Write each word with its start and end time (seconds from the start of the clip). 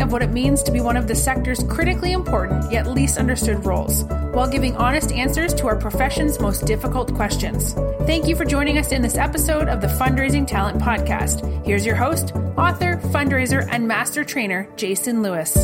of 0.00 0.12
what 0.12 0.22
it 0.22 0.30
means 0.30 0.62
to 0.62 0.72
be 0.72 0.80
one 0.80 0.96
of 0.96 1.08
the 1.08 1.14
sector's 1.14 1.62
critically 1.64 2.12
important 2.12 2.70
yet 2.70 2.86
least 2.86 3.18
understood 3.18 3.64
roles, 3.64 4.04
while 4.32 4.48
giving 4.48 4.76
honest 4.76 5.12
answers 5.12 5.54
to 5.54 5.66
our 5.66 5.76
profession's 5.76 6.40
most 6.40 6.66
difficult 6.66 7.14
questions. 7.14 7.72
Thank 8.06 8.26
you 8.26 8.36
for 8.36 8.44
joining 8.44 8.78
us 8.78 8.92
in 8.92 9.02
this 9.02 9.16
episode 9.16 9.68
of 9.68 9.80
the 9.80 9.86
Fundraising 9.86 10.46
Talent 10.46 10.80
Podcast. 10.80 11.64
Here's 11.64 11.86
your 11.86 11.96
host, 11.96 12.34
author, 12.56 12.96
fundraiser, 13.06 13.66
and 13.70 13.86
master 13.86 14.24
trainer, 14.24 14.68
Jason 14.76 15.22
Lewis. 15.22 15.56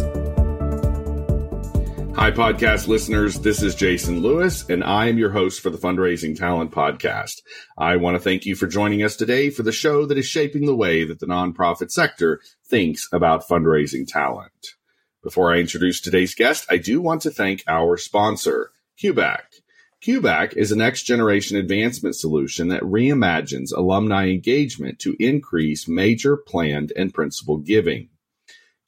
Hi, 2.14 2.30
podcast 2.30 2.88
listeners. 2.88 3.40
This 3.40 3.62
is 3.62 3.74
Jason 3.74 4.20
Lewis, 4.20 4.68
and 4.68 4.84
I 4.84 5.08
am 5.08 5.16
your 5.16 5.30
host 5.30 5.60
for 5.60 5.70
the 5.70 5.78
Fundraising 5.78 6.36
Talent 6.36 6.70
Podcast. 6.70 7.40
I 7.76 7.96
want 7.96 8.16
to 8.16 8.22
thank 8.22 8.44
you 8.44 8.54
for 8.54 8.66
joining 8.66 9.02
us 9.02 9.16
today 9.16 9.48
for 9.48 9.62
the 9.62 9.72
show 9.72 10.04
that 10.04 10.18
is 10.18 10.26
shaping 10.26 10.66
the 10.66 10.76
way 10.76 11.04
that 11.04 11.20
the 11.20 11.26
nonprofit 11.26 11.90
sector 11.90 12.40
thinks 12.68 13.08
about 13.12 13.48
fundraising 13.48 14.06
talent. 14.06 14.74
Before 15.22 15.52
I 15.52 15.58
introduce 15.58 16.00
today's 16.00 16.34
guest, 16.34 16.66
I 16.70 16.76
do 16.76 17.00
want 17.00 17.22
to 17.22 17.30
thank 17.30 17.64
our 17.66 17.96
sponsor, 17.96 18.72
CueBack. 19.02 19.60
CueBack 20.02 20.52
is 20.54 20.70
a 20.70 20.76
next 20.76 21.04
generation 21.04 21.56
advancement 21.56 22.14
solution 22.14 22.68
that 22.68 22.82
reimagines 22.82 23.72
alumni 23.74 24.28
engagement 24.28 24.98
to 24.98 25.16
increase 25.18 25.88
major 25.88 26.36
planned 26.36 26.92
and 26.94 27.14
principal 27.14 27.56
giving. 27.56 28.10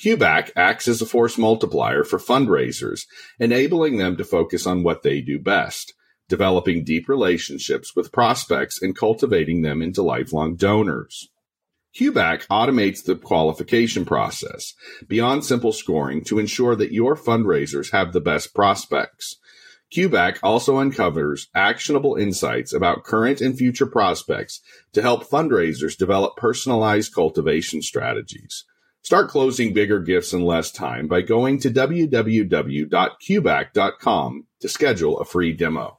CueBack 0.01 0.51
acts 0.57 0.89
as 0.89 1.01
a 1.01 1.07
force 1.07 1.39
multiplier 1.39 2.05
for 2.05 2.19
fundraisers, 2.19 3.07
enabling 3.39 3.99
them 3.99 4.17
to 4.17 4.25
focus 4.25 4.67
on 4.67 4.83
what 4.83 5.03
they 5.03 5.21
do 5.21 5.39
best, 5.39 5.95
developing 6.29 6.85
deep 6.85 7.09
relationships 7.09 7.95
with 7.95 8.13
prospects 8.13 8.83
and 8.83 8.97
cultivating 8.97 9.63
them 9.63 9.81
into 9.81 10.03
lifelong 10.03 10.57
donors. 10.57 11.29
CueBack 11.97 12.47
automates 12.49 13.05
the 13.05 13.15
qualification 13.15 14.05
process 14.05 14.75
beyond 15.07 15.45
simple 15.45 15.73
scoring 15.73 16.25
to 16.25 16.41
ensure 16.41 16.75
that 16.75 16.93
your 16.93 17.15
fundraisers 17.15 17.93
have 17.93 18.13
the 18.13 18.21
best 18.21 18.53
prospects. 18.53 19.37
CueBack 19.95 20.39
also 20.43 20.79
uncovers 20.79 21.49
actionable 21.55 22.17
insights 22.17 22.73
about 22.73 23.05
current 23.05 23.41
and 23.41 23.57
future 23.57 23.87
prospects 23.87 24.61
to 24.93 25.03
help 25.03 25.29
fundraisers 25.29 25.97
develop 25.97 26.37
personalized 26.37 27.15
cultivation 27.15 27.81
strategies. 27.81 28.65
Start 29.05 29.29
closing 29.29 29.75
bigger 29.75 30.01
gifts 30.01 30.33
in 30.33 30.47
less 30.47 30.73
time 30.73 31.09
by 31.09 31.21
going 31.21 31.59
to 31.59 31.69
www.cueback.com 31.69 34.47
to 34.61 34.69
schedule 34.69 35.21
a 35.21 35.27
free 35.27 35.53
demo. 35.53 35.99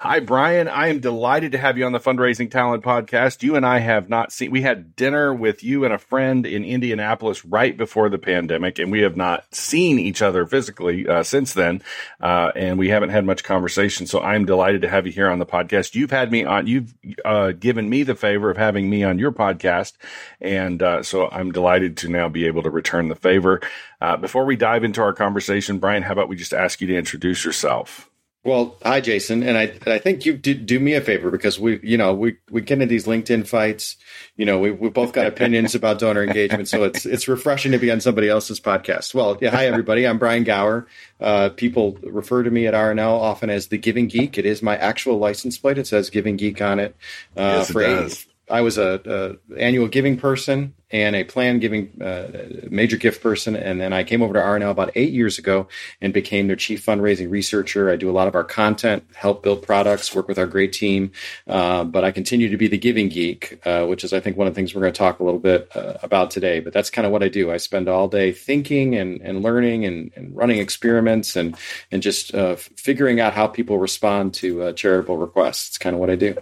Hi, 0.00 0.20
Brian. 0.20 0.68
I 0.68 0.86
am 0.90 1.00
delighted 1.00 1.50
to 1.50 1.58
have 1.58 1.76
you 1.76 1.84
on 1.84 1.90
the 1.90 1.98
Fundraising 1.98 2.52
Talent 2.52 2.84
Podcast. 2.84 3.42
You 3.42 3.56
and 3.56 3.66
I 3.66 3.80
have 3.80 4.08
not 4.08 4.30
seen, 4.30 4.52
we 4.52 4.62
had 4.62 4.94
dinner 4.94 5.34
with 5.34 5.64
you 5.64 5.84
and 5.84 5.92
a 5.92 5.98
friend 5.98 6.46
in 6.46 6.64
Indianapolis 6.64 7.44
right 7.44 7.76
before 7.76 8.08
the 8.08 8.16
pandemic, 8.16 8.78
and 8.78 8.92
we 8.92 9.00
have 9.00 9.16
not 9.16 9.52
seen 9.52 9.98
each 9.98 10.22
other 10.22 10.46
physically 10.46 11.08
uh, 11.08 11.24
since 11.24 11.52
then. 11.52 11.82
Uh, 12.20 12.52
and 12.54 12.78
we 12.78 12.90
haven't 12.90 13.08
had 13.08 13.24
much 13.24 13.42
conversation. 13.42 14.06
So 14.06 14.20
I'm 14.20 14.44
delighted 14.44 14.82
to 14.82 14.88
have 14.88 15.04
you 15.04 15.10
here 15.10 15.28
on 15.28 15.40
the 15.40 15.46
podcast. 15.46 15.96
You've 15.96 16.12
had 16.12 16.30
me 16.30 16.44
on, 16.44 16.68
you've 16.68 16.94
uh, 17.24 17.50
given 17.50 17.90
me 17.90 18.04
the 18.04 18.14
favor 18.14 18.50
of 18.50 18.56
having 18.56 18.88
me 18.88 19.02
on 19.02 19.18
your 19.18 19.32
podcast. 19.32 19.94
And 20.40 20.80
uh, 20.80 21.02
so 21.02 21.28
I'm 21.28 21.50
delighted 21.50 21.96
to 21.96 22.08
now 22.08 22.28
be 22.28 22.46
able 22.46 22.62
to 22.62 22.70
return 22.70 23.08
the 23.08 23.16
favor. 23.16 23.62
Uh, 24.00 24.16
before 24.16 24.44
we 24.44 24.54
dive 24.54 24.84
into 24.84 25.00
our 25.02 25.12
conversation, 25.12 25.80
Brian, 25.80 26.04
how 26.04 26.12
about 26.12 26.28
we 26.28 26.36
just 26.36 26.54
ask 26.54 26.80
you 26.80 26.86
to 26.86 26.96
introduce 26.96 27.44
yourself? 27.44 28.07
Well, 28.48 28.78
hi, 28.82 29.02
Jason, 29.02 29.42
and 29.42 29.58
I 29.58 29.64
I 29.86 29.98
think 29.98 30.24
you 30.24 30.32
do, 30.32 30.54
do 30.54 30.80
me 30.80 30.94
a 30.94 31.02
favor 31.02 31.30
because 31.30 31.60
we 31.60 31.80
you 31.82 31.98
know 31.98 32.14
we 32.14 32.38
we 32.50 32.62
get 32.62 32.76
into 32.80 32.86
these 32.86 33.04
LinkedIn 33.04 33.46
fights. 33.46 33.96
You 34.36 34.46
know, 34.46 34.58
we 34.58 34.70
we 34.70 34.88
both 34.88 35.12
got 35.12 35.26
opinions 35.34 35.74
about 35.74 35.98
donor 35.98 36.24
engagement, 36.24 36.66
so 36.66 36.84
it's 36.84 37.04
it's 37.04 37.28
refreshing 37.28 37.72
to 37.72 37.78
be 37.78 37.90
on 37.90 38.00
somebody 38.00 38.26
else's 38.30 38.58
podcast. 38.58 39.12
Well, 39.14 39.36
yeah, 39.42 39.50
hi 39.50 39.66
everybody, 39.66 40.06
I'm 40.06 40.16
Brian 40.16 40.46
Gawor. 40.46 40.86
Uh, 41.20 41.50
people 41.50 41.98
refer 42.02 42.42
to 42.42 42.50
me 42.50 42.66
at 42.66 42.72
RNL 42.72 43.20
often 43.20 43.50
as 43.50 43.66
the 43.66 43.76
Giving 43.76 44.08
Geek. 44.08 44.38
It 44.38 44.46
is 44.46 44.62
my 44.62 44.78
actual 44.78 45.18
license 45.18 45.58
plate. 45.58 45.76
It 45.76 45.86
says 45.86 46.08
Giving 46.08 46.38
Geek 46.38 46.62
on 46.62 46.78
it. 46.78 46.96
Uh, 47.36 47.66
yes, 47.68 47.70
it 47.70 47.74
does. 47.74 48.26
I 48.50 48.60
was 48.60 48.78
a, 48.78 49.38
a, 49.50 49.58
annual 49.58 49.88
giving 49.88 50.16
person 50.16 50.74
and 50.90 51.14
a 51.14 51.24
plan 51.24 51.58
giving 51.58 52.00
uh, 52.00 52.66
major 52.70 52.96
gift 52.96 53.22
person, 53.22 53.54
and 53.54 53.78
then 53.78 53.92
I 53.92 54.04
came 54.04 54.22
over 54.22 54.32
to 54.32 54.40
RNL 54.40 54.70
about 54.70 54.90
eight 54.94 55.12
years 55.12 55.38
ago 55.38 55.68
and 56.00 56.14
became 56.14 56.46
their 56.46 56.56
chief 56.56 56.84
fundraising 56.84 57.30
researcher. 57.30 57.90
I 57.90 57.96
do 57.96 58.08
a 58.08 58.12
lot 58.12 58.26
of 58.26 58.34
our 58.34 58.44
content, 58.44 59.04
help 59.14 59.42
build 59.42 59.62
products, 59.62 60.14
work 60.14 60.28
with 60.28 60.38
our 60.38 60.46
great 60.46 60.72
team, 60.72 61.12
uh, 61.46 61.84
but 61.84 62.04
I 62.04 62.10
continue 62.10 62.48
to 62.48 62.56
be 62.56 62.68
the 62.68 62.78
giving 62.78 63.10
geek, 63.10 63.60
uh, 63.66 63.84
which 63.84 64.02
is 64.02 64.12
I 64.14 64.20
think 64.20 64.38
one 64.38 64.46
of 64.46 64.54
the 64.54 64.58
things 64.58 64.74
we're 64.74 64.80
going 64.80 64.92
to 64.94 64.98
talk 64.98 65.20
a 65.20 65.24
little 65.24 65.40
bit 65.40 65.68
uh, 65.76 65.94
about 66.02 66.30
today. 66.30 66.60
But 66.60 66.72
that's 66.72 66.90
kind 66.90 67.04
of 67.04 67.12
what 67.12 67.22
I 67.22 67.28
do. 67.28 67.50
I 67.52 67.58
spend 67.58 67.88
all 67.88 68.08
day 68.08 68.32
thinking 68.32 68.94
and, 68.94 69.20
and 69.20 69.42
learning 69.42 69.84
and, 69.84 70.10
and 70.16 70.34
running 70.34 70.58
experiments 70.58 71.36
and 71.36 71.54
and 71.92 72.02
just 72.02 72.34
uh, 72.34 72.56
figuring 72.56 73.20
out 73.20 73.34
how 73.34 73.46
people 73.46 73.78
respond 73.78 74.32
to 74.34 74.62
uh, 74.62 74.72
charitable 74.72 75.18
requests. 75.18 75.68
It's 75.68 75.78
kind 75.78 75.94
of 75.94 76.00
what 76.00 76.08
I 76.10 76.16
do. 76.16 76.36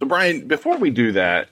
So, 0.00 0.06
Brian, 0.06 0.46
before 0.46 0.76
we 0.76 0.90
do 0.90 1.12
that, 1.12 1.48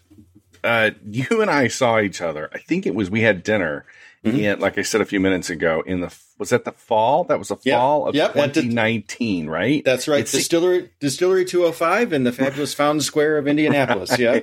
uh, 0.62 0.90
you 1.06 1.40
and 1.40 1.50
I 1.50 1.68
saw 1.68 2.00
each 2.00 2.20
other. 2.20 2.50
I 2.52 2.58
think 2.58 2.86
it 2.86 2.94
was 2.94 3.10
we 3.10 3.22
had 3.22 3.42
dinner, 3.42 3.84
mm-hmm. 4.24 4.38
and 4.38 4.60
like 4.60 4.78
I 4.78 4.82
said 4.82 5.00
a 5.00 5.06
few 5.06 5.20
minutes 5.20 5.50
ago, 5.50 5.82
in 5.86 6.00
the 6.00 6.14
was 6.38 6.50
that 6.50 6.64
the 6.64 6.72
fall? 6.72 7.24
That 7.24 7.38
was 7.38 7.48
the 7.48 7.56
fall 7.56 8.08
of 8.08 8.14
yep. 8.14 8.32
2019, 8.32 9.48
right? 9.48 9.84
That's 9.84 10.08
right. 10.08 10.20
It's, 10.20 10.32
Distillery 10.32 10.90
Distillery 10.98 11.44
205 11.44 12.12
in 12.12 12.24
the 12.24 12.32
fabulous 12.32 12.74
Fountain 12.74 13.02
Square 13.02 13.38
of 13.38 13.46
Indianapolis. 13.46 14.18
Yeah, 14.18 14.40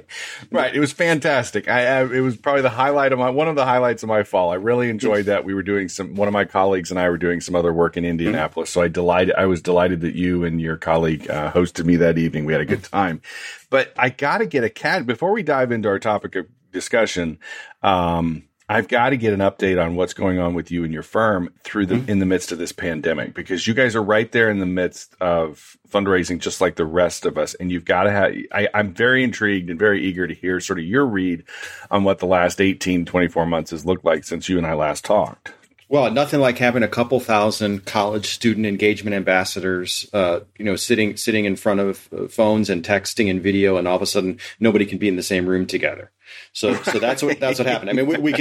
right. 0.52 0.74
It 0.74 0.80
was 0.80 0.94
fantastic. 0.94 1.68
I, 1.68 2.00
I, 2.00 2.02
it 2.04 2.22
was 2.22 2.38
probably 2.38 2.62
the 2.62 2.70
highlight 2.70 3.12
of 3.12 3.20
my 3.20 3.30
one 3.30 3.50
of 3.50 3.56
the 3.56 3.66
highlights 3.66 4.04
of 4.04 4.10
my 4.10 4.24
fall. 4.24 4.52
I 4.52 4.56
really 4.56 4.90
enjoyed 4.90 5.26
that. 5.26 5.44
We 5.44 5.54
were 5.54 5.64
doing 5.64 5.90
some. 5.90 6.16
One 6.16 6.30
of 6.30 6.34
my 6.34 6.46
colleagues 6.46 6.92
and 6.92 7.00
I 7.00 7.10
were 7.10 7.18
doing 7.18 7.42
some 7.42 7.56
other 7.56 7.74
work 7.74 7.98
in 7.98 8.06
Indianapolis. 8.06 8.70
Mm-hmm. 8.70 8.80
So 8.80 8.84
I 8.84 8.88
delighted. 8.88 9.36
I 9.36 9.48
was 9.48 9.62
delighted 9.62 10.02
that 10.02 10.16
you 10.16 10.46
and 10.46 10.62
your 10.62 10.78
colleague 10.78 11.30
uh, 11.30 11.52
hosted 11.52 11.86
me 11.86 11.98
that 11.98 12.18
evening. 12.18 12.46
We 12.46 12.54
had 12.54 12.62
a 12.62 12.66
good 12.66 12.84
time. 12.84 13.22
But 13.70 13.94
I 13.98 14.10
got 14.10 14.38
to 14.38 14.46
get 14.46 14.64
a 14.64 14.70
cat 14.70 15.06
before 15.06 15.32
we 15.32 15.44
dive 15.44 15.72
into 15.72 15.90
our 15.90 16.00
topic 16.00 16.36
of 16.36 16.48
discussion. 16.72 17.40
Um, 17.84 18.44
I've 18.72 18.88
got 18.88 19.10
to 19.10 19.18
get 19.18 19.34
an 19.34 19.42
update 19.42 19.84
on 19.84 19.96
what's 19.96 20.14
going 20.14 20.40
on 20.40 20.54
with 20.54 20.72
you 20.72 20.86
and 20.86 20.94
your 20.94 21.04
firm 21.04 21.54
through 21.66 21.88
the 21.88 21.96
mm-hmm. 21.96 22.10
in 22.10 22.20
the 22.20 22.26
midst 22.26 22.54
of 22.54 22.58
this 22.58 22.72
pandemic 22.72 23.34
because 23.34 23.68
you 23.68 23.74
guys 23.74 23.98
are 23.98 24.02
right 24.02 24.32
there 24.32 24.50
in 24.50 24.60
the 24.60 24.66
midst 24.66 25.14
of 25.20 25.76
fundraising 25.90 26.40
just 26.40 26.62
like 26.62 26.78
the 26.78 26.86
rest 26.86 27.26
of 27.26 27.38
us 27.38 27.54
and 27.56 27.70
you've 27.70 27.84
got 27.84 28.04
to 28.04 28.12
have 28.12 28.34
I, 28.54 28.70
I'm 28.74 28.94
very 28.94 29.26
intrigued 29.26 29.70
and 29.70 29.78
very 29.78 30.06
eager 30.06 30.26
to 30.26 30.34
hear 30.34 30.62
sort 30.62 30.80
of 30.80 30.86
your 30.86 31.06
read 31.06 31.44
on 31.90 32.06
what 32.06 32.20
the 32.20 32.28
last 32.28 32.62
18 32.62 33.04
24 33.04 33.46
months 33.46 33.72
has 33.72 33.86
looked 33.86 34.06
like 34.06 34.24
since 34.24 34.48
you 34.48 34.58
and 34.58 34.66
I 34.66 34.74
last 34.74 35.04
talked. 35.04 35.52
Well, 35.92 36.10
nothing 36.10 36.40
like 36.40 36.58
having 36.58 36.84
a 36.84 36.88
couple 36.88 37.20
thousand 37.20 37.84
college 37.84 38.28
student 38.28 38.66
engagement 38.66 39.14
ambassadors, 39.14 40.10
uh, 40.14 40.40
you 40.58 40.64
know, 40.64 40.78
sitting 40.78 41.18
sitting 41.18 41.44
in 41.44 41.58
front 41.58 41.82
of 41.82 42.08
uh, 42.18 42.28
phones 42.30 42.70
and 42.70 42.82
texting 42.82 43.30
and 43.30 43.44
video, 43.44 43.76
and 43.76 43.90
all 43.90 43.98
of 43.98 44.02
a 44.02 44.06
sudden 44.06 44.40
nobody 44.58 44.86
can 44.86 45.00
be 45.00 45.10
in 45.10 45.18
the 45.18 45.22
same 45.22 45.46
room 45.46 45.66
together. 45.66 46.10
So, 46.54 46.82
so 46.84 46.98
that's 46.98 47.22
what 47.22 47.42
that's 47.42 47.60
what 47.60 47.68
happened. 47.68 47.90
I 47.90 47.94
mean, 47.94 48.08
we, 48.08 48.16
we 48.16 48.32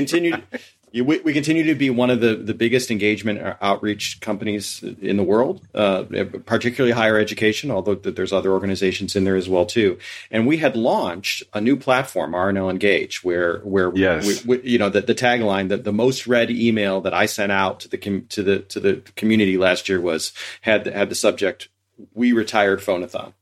continue 0.91 1.05
we, 1.05 1.21
we 1.21 1.33
continue 1.33 1.65
to 1.65 1.75
be 1.75 1.91
one 1.91 2.11
of 2.11 2.21
the, 2.21 2.35
the 2.35 2.55
biggest 2.55 2.91
engagement 2.91 3.57
outreach 3.61 4.21
companies 4.21 4.83
in 4.83 5.17
the 5.17 5.23
world, 5.23 5.61
uh, 5.75 6.05
particularly 6.47 6.93
higher 6.93 7.19
education. 7.19 7.71
Although 7.71 7.95
there's 7.95 8.33
other 8.33 8.53
organizations 8.53 9.15
in 9.15 9.25
there 9.25 9.37
as 9.37 9.49
well 9.49 9.67
too. 9.67 9.99
And 10.31 10.47
we 10.47 10.59
had 10.59 10.77
launched 10.77 11.43
a 11.55 11.61
new 11.61 11.77
platform, 11.77 12.33
RNL 12.33 12.71
Engage, 12.71 13.23
where 13.23 13.59
where 13.59 13.93
yes. 13.95 14.45
we, 14.45 14.59
we, 14.59 14.71
you 14.71 14.79
know 14.79 14.89
the, 14.89 15.01
the 15.01 15.15
tagline 15.15 15.69
that 15.69 15.85
the 15.85 15.93
most 15.93 16.27
read 16.27 16.51
email 16.51 17.01
that 17.03 17.15
I 17.15 17.27
sent 17.27 17.53
out 17.53 17.81
to 17.81 17.89
the 17.89 17.99
to 18.29 18.43
the 18.43 18.59
to 18.61 18.81
the 18.81 19.03
community 19.17 19.57
last 19.57 19.89
year 19.89 20.01
was 20.01 20.33
had 20.63 20.87
had 20.87 21.09
the 21.09 21.15
subject 21.15 21.69
"We 22.15 22.33
retired 22.33 22.81
Phonathon." 22.81 23.33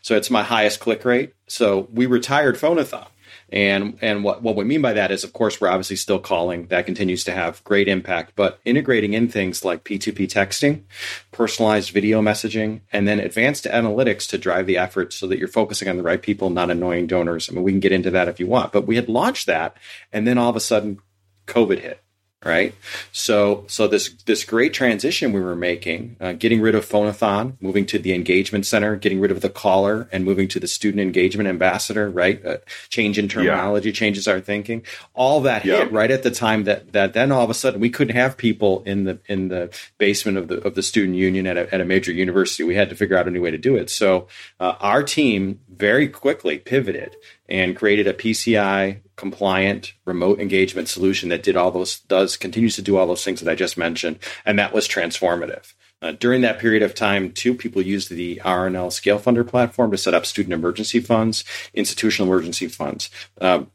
So 0.00 0.16
it's 0.16 0.30
my 0.30 0.42
highest 0.42 0.80
click 0.80 1.04
rate. 1.04 1.32
So 1.46 1.88
we 1.92 2.04
retired 2.06 2.56
Phonathon 2.56 3.06
and 3.50 3.98
and 4.00 4.24
what, 4.24 4.42
what 4.42 4.56
we 4.56 4.64
mean 4.64 4.82
by 4.82 4.92
that 4.92 5.10
is, 5.10 5.24
of 5.24 5.32
course, 5.32 5.60
we're 5.60 5.68
obviously 5.68 5.96
still 5.96 6.18
calling. 6.18 6.66
That 6.66 6.86
continues 6.86 7.24
to 7.24 7.32
have 7.32 7.62
great 7.64 7.88
impact, 7.88 8.32
but 8.36 8.60
integrating 8.64 9.14
in 9.14 9.28
things 9.28 9.64
like 9.64 9.84
P2P 9.84 10.28
texting, 10.28 10.82
personalized 11.32 11.90
video 11.90 12.20
messaging, 12.20 12.80
and 12.92 13.08
then 13.08 13.20
advanced 13.20 13.64
analytics 13.64 14.28
to 14.28 14.38
drive 14.38 14.66
the 14.66 14.78
effort 14.78 15.12
so 15.12 15.26
that 15.26 15.38
you're 15.38 15.48
focusing 15.48 15.88
on 15.88 15.96
the 15.96 16.02
right 16.02 16.22
people, 16.22 16.50
not 16.50 16.70
annoying 16.70 17.06
donors. 17.06 17.48
I 17.48 17.54
mean, 17.54 17.64
we 17.64 17.72
can 17.72 17.80
get 17.80 17.92
into 17.92 18.10
that 18.10 18.28
if 18.28 18.38
you 18.38 18.46
want, 18.46 18.72
but 18.72 18.86
we 18.86 18.96
had 18.96 19.08
launched 19.08 19.46
that, 19.46 19.76
and 20.12 20.26
then 20.26 20.38
all 20.38 20.50
of 20.50 20.56
a 20.56 20.60
sudden, 20.60 21.00
COVID 21.46 21.80
hit 21.80 22.03
right? 22.44 22.74
So, 23.12 23.64
so 23.68 23.88
this 23.88 24.10
this 24.26 24.44
great 24.44 24.72
transition 24.74 25.32
we 25.32 25.40
were 25.40 25.56
making, 25.56 26.16
uh, 26.20 26.32
getting 26.32 26.60
rid 26.60 26.74
of 26.74 26.86
Phonathon, 26.86 27.54
moving 27.60 27.86
to 27.86 27.98
the 27.98 28.12
engagement 28.12 28.66
center, 28.66 28.96
getting 28.96 29.20
rid 29.20 29.30
of 29.30 29.40
the 29.40 29.48
caller, 29.48 30.08
and 30.12 30.24
moving 30.24 30.48
to 30.48 30.60
the 30.60 30.68
student 30.68 31.00
engagement 31.00 31.48
ambassador, 31.48 32.10
right? 32.10 32.44
Uh, 32.44 32.58
change 32.88 33.18
in 33.18 33.28
terminology 33.28 33.88
yeah. 33.88 33.94
changes 33.94 34.28
our 34.28 34.40
thinking. 34.40 34.82
All 35.14 35.40
that 35.42 35.62
hit 35.62 35.90
right 35.90 36.10
at 36.10 36.22
the 36.22 36.30
time 36.30 36.64
that 36.64 36.92
that 36.92 37.14
then 37.14 37.32
all 37.32 37.44
of 37.44 37.50
a 37.50 37.54
sudden 37.54 37.80
we 37.80 37.90
couldn't 37.90 38.16
have 38.16 38.36
people 38.36 38.82
in 38.84 39.04
the 39.04 39.18
in 39.26 39.48
the 39.48 39.74
basement 39.98 40.38
of 40.38 40.48
the 40.48 40.60
of 40.66 40.74
the 40.74 40.82
student 40.82 41.16
union 41.16 41.46
at 41.46 41.56
a, 41.56 41.74
at 41.74 41.80
a 41.80 41.84
major 41.84 42.12
university. 42.12 42.62
We 42.62 42.74
had 42.74 42.90
to 42.90 42.96
figure 42.96 43.16
out 43.16 43.26
a 43.26 43.30
new 43.30 43.42
way 43.42 43.50
to 43.50 43.58
do 43.58 43.76
it. 43.76 43.90
So 43.90 44.28
uh, 44.60 44.74
our 44.80 45.02
team 45.02 45.60
very 45.68 46.08
quickly 46.08 46.58
pivoted 46.58 47.16
and 47.48 47.76
created 47.76 48.06
a 48.06 48.14
PCI 48.14 49.00
compliant 49.16 49.94
remote 50.04 50.40
engagement 50.40 50.88
solution 50.88 51.28
that 51.28 51.42
did 51.42 51.56
all 51.56 51.70
those 51.70 52.00
does 52.00 52.36
continues 52.36 52.76
to 52.76 52.82
do 52.82 52.96
all 52.96 53.06
those 53.06 53.24
things 53.24 53.40
that 53.40 53.50
I 53.50 53.54
just 53.54 53.76
mentioned, 53.76 54.18
and 54.44 54.58
that 54.58 54.72
was 54.72 54.88
transformative. 54.88 55.74
Uh, 56.02 56.12
during 56.12 56.42
that 56.42 56.58
period 56.58 56.82
of 56.82 56.94
time, 56.94 57.32
too, 57.32 57.54
people 57.54 57.80
used 57.80 58.10
the 58.10 58.40
RNL 58.44 58.88
ScaleFunder 58.88 59.46
platform 59.46 59.90
to 59.90 59.96
set 59.96 60.12
up 60.12 60.26
student 60.26 60.52
emergency 60.52 61.00
funds, 61.00 61.44
institutional 61.72 62.30
emergency 62.30 62.68
funds. 62.68 63.08
Um, 63.40 63.70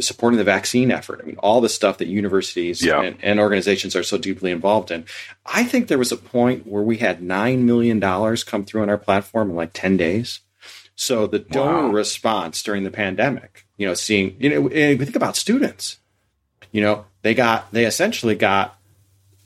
supporting 0.00 0.36
the 0.36 0.44
vaccine 0.44 0.90
effort. 0.90 1.20
I 1.22 1.26
mean, 1.26 1.36
all 1.38 1.60
the 1.60 1.68
stuff 1.68 1.98
that 1.98 2.08
universities 2.08 2.84
yeah. 2.84 3.00
and, 3.00 3.16
and, 3.22 3.40
organizations 3.40 3.96
are 3.96 4.02
so 4.02 4.18
deeply 4.18 4.50
involved 4.50 4.90
in. 4.90 5.06
I 5.46 5.64
think 5.64 5.88
there 5.88 5.96
was 5.96 6.12
a 6.12 6.18
point 6.18 6.66
where 6.66 6.82
we 6.82 6.98
had 6.98 7.20
$9 7.20 7.60
million 7.60 7.98
come 8.00 8.64
through 8.64 8.82
on 8.82 8.90
our 8.90 8.98
platform 8.98 9.48
in 9.48 9.56
like 9.56 9.70
10 9.72 9.96
days. 9.96 10.40
So 11.00 11.26
the 11.26 11.38
donor 11.38 11.86
wow. 11.86 11.92
response 11.92 12.62
during 12.62 12.84
the 12.84 12.90
pandemic, 12.90 13.64
you 13.78 13.86
know, 13.86 13.94
seeing, 13.94 14.36
you 14.38 14.50
know, 14.50 14.60
we 14.60 14.96
think 14.98 15.16
about 15.16 15.34
students, 15.34 15.98
you 16.72 16.82
know, 16.82 17.06
they 17.22 17.32
got, 17.32 17.72
they 17.72 17.86
essentially 17.86 18.34
got, 18.34 18.78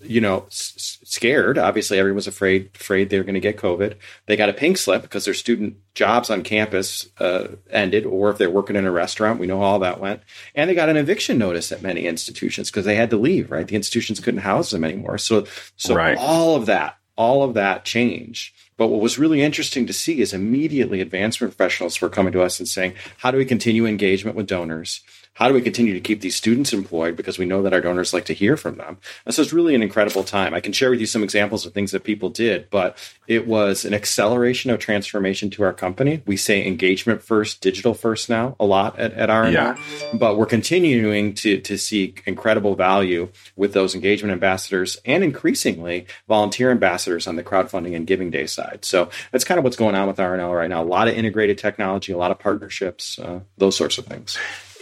you 0.01 0.21
know, 0.21 0.47
s- 0.49 0.99
scared. 1.05 1.56
Obviously, 1.56 1.97
everyone 1.97 2.17
was 2.17 2.27
afraid, 2.27 2.71
afraid 2.75 3.09
they 3.09 3.19
were 3.19 3.25
going 3.25 3.35
to 3.35 3.41
get 3.41 3.56
COVID. 3.56 3.95
They 4.27 4.35
got 4.35 4.49
a 4.49 4.53
pink 4.53 4.79
slip 4.79 5.03
because 5.03 5.27
their 5.27 5.33
student 5.33 5.77
jobs 5.95 6.29
on 6.29 6.43
campus 6.43 7.09
uh, 7.19 7.47
ended, 7.71 8.05
or 8.05 8.31
if 8.31 8.39
they're 8.39 8.51
working 8.51 8.75
in 8.75 8.85
a 8.85 8.91
restaurant, 8.91 9.39
we 9.39 9.47
know 9.47 9.61
how 9.61 9.65
all 9.65 9.79
that 9.79 10.01
went. 10.01 10.23
And 10.56 10.69
they 10.69 10.75
got 10.75 10.89
an 10.89 10.97
eviction 10.97 11.39
notice 11.39 11.71
at 11.71 11.83
many 11.83 12.06
institutions 12.06 12.69
because 12.69 12.85
they 12.85 12.97
had 12.97 13.11
to 13.11 13.17
leave. 13.17 13.53
Right, 13.53 13.69
the 13.69 13.77
institutions 13.77 14.19
couldn't 14.19 14.41
house 14.41 14.73
them 14.73 14.83
anymore. 14.83 15.19
So, 15.19 15.47
so 15.77 15.95
right. 15.95 16.19
all 16.19 16.56
of 16.56 16.67
that, 16.67 16.99
all 17.16 17.43
of 17.43 17.55
that 17.55 17.84
changed 17.84 18.55
but 18.76 18.88
what 18.88 19.00
was 19.00 19.19
really 19.19 19.43
interesting 19.43 19.87
to 19.87 19.93
see 19.93 20.20
is 20.20 20.32
immediately 20.32 21.00
advancement 21.00 21.56
professionals 21.56 22.00
were 22.00 22.08
coming 22.08 22.32
to 22.32 22.43
us 22.43 22.58
and 22.58 22.69
saying, 22.69 22.94
how 23.19 23.31
do 23.31 23.38
we 23.38 23.44
continue 23.44 23.87
engagement 23.87 24.37
with 24.37 24.49
donors? 24.49 25.00
How 25.34 25.48
do 25.48 25.54
we 25.54 25.62
continue 25.62 25.94
to 25.94 26.00
keep 26.00 26.20
these 26.20 26.36
students 26.36 26.72
employed 26.72 27.16
because 27.16 27.38
we 27.38 27.46
know 27.46 27.62
that 27.62 27.72
our 27.72 27.81
donors 27.81 28.12
like 28.12 28.25
to 28.26 28.34
hear 28.34 28.56
from 28.56 28.76
them? 28.76 28.98
And 29.25 29.34
so 29.34 29.42
it's 29.42 29.52
really 29.52 29.75
an 29.75 29.82
incredible 29.82 30.25
time. 30.25 30.54
I 30.54 30.60
can 30.60 30.72
share 30.72 30.90
with 30.90 31.00
you 31.00 31.06
some 31.06 31.22
examples 31.22 31.64
of 31.64 31.72
things 31.72 31.92
that 31.92 32.04
people 32.04 32.31
did 32.31 32.64
but 32.70 32.98
it 33.26 33.46
was 33.46 33.84
an 33.84 33.94
acceleration 33.94 34.70
of 34.70 34.78
transformation 34.78 35.48
to 35.50 35.62
our 35.62 35.72
company. 35.72 36.22
We 36.26 36.36
say 36.36 36.66
engagement 36.66 37.22
first 37.22 37.60
digital 37.60 37.94
first 37.94 38.28
now 38.28 38.56
a 38.58 38.64
lot 38.64 38.98
at, 38.98 39.12
at 39.12 39.28
RNL, 39.28 39.52
yeah. 39.52 39.78
but 40.12 40.36
we're 40.36 40.46
continuing 40.46 41.34
to, 41.34 41.60
to 41.60 41.78
see 41.78 42.14
incredible 42.26 42.75
value 42.75 43.28
with 43.56 43.72
those 43.72 43.94
engagement 43.94 44.32
ambassadors 44.32 44.98
and 45.04 45.25
increasingly 45.25 46.06
volunteer 46.28 46.70
ambassadors 46.70 47.26
on 47.26 47.36
the 47.36 47.44
crowdfunding 47.44 47.94
and 47.96 48.06
giving 48.06 48.31
day 48.31 48.46
side. 48.46 48.84
So 48.84 49.08
that's 49.31 49.44
kind 49.44 49.58
of 49.58 49.64
what's 49.64 49.76
going 49.76 49.94
on 49.94 50.06
with 50.06 50.16
rnl 50.16 50.56
right 50.56 50.69
now. 50.69 50.82
A 50.82 50.84
lot 50.84 51.08
of 51.08 51.14
integrated 51.14 51.58
technology 51.58 52.12
a 52.12 52.19
lot 52.19 52.31
of 52.31 52.38
partnerships 52.38 53.19
uh, 53.19 53.40
those 53.56 53.76
sorts 53.76 53.98
of 53.98 54.06
things 54.06 54.36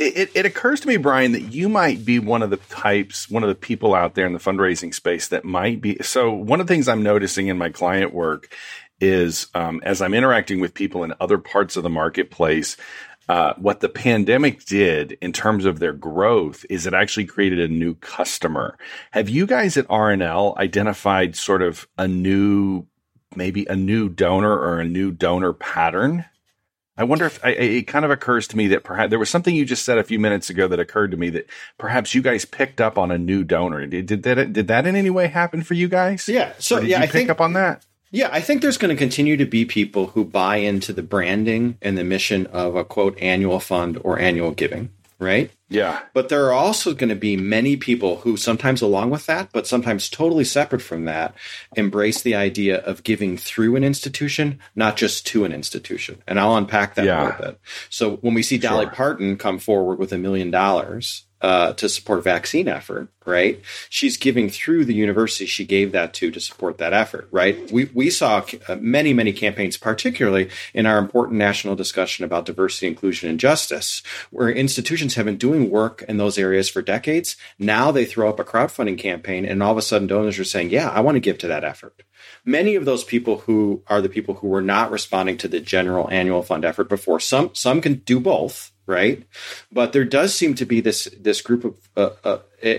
it, 0.06 0.30
it, 0.34 0.46
occurs 0.46 0.80
to 0.80 0.88
me, 0.88 0.96
Brian, 0.96 1.32
that 1.32 1.52
you 1.52 1.68
might 1.68 2.04
be 2.04 2.18
one 2.18 2.42
of 2.42 2.50
the 2.50 2.56
types, 2.56 3.30
one 3.30 3.42
of 3.42 3.48
the 3.48 3.54
people 3.54 3.94
out 3.94 4.14
there 4.14 4.26
in 4.26 4.32
the 4.32 4.38
fundraising 4.38 4.94
space 4.94 5.28
that 5.28 5.44
might 5.44 5.80
be. 5.80 5.96
So, 6.02 6.32
one 6.32 6.60
of 6.60 6.66
the 6.66 6.74
things 6.74 6.88
I'm 6.88 7.02
noticing 7.02 7.48
in 7.48 7.58
my 7.58 7.70
client 7.70 8.12
work 8.12 8.54
is 9.00 9.48
um, 9.54 9.80
as 9.84 10.00
I'm 10.00 10.14
interacting 10.14 10.60
with 10.60 10.74
people 10.74 11.02
in 11.04 11.12
other 11.20 11.38
parts 11.38 11.76
of 11.76 11.82
the 11.82 11.90
marketplace, 11.90 12.76
uh, 13.28 13.54
what 13.56 13.80
the 13.80 13.88
pandemic 13.88 14.64
did 14.64 15.16
in 15.20 15.32
terms 15.32 15.64
of 15.64 15.78
their 15.78 15.92
growth 15.92 16.66
is 16.68 16.86
it 16.86 16.94
actually 16.94 17.26
created 17.26 17.60
a 17.60 17.72
new 17.72 17.94
customer. 17.96 18.76
Have 19.12 19.28
you 19.28 19.46
guys 19.46 19.76
at 19.76 19.88
RNL 19.88 20.56
identified 20.58 21.36
sort 21.36 21.62
of 21.62 21.86
a 21.96 22.08
new, 22.08 22.86
maybe 23.36 23.64
a 23.66 23.76
new 23.76 24.08
donor 24.08 24.52
or 24.52 24.80
a 24.80 24.84
new 24.84 25.10
donor 25.10 25.52
pattern? 25.52 26.24
I 26.96 27.04
wonder 27.04 27.24
if 27.24 27.42
I, 27.44 27.50
it 27.50 27.86
kind 27.86 28.04
of 28.04 28.10
occurs 28.10 28.46
to 28.48 28.56
me 28.56 28.68
that 28.68 28.84
perhaps 28.84 29.10
there 29.10 29.18
was 29.18 29.30
something 29.30 29.54
you 29.54 29.64
just 29.64 29.84
said 29.84 29.98
a 29.98 30.04
few 30.04 30.18
minutes 30.18 30.50
ago 30.50 30.68
that 30.68 30.78
occurred 30.78 31.10
to 31.12 31.16
me 31.16 31.30
that 31.30 31.46
perhaps 31.78 32.14
you 32.14 32.20
guys 32.20 32.44
picked 32.44 32.80
up 32.80 32.98
on 32.98 33.10
a 33.10 33.18
new 33.18 33.44
donor. 33.44 33.86
Did, 33.86 34.06
did 34.06 34.22
that 34.24 34.52
did 34.52 34.68
that 34.68 34.86
in 34.86 34.94
any 34.94 35.10
way 35.10 35.28
happen 35.28 35.62
for 35.62 35.74
you 35.74 35.88
guys? 35.88 36.28
Yeah. 36.28 36.52
So 36.58 36.80
yeah, 36.80 36.98
I 36.98 37.02
pick 37.02 37.12
think, 37.12 37.30
up 37.30 37.40
on 37.40 37.54
that. 37.54 37.84
Yeah, 38.10 38.28
I 38.30 38.40
think 38.40 38.60
there's 38.60 38.76
going 38.76 38.94
to 38.94 38.98
continue 38.98 39.38
to 39.38 39.46
be 39.46 39.64
people 39.64 40.08
who 40.08 40.24
buy 40.24 40.56
into 40.56 40.92
the 40.92 41.02
branding 41.02 41.78
and 41.80 41.96
the 41.96 42.04
mission 42.04 42.46
of 42.48 42.76
a 42.76 42.84
quote 42.84 43.18
annual 43.20 43.58
fund 43.58 43.98
or 44.04 44.18
annual 44.18 44.50
giving 44.50 44.90
right? 45.22 45.50
Yeah. 45.74 46.00
But 46.12 46.28
there 46.28 46.46
are 46.46 46.52
also 46.52 46.94
going 46.94 47.08
to 47.08 47.16
be 47.16 47.36
many 47.36 47.76
people 47.76 48.16
who 48.18 48.36
sometimes 48.36 48.82
along 48.82 49.10
with 49.10 49.26
that, 49.26 49.50
but 49.52 49.66
sometimes 49.66 50.08
totally 50.08 50.44
separate 50.44 50.82
from 50.82 51.04
that, 51.06 51.34
embrace 51.76 52.22
the 52.22 52.34
idea 52.34 52.78
of 52.80 53.02
giving 53.02 53.36
through 53.36 53.76
an 53.76 53.84
institution, 53.84 54.60
not 54.76 54.96
just 54.96 55.26
to 55.28 55.44
an 55.44 55.52
institution. 55.52 56.22
And 56.26 56.38
I'll 56.38 56.56
unpack 56.56 56.94
that 56.94 57.04
yeah. 57.06 57.22
a 57.22 57.24
little 57.24 57.44
bit. 57.46 57.60
So 57.90 58.16
when 58.16 58.34
we 58.34 58.42
see 58.42 58.58
Dolly 58.58 58.86
sure. 58.86 58.94
Parton 58.94 59.36
come 59.36 59.58
forward 59.58 59.98
with 59.98 60.12
a 60.12 60.18
million 60.18 60.50
dollars, 60.50 61.24
uh, 61.42 61.72
to 61.72 61.88
support 61.88 62.22
vaccine 62.22 62.68
effort, 62.68 63.08
right? 63.26 63.60
She's 63.88 64.16
giving 64.16 64.48
through 64.48 64.84
the 64.84 64.94
university 64.94 65.44
she 65.44 65.64
gave 65.64 65.90
that 65.90 66.14
to 66.14 66.30
to 66.30 66.40
support 66.40 66.78
that 66.78 66.92
effort, 66.92 67.28
right? 67.32 67.70
We, 67.72 67.86
we 67.86 68.10
saw 68.10 68.44
uh, 68.68 68.76
many, 68.76 69.12
many 69.12 69.32
campaigns, 69.32 69.76
particularly 69.76 70.50
in 70.72 70.86
our 70.86 70.98
important 70.98 71.38
national 71.38 71.74
discussion 71.74 72.24
about 72.24 72.46
diversity, 72.46 72.86
inclusion, 72.86 73.28
and 73.28 73.40
justice, 73.40 74.02
where 74.30 74.50
institutions 74.50 75.16
have 75.16 75.26
been 75.26 75.36
doing 75.36 75.61
work 75.70 76.02
in 76.08 76.16
those 76.16 76.38
areas 76.38 76.68
for 76.68 76.82
decades. 76.82 77.36
Now 77.58 77.90
they 77.90 78.04
throw 78.04 78.28
up 78.28 78.40
a 78.40 78.44
crowdfunding 78.44 78.98
campaign, 78.98 79.44
and 79.44 79.62
all 79.62 79.72
of 79.72 79.78
a 79.78 79.82
sudden 79.82 80.06
donors 80.06 80.38
are 80.38 80.44
saying, 80.44 80.70
yeah, 80.70 80.88
I 80.90 81.00
want 81.00 81.16
to 81.16 81.20
give 81.20 81.38
to 81.38 81.48
that 81.48 81.64
effort. 81.64 82.02
Many 82.44 82.74
of 82.74 82.84
those 82.84 83.04
people 83.04 83.38
who 83.38 83.82
are 83.86 84.00
the 84.00 84.08
people 84.08 84.34
who 84.34 84.48
were 84.48 84.62
not 84.62 84.90
responding 84.90 85.36
to 85.38 85.48
the 85.48 85.60
general 85.60 86.10
annual 86.10 86.42
fund 86.42 86.64
effort 86.64 86.88
before, 86.88 87.20
some, 87.20 87.54
some 87.54 87.80
can 87.80 87.94
do 87.94 88.20
both 88.20 88.72
right? 88.86 89.24
But 89.70 89.92
there 89.92 90.04
does 90.04 90.34
seem 90.34 90.54
to 90.56 90.64
be 90.64 90.80
this 90.80 91.08
this 91.18 91.40
group 91.40 91.64
of 91.64 91.88
uh, 91.96 92.10
uh, 92.24 92.38
eh, 92.62 92.78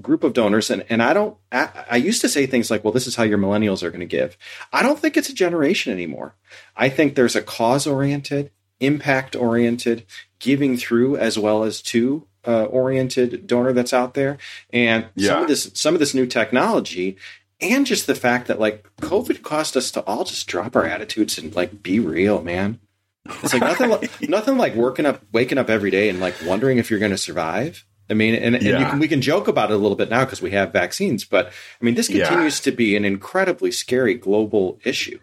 group 0.00 0.24
of 0.24 0.32
donors, 0.32 0.70
and 0.70 0.84
and 0.88 1.02
I 1.02 1.12
don't. 1.12 1.36
I, 1.52 1.84
I 1.92 1.96
used 1.96 2.20
to 2.22 2.28
say 2.28 2.46
things 2.46 2.70
like, 2.70 2.84
"Well, 2.84 2.92
this 2.92 3.06
is 3.06 3.16
how 3.16 3.22
your 3.22 3.38
millennials 3.38 3.82
are 3.82 3.90
going 3.90 4.00
to 4.00 4.06
give." 4.06 4.36
I 4.72 4.82
don't 4.82 4.98
think 4.98 5.16
it's 5.16 5.28
a 5.28 5.34
generation 5.34 5.92
anymore. 5.92 6.34
I 6.76 6.88
think 6.88 7.14
there's 7.14 7.36
a 7.36 7.42
cause 7.42 7.86
oriented, 7.86 8.50
impact 8.80 9.36
oriented, 9.36 10.04
giving 10.38 10.76
through 10.76 11.16
as 11.16 11.38
well 11.38 11.64
as 11.64 11.80
to 11.82 12.26
uh, 12.46 12.64
oriented 12.64 13.46
donor 13.46 13.72
that's 13.72 13.92
out 13.92 14.14
there, 14.14 14.38
and 14.72 15.06
yeah. 15.14 15.28
some 15.28 15.42
of 15.42 15.48
this 15.48 15.70
some 15.74 15.94
of 15.94 16.00
this 16.00 16.14
new 16.14 16.26
technology 16.26 17.16
and 17.60 17.86
just 17.86 18.06
the 18.06 18.14
fact 18.14 18.48
that 18.48 18.60
like 18.60 18.86
COVID 19.00 19.42
caused 19.42 19.76
us 19.76 19.90
to 19.92 20.02
all 20.02 20.24
just 20.24 20.46
drop 20.46 20.76
our 20.76 20.84
attitudes 20.84 21.38
and 21.38 21.54
like 21.54 21.82
be 21.82 21.98
real, 21.98 22.42
man. 22.42 22.80
It's 23.42 23.52
like 23.52 23.62
nothing, 23.62 23.90
like, 23.90 24.20
nothing 24.28 24.56
like 24.56 24.74
working 24.74 25.06
up, 25.06 25.22
waking 25.32 25.58
up 25.58 25.68
every 25.68 25.90
day 25.90 26.08
and 26.08 26.20
like 26.20 26.34
wondering 26.44 26.78
if 26.78 26.90
you're 26.90 27.00
going 27.00 27.12
to 27.12 27.18
survive. 27.18 27.84
I 28.08 28.14
mean, 28.14 28.36
and, 28.36 28.54
and 28.54 28.64
yeah. 28.64 28.90
can, 28.90 29.00
we 29.00 29.08
can 29.08 29.20
joke 29.20 29.48
about 29.48 29.72
it 29.72 29.74
a 29.74 29.78
little 29.78 29.96
bit 29.96 30.10
now 30.10 30.24
because 30.24 30.40
we 30.40 30.52
have 30.52 30.72
vaccines, 30.72 31.24
but 31.24 31.46
I 31.46 31.84
mean, 31.84 31.96
this 31.96 32.06
continues 32.06 32.60
yeah. 32.60 32.70
to 32.70 32.76
be 32.76 32.94
an 32.94 33.04
incredibly 33.04 33.72
scary 33.72 34.14
global 34.14 34.78
issue, 34.84 35.18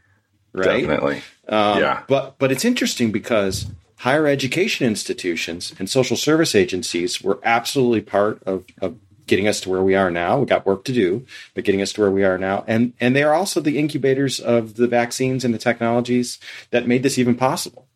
right? 0.51 0.81
Definitely. 0.81 1.22
Um, 1.47 1.79
yeah. 1.79 2.03
But 2.07 2.38
but 2.39 2.51
it's 2.51 2.65
interesting 2.65 3.12
because 3.12 3.67
higher 3.97 4.27
education 4.27 4.85
institutions 4.85 5.73
and 5.79 5.89
social 5.89 6.17
service 6.17 6.55
agencies 6.55 7.21
were 7.21 7.39
absolutely 7.43 8.01
part 8.01 8.41
of, 8.43 8.65
of 8.81 8.97
getting 9.27 9.47
us 9.47 9.62
to 9.62 9.69
where 9.69 9.83
we 9.83 9.95
are 9.95 10.12
now. 10.12 10.39
We 10.39 10.45
got 10.45 10.65
work 10.65 10.83
to 10.85 10.93
do, 10.93 11.25
but 11.53 11.63
getting 11.63 11.81
us 11.81 11.93
to 11.93 12.01
where 12.01 12.12
we 12.12 12.23
are 12.23 12.38
now, 12.38 12.63
and 12.67 12.93
and 13.00 13.15
they 13.15 13.23
are 13.23 13.33
also 13.33 13.59
the 13.59 13.77
incubators 13.77 14.39
of 14.39 14.75
the 14.75 14.88
vaccines 14.88 15.45
and 15.45 15.53
the 15.53 15.59
technologies 15.59 16.39
that 16.71 16.88
made 16.88 17.03
this 17.03 17.17
even 17.17 17.35
possible. 17.35 17.88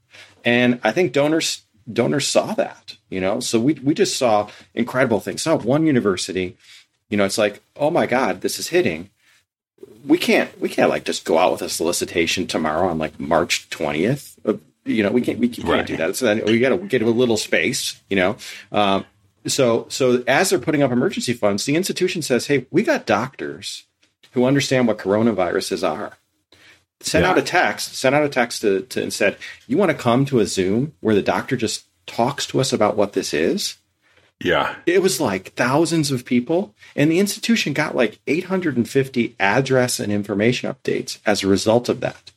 And 0.45 0.79
I 0.83 0.91
think 0.91 1.11
donors 1.11 1.63
donors 1.91 2.27
saw 2.27 2.53
that, 2.53 2.97
you 3.09 3.19
know. 3.19 3.39
So 3.39 3.59
we 3.59 3.73
we 3.73 3.93
just 3.93 4.17
saw 4.17 4.49
incredible 4.73 5.19
things. 5.19 5.41
Saw 5.41 5.57
one 5.57 5.85
university, 5.85 6.57
you 7.09 7.17
know, 7.17 7.25
it's 7.25 7.37
like, 7.37 7.61
oh 7.75 7.91
my 7.91 8.05
God, 8.05 8.41
this 8.41 8.59
is 8.59 8.69
hitting. 8.69 9.09
We 10.05 10.17
can't 10.17 10.59
we 10.59 10.69
can't 10.69 10.89
like 10.89 11.03
just 11.03 11.25
go 11.25 11.37
out 11.37 11.51
with 11.51 11.61
a 11.61 11.69
solicitation 11.69 12.47
tomorrow 12.47 12.87
on 12.87 12.97
like 12.97 13.19
March 13.19 13.69
twentieth. 13.69 14.39
You 14.85 15.03
know, 15.03 15.11
we 15.11 15.21
can't 15.21 15.39
we 15.39 15.49
can't 15.49 15.67
right. 15.67 15.85
do 15.85 15.97
that. 15.97 16.15
So 16.15 16.25
then 16.25 16.45
we 16.45 16.59
got 16.59 16.69
to 16.69 16.77
get 16.77 17.01
a 17.01 17.09
little 17.09 17.35
space, 17.35 18.01
you 18.09 18.15
know. 18.15 18.37
Um, 18.71 19.05
so 19.45 19.85
so 19.89 20.23
as 20.27 20.49
they're 20.49 20.59
putting 20.59 20.81
up 20.81 20.91
emergency 20.91 21.33
funds, 21.33 21.65
the 21.65 21.75
institution 21.75 22.21
says, 22.21 22.47
hey, 22.47 22.67
we 22.71 22.83
got 22.83 23.05
doctors 23.05 23.85
who 24.31 24.45
understand 24.45 24.87
what 24.87 24.97
coronaviruses 24.97 25.87
are 25.87 26.17
sent 27.01 27.23
yeah. 27.23 27.31
out 27.31 27.37
a 27.37 27.41
text, 27.41 27.95
sent 27.95 28.15
out 28.15 28.23
a 28.23 28.29
text 28.29 28.61
to, 28.61 28.81
to 28.81 29.01
and 29.01 29.13
said, 29.13 29.37
"You 29.67 29.77
want 29.77 29.91
to 29.91 29.97
come 29.97 30.25
to 30.25 30.39
a 30.39 30.45
Zoom 30.45 30.93
where 30.99 31.15
the 31.15 31.21
doctor 31.21 31.55
just 31.55 31.85
talks 32.05 32.45
to 32.47 32.59
us 32.59 32.73
about 32.73 32.95
what 32.95 33.13
this 33.13 33.33
is?" 33.33 33.77
Yeah. 34.41 34.75
It 34.85 35.01
was 35.01 35.19
like 35.19 35.53
thousands 35.53 36.11
of 36.11 36.25
people, 36.25 36.73
and 36.95 37.11
the 37.11 37.19
institution 37.19 37.73
got 37.73 37.95
like 37.95 38.19
850 38.27 39.35
address 39.39 39.99
and 39.99 40.11
information 40.11 40.71
updates 40.71 41.19
as 41.25 41.43
a 41.43 41.47
result 41.47 41.89
of 41.89 41.99
that. 42.01 42.31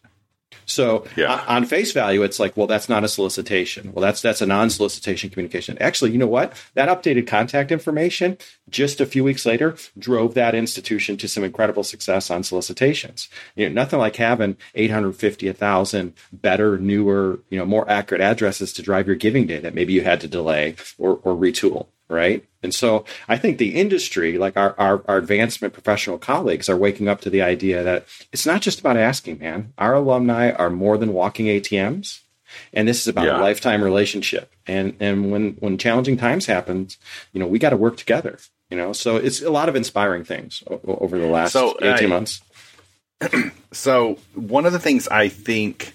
So 0.70 1.04
yeah. 1.16 1.44
on 1.48 1.66
face 1.66 1.92
value, 1.92 2.22
it's 2.22 2.38
like, 2.38 2.56
well, 2.56 2.66
that's 2.66 2.88
not 2.88 3.04
a 3.04 3.08
solicitation. 3.08 3.92
Well, 3.92 4.02
that's 4.02 4.22
that's 4.22 4.40
a 4.40 4.46
non-solicitation 4.46 5.30
communication. 5.30 5.76
Actually, 5.78 6.12
you 6.12 6.18
know 6.18 6.26
what? 6.26 6.52
That 6.74 6.88
updated 6.88 7.26
contact 7.26 7.72
information 7.72 8.38
just 8.68 9.00
a 9.00 9.06
few 9.06 9.24
weeks 9.24 9.44
later 9.44 9.76
drove 9.98 10.34
that 10.34 10.54
institution 10.54 11.16
to 11.18 11.28
some 11.28 11.44
incredible 11.44 11.82
success 11.82 12.30
on 12.30 12.42
solicitations. 12.42 13.28
You 13.56 13.68
know, 13.68 13.74
nothing 13.74 13.98
like 13.98 14.16
having 14.16 14.56
850, 14.74 15.46
1,000 15.46 16.14
better, 16.32 16.78
newer, 16.78 17.40
you 17.50 17.58
know, 17.58 17.66
more 17.66 17.88
accurate 17.90 18.22
addresses 18.22 18.72
to 18.74 18.82
drive 18.82 19.06
your 19.06 19.16
giving 19.16 19.46
day 19.46 19.58
that 19.58 19.74
maybe 19.74 19.92
you 19.92 20.02
had 20.02 20.20
to 20.20 20.28
delay 20.28 20.76
or, 20.98 21.20
or 21.24 21.34
retool 21.34 21.88
right? 22.10 22.44
And 22.62 22.74
so 22.74 23.04
I 23.28 23.38
think 23.38 23.58
the 23.58 23.76
industry, 23.76 24.36
like 24.36 24.56
our, 24.56 24.74
our, 24.78 25.02
our, 25.08 25.16
advancement 25.16 25.72
professional 25.72 26.18
colleagues, 26.18 26.68
are 26.68 26.76
waking 26.76 27.08
up 27.08 27.20
to 27.22 27.30
the 27.30 27.40
idea 27.40 27.82
that 27.82 28.06
it's 28.32 28.44
not 28.44 28.60
just 28.60 28.80
about 28.80 28.96
asking, 28.96 29.38
man. 29.38 29.72
Our 29.78 29.94
alumni 29.94 30.50
are 30.50 30.70
more 30.70 30.98
than 30.98 31.12
walking 31.12 31.46
ATMs. 31.46 32.20
And 32.72 32.86
this 32.88 33.00
is 33.00 33.08
about 33.08 33.26
yeah. 33.26 33.38
a 33.38 33.40
lifetime 33.40 33.82
relationship. 33.82 34.52
And 34.66 34.96
and 35.00 35.30
when 35.30 35.52
when 35.60 35.78
challenging 35.78 36.16
times 36.16 36.46
happen, 36.46 36.88
you 37.32 37.40
know, 37.40 37.46
we 37.46 37.58
got 37.58 37.70
to 37.70 37.76
work 37.76 37.96
together. 37.96 38.38
You 38.70 38.76
know, 38.76 38.92
so 38.92 39.16
it's 39.16 39.40
a 39.42 39.50
lot 39.50 39.68
of 39.68 39.76
inspiring 39.76 40.24
things 40.24 40.62
over 40.84 41.18
the 41.18 41.26
last 41.26 41.52
so, 41.52 41.76
18 41.82 42.08
months. 42.08 42.40
so 43.72 44.18
one 44.34 44.64
of 44.64 44.72
the 44.72 44.78
things 44.78 45.08
I 45.08 45.28
think 45.28 45.94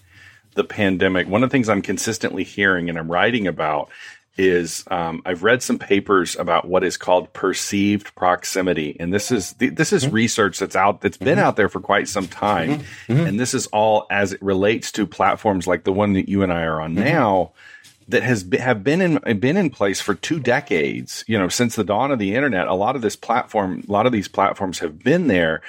the 0.56 0.64
pandemic, 0.64 1.28
one 1.28 1.44
of 1.44 1.50
the 1.50 1.52
things 1.52 1.70
I'm 1.70 1.82
consistently 1.82 2.44
hearing 2.44 2.90
and 2.90 2.98
I'm 2.98 3.10
writing 3.10 3.48
about 3.48 3.90
is 4.38 4.84
um, 4.92 5.22
I've 5.26 5.44
read 5.44 5.64
some 5.64 5.80
papers 5.80 6.36
about 6.36 6.68
what 6.68 6.84
is 6.84 6.98
called 6.98 7.32
perceived 7.34 8.14
proximity, 8.16 8.98
and 9.00 9.14
this 9.14 9.32
is 9.32 9.54
this 9.54 9.94
is 9.94 10.06
mm-hmm. 10.06 10.16
research 10.16 10.60
that's 10.60 10.76
out 10.76 11.02
that's 11.02 11.18
been 11.18 11.38
mm-hmm. 11.38 11.48
out 11.48 11.56
there 11.56 11.70
for 11.70 11.80
quite 11.80 12.08
some 12.08 12.28
time, 12.28 12.70
mm-hmm. 12.80 13.14
mm-hmm. 13.14 13.28
and 13.28 13.40
this 13.40 13.54
is 13.54 13.68
all 13.68 14.08
as 14.10 14.34
it 14.34 14.42
relates 14.42 14.92
to 14.94 15.08
platforms 15.08 15.68
like 15.68 15.84
the 15.84 15.94
one 15.94 16.14
that 16.14 16.30
you 16.30 16.44
and 16.44 16.52
I 16.52 16.64
are 16.64 16.82
on 16.82 16.96
mm-hmm. 16.96 17.06
now 17.06 17.54
that 18.08 18.24
has 18.24 18.44
been, 18.44 18.62
have 18.62 18.84
been 18.84 19.02
in 19.02 19.40
been 19.40 19.58
in 19.58 19.70
place 19.70 20.02
for 20.02 20.14
two 20.16 20.40
decades. 20.40 21.24
You 21.28 21.40
know, 21.40 21.50
since 21.50 21.76
the 21.76 21.84
dawn 21.84 22.12
of 22.12 22.20
the 22.20 22.36
internet, 22.36 22.68
a 22.68 22.74
lot 22.74 22.96
of 22.96 23.02
this 23.02 23.16
platform, 23.16 23.84
a 23.88 23.92
lot 23.92 24.06
of 24.06 24.12
these 24.12 24.28
platforms 24.28 24.80
have 24.80 25.00
been 25.00 25.28
there. 25.28 25.62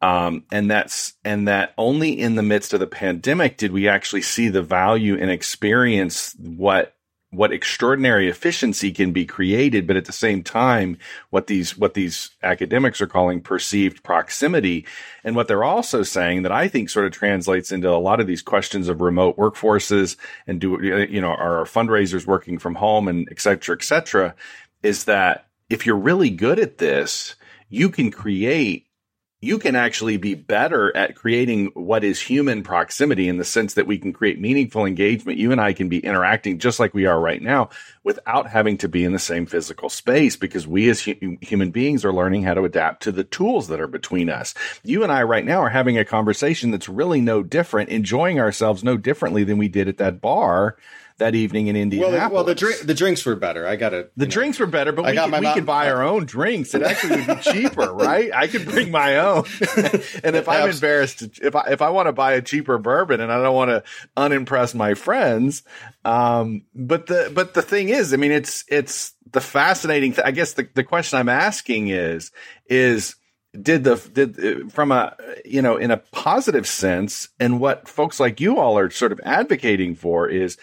Um, 0.00 0.44
and 0.52 0.70
that's 0.70 1.14
and 1.24 1.48
that 1.48 1.74
only 1.76 2.18
in 2.18 2.36
the 2.36 2.42
midst 2.42 2.72
of 2.72 2.78
the 2.78 2.86
pandemic 2.86 3.56
did 3.56 3.72
we 3.72 3.88
actually 3.88 4.22
see 4.22 4.48
the 4.48 4.62
value 4.62 5.18
and 5.18 5.28
experience 5.28 6.36
what 6.38 6.94
what 7.30 7.52
extraordinary 7.52 8.28
efficiency 8.28 8.90
can 8.90 9.12
be 9.12 9.26
created, 9.26 9.86
but 9.86 9.96
at 9.96 10.06
the 10.06 10.12
same 10.12 10.42
time, 10.42 10.96
what 11.28 11.46
these 11.46 11.76
what 11.76 11.94
these 11.94 12.30
academics 12.42 13.00
are 13.02 13.06
calling 13.06 13.40
perceived 13.42 14.02
proximity, 14.02 14.86
and 15.24 15.36
what 15.36 15.46
they're 15.46 15.64
also 15.64 16.02
saying 16.02 16.42
that 16.42 16.52
I 16.52 16.68
think 16.68 16.88
sort 16.88 17.04
of 17.04 17.12
translates 17.12 17.70
into 17.70 17.90
a 17.90 18.00
lot 18.00 18.20
of 18.20 18.26
these 18.26 18.40
questions 18.40 18.88
of 18.88 19.02
remote 19.02 19.36
workforces 19.36 20.16
and 20.46 20.60
do 20.60 20.78
you 20.82 21.20
know 21.20 21.28
are 21.28 21.64
fundraisers 21.64 22.26
working 22.26 22.58
from 22.58 22.74
home 22.76 23.08
and 23.08 23.28
et 23.30 23.40
cetera, 23.40 23.76
et 23.76 23.84
cetera, 23.84 24.34
is 24.82 25.04
that 25.04 25.46
if 25.68 25.84
you're 25.84 25.96
really 25.96 26.30
good 26.30 26.58
at 26.58 26.78
this, 26.78 27.34
you 27.68 27.90
can 27.90 28.10
create 28.10 28.87
you 29.40 29.58
can 29.58 29.76
actually 29.76 30.16
be 30.16 30.34
better 30.34 30.94
at 30.96 31.14
creating 31.14 31.66
what 31.74 32.02
is 32.02 32.20
human 32.20 32.64
proximity 32.64 33.28
in 33.28 33.36
the 33.36 33.44
sense 33.44 33.74
that 33.74 33.86
we 33.86 33.96
can 33.96 34.12
create 34.12 34.40
meaningful 34.40 34.84
engagement. 34.84 35.38
You 35.38 35.52
and 35.52 35.60
I 35.60 35.72
can 35.74 35.88
be 35.88 36.00
interacting 36.00 36.58
just 36.58 36.80
like 36.80 36.92
we 36.92 37.06
are 37.06 37.20
right 37.20 37.40
now 37.40 37.70
without 38.02 38.48
having 38.48 38.78
to 38.78 38.88
be 38.88 39.04
in 39.04 39.12
the 39.12 39.18
same 39.20 39.46
physical 39.46 39.90
space 39.90 40.34
because 40.34 40.66
we 40.66 40.88
as 40.88 41.02
hu- 41.02 41.38
human 41.40 41.70
beings 41.70 42.04
are 42.04 42.12
learning 42.12 42.42
how 42.42 42.54
to 42.54 42.64
adapt 42.64 43.04
to 43.04 43.12
the 43.12 43.22
tools 43.22 43.68
that 43.68 43.80
are 43.80 43.86
between 43.86 44.28
us. 44.28 44.54
You 44.82 45.04
and 45.04 45.12
I 45.12 45.22
right 45.22 45.44
now 45.44 45.60
are 45.60 45.68
having 45.68 45.98
a 45.98 46.04
conversation 46.04 46.72
that's 46.72 46.88
really 46.88 47.20
no 47.20 47.44
different, 47.44 47.90
enjoying 47.90 48.40
ourselves 48.40 48.82
no 48.82 48.96
differently 48.96 49.44
than 49.44 49.58
we 49.58 49.68
did 49.68 49.86
at 49.86 49.98
that 49.98 50.20
bar 50.20 50.76
that 51.18 51.34
evening 51.34 51.66
in 51.66 51.76
Indianapolis. 51.76 52.20
Well, 52.20 52.30
well 52.32 52.44
the, 52.44 52.54
drink, 52.54 52.80
the 52.80 52.94
drinks 52.94 53.24
were 53.26 53.36
better. 53.36 53.66
I 53.66 53.76
got 53.76 53.92
it. 53.92 54.12
The 54.16 54.24
know. 54.24 54.30
drinks 54.30 54.58
were 54.58 54.66
better, 54.66 54.92
but 54.92 55.04
I 55.04 55.10
we, 55.10 55.32
could, 55.32 55.40
we 55.40 55.52
could 55.54 55.66
buy 55.66 55.90
our 55.90 56.02
own 56.02 56.26
drinks. 56.26 56.74
It 56.74 56.82
actually 56.82 57.22
would 57.22 57.26
be 57.26 57.42
cheaper, 57.52 57.92
right? 57.92 58.30
I 58.32 58.46
could 58.46 58.64
bring 58.64 58.90
my 58.90 59.18
own. 59.18 59.44
and 60.24 60.36
if 60.36 60.48
I'm 60.48 60.70
embarrassed, 60.70 61.22
if 61.42 61.54
I 61.54 61.68
if 61.70 61.82
I 61.82 61.90
want 61.90 62.06
to 62.06 62.12
buy 62.12 62.32
a 62.34 62.42
cheaper 62.42 62.78
bourbon 62.78 63.20
and 63.20 63.32
I 63.32 63.42
don't 63.42 63.54
want 63.54 63.70
to 63.70 63.82
unimpress 64.16 64.74
my 64.74 64.94
friends, 64.94 65.62
um, 66.04 66.62
but 66.74 67.06
the 67.06 67.30
but 67.34 67.54
the 67.54 67.62
thing 67.62 67.88
is, 67.88 68.14
I 68.14 68.16
mean, 68.16 68.32
it's 68.32 68.64
it's 68.68 69.12
the 69.32 69.40
fascinating. 69.40 70.12
Th- 70.12 70.26
I 70.26 70.30
guess 70.30 70.54
the 70.54 70.68
the 70.74 70.84
question 70.84 71.18
I'm 71.18 71.28
asking 71.28 71.88
is 71.88 72.30
is 72.66 73.16
did 73.60 73.82
the 73.82 73.96
did 74.12 74.72
from 74.72 74.92
a 74.92 75.16
you 75.44 75.62
know 75.62 75.76
in 75.76 75.90
a 75.90 75.96
positive 75.96 76.66
sense 76.66 77.28
and 77.40 77.60
what 77.60 77.88
folks 77.88 78.20
like 78.20 78.40
you 78.40 78.58
all 78.58 78.78
are 78.78 78.90
sort 78.90 79.10
of 79.10 79.20
advocating 79.24 79.94
for 79.94 80.28
is 80.28 80.58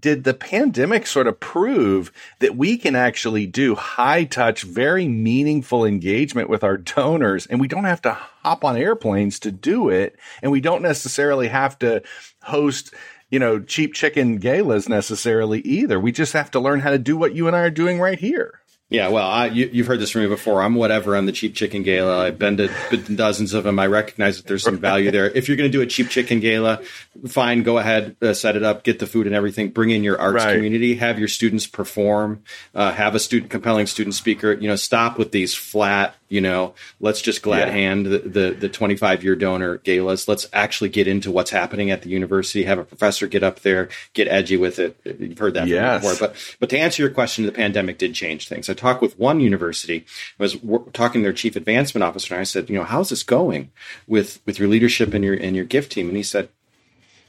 did 0.00 0.24
the 0.24 0.34
pandemic 0.34 1.06
sort 1.06 1.26
of 1.26 1.40
prove 1.40 2.12
that 2.40 2.56
we 2.56 2.76
can 2.76 2.96
actually 2.96 3.46
do 3.46 3.74
high 3.74 4.24
touch, 4.24 4.62
very 4.62 5.08
meaningful 5.08 5.84
engagement 5.84 6.48
with 6.48 6.64
our 6.64 6.76
donors 6.76 7.46
and 7.46 7.60
we 7.60 7.68
don't 7.68 7.84
have 7.84 8.02
to 8.02 8.12
hop 8.12 8.64
on 8.64 8.76
airplanes 8.76 9.38
to 9.40 9.52
do 9.52 9.88
it. 9.88 10.16
And 10.42 10.52
we 10.52 10.60
don't 10.60 10.82
necessarily 10.82 11.48
have 11.48 11.78
to 11.80 12.02
host, 12.42 12.94
you 13.30 13.38
know, 13.38 13.60
cheap 13.60 13.94
chicken 13.94 14.38
galas 14.38 14.88
necessarily 14.88 15.60
either. 15.60 15.98
We 15.98 16.12
just 16.12 16.32
have 16.32 16.50
to 16.52 16.60
learn 16.60 16.80
how 16.80 16.90
to 16.90 16.98
do 16.98 17.16
what 17.16 17.34
you 17.34 17.46
and 17.46 17.56
I 17.56 17.60
are 17.60 17.70
doing 17.70 18.00
right 18.00 18.18
here. 18.18 18.60
Yeah, 18.90 19.08
well, 19.08 19.26
I, 19.26 19.46
you, 19.46 19.68
have 19.78 19.86
heard 19.86 19.98
this 19.98 20.10
from 20.10 20.22
me 20.22 20.28
before. 20.28 20.62
I'm 20.62 20.74
whatever 20.74 21.16
on 21.16 21.24
the 21.24 21.32
cheap 21.32 21.54
chicken 21.54 21.82
gala. 21.82 22.26
I've 22.26 22.38
been 22.38 22.58
to 22.58 22.68
dozens 23.16 23.54
of 23.54 23.64
them. 23.64 23.78
I 23.78 23.86
recognize 23.86 24.36
that 24.36 24.46
there's 24.46 24.62
some 24.62 24.78
value 24.78 25.10
there. 25.10 25.28
If 25.30 25.48
you're 25.48 25.56
going 25.56 25.70
to 25.70 25.76
do 25.76 25.80
a 25.80 25.86
cheap 25.86 26.10
chicken 26.10 26.38
gala, 26.38 26.82
fine, 27.26 27.62
go 27.62 27.78
ahead, 27.78 28.14
uh, 28.20 28.34
set 28.34 28.56
it 28.56 28.62
up, 28.62 28.84
get 28.84 28.98
the 28.98 29.06
food 29.06 29.26
and 29.26 29.34
everything. 29.34 29.70
Bring 29.70 29.90
in 29.90 30.04
your 30.04 30.20
arts 30.20 30.44
right. 30.44 30.54
community, 30.54 30.96
have 30.96 31.18
your 31.18 31.28
students 31.28 31.66
perform, 31.66 32.42
uh, 32.74 32.92
have 32.92 33.14
a 33.14 33.18
student 33.18 33.50
compelling 33.50 33.86
student 33.86 34.14
speaker. 34.14 34.52
You 34.52 34.68
know, 34.68 34.76
stop 34.76 35.18
with 35.18 35.32
these 35.32 35.54
flat 35.54 36.14
you 36.34 36.40
know 36.40 36.74
let's 36.98 37.22
just 37.22 37.42
glad 37.42 37.68
yeah. 37.68 37.74
hand 37.74 38.06
the, 38.06 38.18
the, 38.18 38.50
the 38.50 38.68
25 38.68 39.22
year 39.22 39.36
donor 39.36 39.78
galas 39.78 40.26
let's 40.26 40.48
actually 40.52 40.90
get 40.90 41.06
into 41.06 41.30
what's 41.30 41.50
happening 41.50 41.92
at 41.92 42.02
the 42.02 42.08
university 42.08 42.64
have 42.64 42.80
a 42.80 42.84
professor 42.84 43.28
get 43.28 43.44
up 43.44 43.60
there 43.60 43.88
get 44.12 44.26
edgy 44.26 44.56
with 44.56 44.78
it. 44.78 44.98
You've 45.04 45.38
heard 45.38 45.54
that 45.54 45.68
yes. 45.68 46.02
before. 46.02 46.28
But 46.28 46.56
but 46.58 46.70
to 46.70 46.78
answer 46.78 47.02
your 47.02 47.10
question 47.10 47.46
the 47.46 47.52
pandemic 47.52 47.98
did 47.98 48.14
change 48.14 48.48
things. 48.48 48.68
I 48.68 48.74
talked 48.74 49.00
with 49.00 49.18
one 49.18 49.38
university 49.40 50.04
i 50.38 50.42
was 50.42 50.56
talking 50.92 51.20
to 51.20 51.24
their 51.24 51.32
chief 51.32 51.54
advancement 51.54 52.02
officer 52.02 52.34
and 52.34 52.40
i 52.40 52.44
said 52.44 52.68
you 52.68 52.76
know 52.76 52.84
how's 52.84 53.10
this 53.10 53.22
going 53.22 53.70
with 54.08 54.40
with 54.44 54.58
your 54.58 54.68
leadership 54.68 55.14
and 55.14 55.24
your 55.24 55.34
and 55.34 55.54
your 55.54 55.64
gift 55.64 55.92
team? 55.92 56.08
And 56.08 56.16
he 56.16 56.22
said 56.22 56.48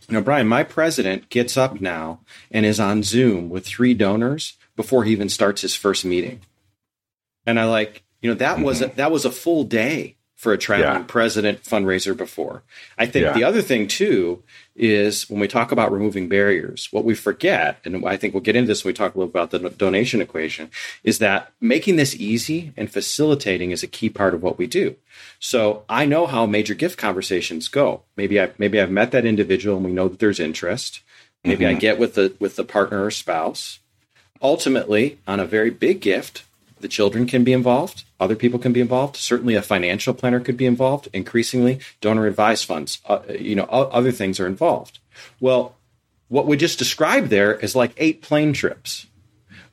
you 0.09 0.13
know 0.13 0.21
brian 0.21 0.47
my 0.47 0.63
president 0.63 1.29
gets 1.29 1.57
up 1.57 1.79
now 1.79 2.21
and 2.49 2.65
is 2.65 2.79
on 2.79 3.03
zoom 3.03 3.49
with 3.49 3.67
three 3.67 3.93
donors 3.93 4.57
before 4.75 5.03
he 5.03 5.11
even 5.11 5.29
starts 5.29 5.61
his 5.61 5.75
first 5.75 6.03
meeting. 6.03 6.41
And 7.45 7.59
i 7.59 7.65
like 7.65 8.04
you 8.25 8.31
know, 8.31 8.37
that 8.37 8.55
mm-hmm. 8.55 8.65
was 8.65 8.81
a, 8.81 8.87
that 8.87 9.11
was 9.11 9.23
a 9.23 9.29
full 9.29 9.65
day 9.65 10.15
for 10.35 10.51
a 10.51 10.57
traveling 10.57 11.01
yeah. 11.01 11.05
president 11.07 11.61
fundraiser 11.61 12.17
before. 12.17 12.63
I 12.97 13.05
think 13.05 13.25
yeah. 13.25 13.33
the 13.33 13.43
other 13.43 13.61
thing 13.61 13.87
too 13.87 14.41
is 14.75 15.29
when 15.29 15.39
we 15.39 15.47
talk 15.47 15.71
about 15.71 15.91
removing 15.91 16.27
barriers, 16.27 16.87
what 16.89 17.05
we 17.05 17.13
forget, 17.13 17.77
and 17.85 18.03
I 18.03 18.17
think 18.17 18.33
we'll 18.33 18.41
get 18.41 18.55
into 18.55 18.67
this 18.67 18.83
when 18.83 18.89
we 18.89 18.95
talk 18.95 19.13
a 19.13 19.19
little 19.19 19.29
about 19.29 19.51
the 19.51 19.69
donation 19.69 20.21
equation, 20.21 20.71
is 21.03 21.19
that 21.19 21.53
making 21.61 21.97
this 21.97 22.15
easy 22.15 22.73
and 22.75 22.91
facilitating 22.91 23.69
is 23.69 23.83
a 23.83 23.87
key 23.87 24.09
part 24.09 24.33
of 24.33 24.41
what 24.41 24.57
we 24.57 24.65
do. 24.65 24.95
So 25.39 25.83
I 25.87 26.05
know 26.05 26.25
how 26.25 26.47
major 26.47 26.73
gift 26.73 26.97
conversations 26.97 27.67
go. 27.67 28.01
Maybe 28.17 28.41
I 28.41 28.53
maybe 28.57 28.81
I've 28.81 28.89
met 28.89 29.11
that 29.11 29.23
individual 29.23 29.77
and 29.77 29.85
we 29.85 29.91
know 29.91 30.07
that 30.07 30.17
there's 30.17 30.39
interest. 30.39 31.01
Maybe 31.43 31.63
mm-hmm. 31.63 31.77
I 31.77 31.79
get 31.79 31.99
with 31.99 32.15
the 32.15 32.35
with 32.39 32.55
the 32.55 32.63
partner 32.63 33.05
or 33.05 33.11
spouse. 33.11 33.81
Ultimately, 34.41 35.19
on 35.27 35.39
a 35.39 35.45
very 35.45 35.69
big 35.69 36.01
gift, 36.01 36.43
the 36.79 36.87
children 36.87 37.25
can 37.25 37.43
be 37.43 37.53
involved, 37.53 38.03
other 38.19 38.35
people 38.35 38.59
can 38.59 38.73
be 38.73 38.81
involved. 38.81 39.15
Certainly, 39.15 39.55
a 39.55 39.61
financial 39.61 40.13
planner 40.13 40.39
could 40.39 40.57
be 40.57 40.65
involved. 40.65 41.07
Increasingly, 41.13 41.79
donor 42.01 42.27
advised 42.27 42.65
funds, 42.65 42.99
uh, 43.05 43.19
you 43.29 43.55
know, 43.55 43.63
other 43.63 44.11
things 44.11 44.39
are 44.39 44.47
involved. 44.47 44.99
Well, 45.39 45.75
what 46.27 46.47
we 46.47 46.57
just 46.57 46.79
described 46.79 47.29
there 47.29 47.53
is 47.53 47.75
like 47.75 47.93
eight 47.97 48.21
plane 48.21 48.53
trips. 48.53 49.07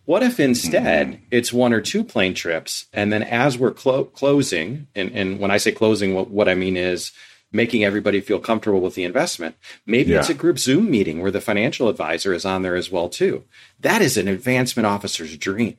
What 0.05 0.23
if 0.23 0.41
instead 0.41 1.09
mm-hmm. 1.09 1.25
it's 1.31 1.53
one 1.53 1.73
or 1.73 1.81
two 1.81 2.03
plane 2.03 2.35
trips, 2.35 2.87
and 2.93 3.13
then 3.13 3.23
as 3.23 3.57
we're 3.57 3.71
clo- 3.71 4.05
closing, 4.05 4.89
and, 4.95 5.13
and, 5.13 5.39
when 5.39 5.53
I 5.53 5.59
say 5.59 5.71
closing, 5.71 6.15
what, 6.15 6.29
what 6.29 6.49
I 6.49 6.55
mean 6.55 6.77
is 6.77 7.13
making 7.53 7.85
everybody 7.85 8.21
feel 8.21 8.41
comfortable 8.41 8.81
with 8.81 8.95
the 8.95 9.05
investment. 9.05 9.55
Maybe 9.87 10.13
yeah. 10.13 10.19
it's 10.19 10.31
a 10.31 10.35
group 10.35 10.59
Zoom 10.59 10.91
meeting 10.91 11.21
where 11.21 11.31
the 11.31 11.41
financial 11.41 11.89
advisor 11.89 12.33
is 12.33 12.45
on 12.45 12.63
there 12.63 12.75
as 12.75 12.91
well 12.91 13.09
too. 13.09 13.45
That 13.79 14.03
is 14.03 14.17
an 14.17 14.27
advancement 14.27 14.87
officer's 14.87 15.37
dream. 15.37 15.77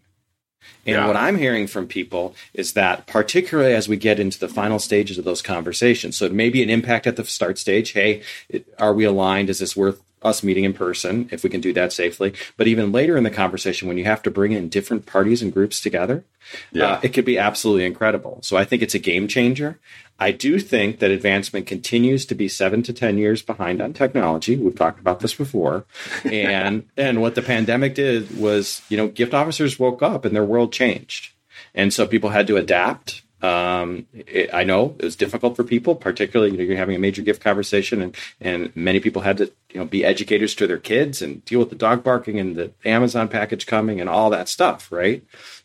And 0.85 0.95
yeah. 0.95 1.07
what 1.07 1.15
I'm 1.15 1.37
hearing 1.37 1.67
from 1.67 1.87
people 1.87 2.35
is 2.53 2.73
that, 2.73 3.07
particularly 3.07 3.73
as 3.73 3.87
we 3.87 3.97
get 3.97 4.19
into 4.19 4.39
the 4.39 4.49
final 4.49 4.79
stages 4.79 5.17
of 5.17 5.25
those 5.25 5.41
conversations, 5.41 6.17
so 6.17 6.25
it 6.25 6.33
may 6.33 6.49
be 6.49 6.61
an 6.61 6.69
impact 6.69 7.07
at 7.07 7.15
the 7.15 7.25
start 7.25 7.57
stage. 7.57 7.91
Hey, 7.91 8.21
it, 8.49 8.67
are 8.77 8.93
we 8.93 9.05
aligned? 9.05 9.49
Is 9.49 9.59
this 9.59 9.75
worth 9.75 10.01
us 10.23 10.43
meeting 10.43 10.63
in 10.63 10.73
person 10.73 11.29
if 11.31 11.43
we 11.43 11.49
can 11.49 11.61
do 11.61 11.73
that 11.73 11.93
safely. 11.93 12.33
But 12.57 12.67
even 12.67 12.91
later 12.91 13.17
in 13.17 13.23
the 13.23 13.29
conversation, 13.29 13.87
when 13.87 13.97
you 13.97 14.05
have 14.05 14.21
to 14.23 14.31
bring 14.31 14.51
in 14.51 14.69
different 14.69 15.05
parties 15.05 15.41
and 15.41 15.53
groups 15.53 15.81
together, 15.81 16.23
yeah. 16.71 16.85
Uh, 16.85 16.99
it 17.03 17.13
could 17.13 17.25
be 17.25 17.37
absolutely 17.37 17.85
incredible. 17.85 18.39
So 18.41 18.57
I 18.57 18.65
think 18.65 18.81
it's 18.81 18.95
a 18.95 18.99
game 18.99 19.27
changer. 19.27 19.79
I 20.19 20.31
do 20.31 20.59
think 20.59 20.99
that 20.99 21.11
advancement 21.11 21.67
continues 21.67 22.25
to 22.27 22.35
be 22.35 22.47
seven 22.47 22.83
to 22.83 22.93
ten 22.93 23.17
years 23.17 23.41
behind 23.41 23.81
on 23.81 23.93
technology. 23.93 24.55
We've 24.55 24.75
talked 24.75 24.99
about 24.99 25.19
this 25.19 25.33
before, 25.33 25.85
and 26.23 26.87
and 26.95 27.21
what 27.21 27.35
the 27.35 27.41
pandemic 27.41 27.95
did 27.95 28.37
was, 28.37 28.81
you 28.89 28.97
know, 28.97 29.07
gift 29.07 29.33
officers 29.33 29.79
woke 29.79 30.01
up 30.01 30.25
and 30.25 30.35
their 30.35 30.45
world 30.45 30.71
changed, 30.71 31.33
and 31.73 31.93
so 31.93 32.05
people 32.05 32.29
had 32.29 32.47
to 32.47 32.57
adapt. 32.57 33.23
Um, 33.43 34.07
it, 34.13 34.49
I 34.53 34.63
know 34.63 34.95
it 34.97 35.03
was 35.03 35.17
difficult 35.17 35.57
for 35.57 35.65
people, 35.65 35.95
particularly 35.95 36.53
you 36.53 36.57
know 36.57 36.63
you're 36.63 36.77
having 36.77 36.95
a 36.95 36.99
major 36.99 37.21
gift 37.21 37.43
conversation, 37.43 38.01
and 38.01 38.15
and 38.39 38.75
many 38.75 39.01
people 39.01 39.21
had 39.21 39.37
to 39.37 39.51
you 39.69 39.79
know 39.79 39.85
be 39.85 40.05
educators 40.05 40.55
to 40.55 40.65
their 40.65 40.77
kids 40.77 41.21
and 41.21 41.43
deal 41.43 41.59
with 41.59 41.69
the 41.69 41.75
dog 41.75 42.03
barking 42.03 42.39
and 42.39 42.55
the 42.55 42.71
Amazon 42.85 43.27
package 43.27 43.65
coming 43.65 43.99
and 43.99 44.09
all 44.09 44.29
that 44.29 44.47
stuff, 44.47 44.91
right? 44.91 45.23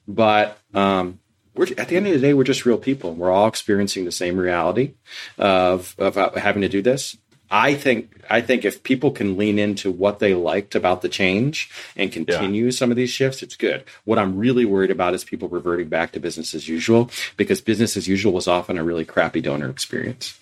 But 0.09 0.59
um, 0.75 1.21
we're 1.55 1.69
at 1.79 1.89
the 1.89 1.97
end 1.97 2.09
of 2.09 2.13
the 2.13 2.19
day, 2.19 2.35
we're 2.35 2.45
just 2.45 2.67
real 2.67 2.79
people. 2.79 3.15
We're 3.15 3.31
all 3.31 3.47
experiencing 3.47 4.05
the 4.05 4.13
same 4.13 4.37
reality 4.37 4.95
of 5.39 5.95
of 5.99 6.17
having 6.35 6.63
to 6.63 6.69
do 6.69 6.83
this. 6.83 7.17
I 7.51 7.75
think 7.75 8.25
I 8.29 8.41
think 8.41 8.65
if 8.65 8.83
people 8.83 9.11
can 9.11 9.39
lean 9.39 9.59
into 9.59 9.91
what 9.91 10.19
they 10.19 10.35
liked 10.35 10.75
about 10.75 11.01
the 11.01 11.09
change 11.09 11.71
and 11.97 12.13
continue 12.13 12.67
yeah. 12.67 12.71
some 12.71 12.91
of 12.91 12.97
these 12.97 13.11
shifts, 13.11 13.43
it's 13.43 13.57
good. 13.57 13.85
What 14.05 14.19
I'm 14.19 14.37
really 14.37 14.65
worried 14.65 14.91
about 14.91 15.15
is 15.15 15.25
people 15.25 15.49
reverting 15.49 15.89
back 15.89 16.13
to 16.13 16.21
business 16.21 16.55
as 16.55 16.69
usual 16.69 17.11
because 17.37 17.61
business 17.61 17.97
as 17.97 18.07
usual 18.07 18.33
was 18.33 18.49
often 18.49 18.77
a 18.77 18.85
really 18.85 19.05
crappy 19.05 19.41
donor 19.41 19.71
experience. 19.71 20.39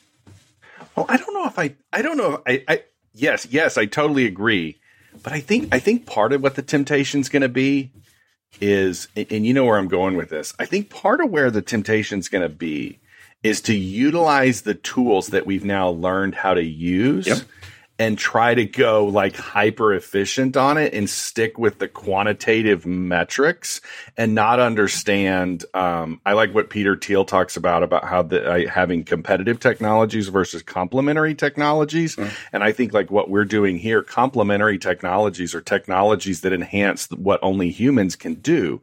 Well, 0.97 1.07
I 1.09 1.17
don't 1.17 1.33
know 1.35 1.47
if 1.47 1.59
I 1.59 1.77
I 1.93 2.03
don't 2.03 2.17
know 2.17 2.35
if 2.35 2.41
I, 2.47 2.75
I 2.75 2.83
yes 3.15 3.47
yes 3.51 3.79
I 3.79 3.87
totally 3.87 4.27
agree, 4.27 4.77
but 5.23 5.33
I 5.33 5.41
think 5.41 5.69
I 5.73 5.79
think 5.79 6.07
part 6.07 6.33
of 6.33 6.43
what 6.43 6.57
the 6.57 6.63
temptation 6.63 7.21
is 7.21 7.29
going 7.29 7.43
to 7.43 7.49
be 7.49 7.93
is, 8.61 9.09
and 9.15 9.47
you 9.47 9.53
know 9.53 9.65
where 9.65 9.79
I'm 9.79 9.89
going 9.89 10.17
with 10.17 10.31
this. 10.31 10.55
I 10.59 10.65
think 10.65 10.91
part 10.91 11.21
of 11.21 11.31
where 11.31 11.51
the 11.51 11.63
temptation 11.63 12.19
is 12.19 12.29
going 12.29 12.43
to 12.43 12.49
be 12.49 12.99
is 13.47 13.61
to 13.63 13.75
utilize 13.75 14.63
the 14.63 14.75
tools 14.75 15.29
that 15.29 15.47
we've 15.47 15.65
now 15.65 15.89
learned 15.89 16.35
how 16.35 16.55
to 16.55 16.65
use 16.65 17.27
yep 17.27 17.39
and 17.99 18.19
try 18.19 18.55
to 18.55 18.65
go 18.65 19.07
like 19.07 19.37
hyper 19.37 19.95
efficient 19.95 20.57
on 20.57 20.77
it 20.77 20.93
and 20.93 21.09
stick 21.09 21.59
with 21.59 21.79
the 21.79 21.89
quantitative 21.89 22.85
metrics 22.85 23.81
and 24.17 24.35
not 24.35 24.61
understand. 24.61 25.65
Um, 25.73 26.21
I 26.27 26.35
like 26.35 26.55
what 26.55 26.69
Peter 26.69 26.97
Thiel 26.97 27.25
talks 27.25 27.57
about 27.57 27.83
about 27.83 28.05
how 28.05 28.23
the 28.23 28.67
uh, 28.67 28.71
having 28.71 29.03
competitive 29.05 29.61
technologies 29.61 30.29
versus 30.29 30.63
complementary 30.63 31.35
technologies, 31.35 32.17
mm. 32.17 32.31
and 32.53 32.63
I 32.63 32.73
think 32.73 32.93
like 32.93 33.11
what 33.11 33.31
we're 33.31 33.45
doing 33.45 33.79
here, 33.79 34.03
complementary 34.03 34.79
technologies 34.79 35.55
are 35.55 35.63
technologies 35.63 36.43
that 36.43 36.53
enhance 36.53 37.11
what 37.11 37.41
only 37.43 37.71
humans 37.71 38.15
can 38.15 38.35
do. 38.35 38.83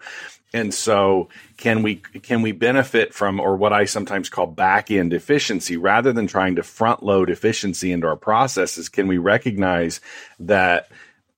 And 0.53 0.72
so 0.72 1.29
can 1.57 1.81
we 1.81 1.95
can 1.95 2.43
we 2.43 2.51
benefit 2.51 3.13
from 3.13 3.39
or 3.39 3.57
what 3.57 3.74
I 3.74 3.86
sometimes 3.86 4.29
call 4.29 4.45
back 4.45 4.91
end 4.91 5.12
efficiency 5.12 5.77
rather 5.77 6.13
than 6.13 6.27
trying 6.27 6.55
to 6.57 6.63
front 6.63 7.01
load 7.01 7.31
efficiency 7.31 7.91
into 7.91 8.07
our 8.07 8.15
processes? 8.15 8.88
Can 8.88 9.07
we 9.07 9.17
recognize 9.17 10.00
that 10.39 10.89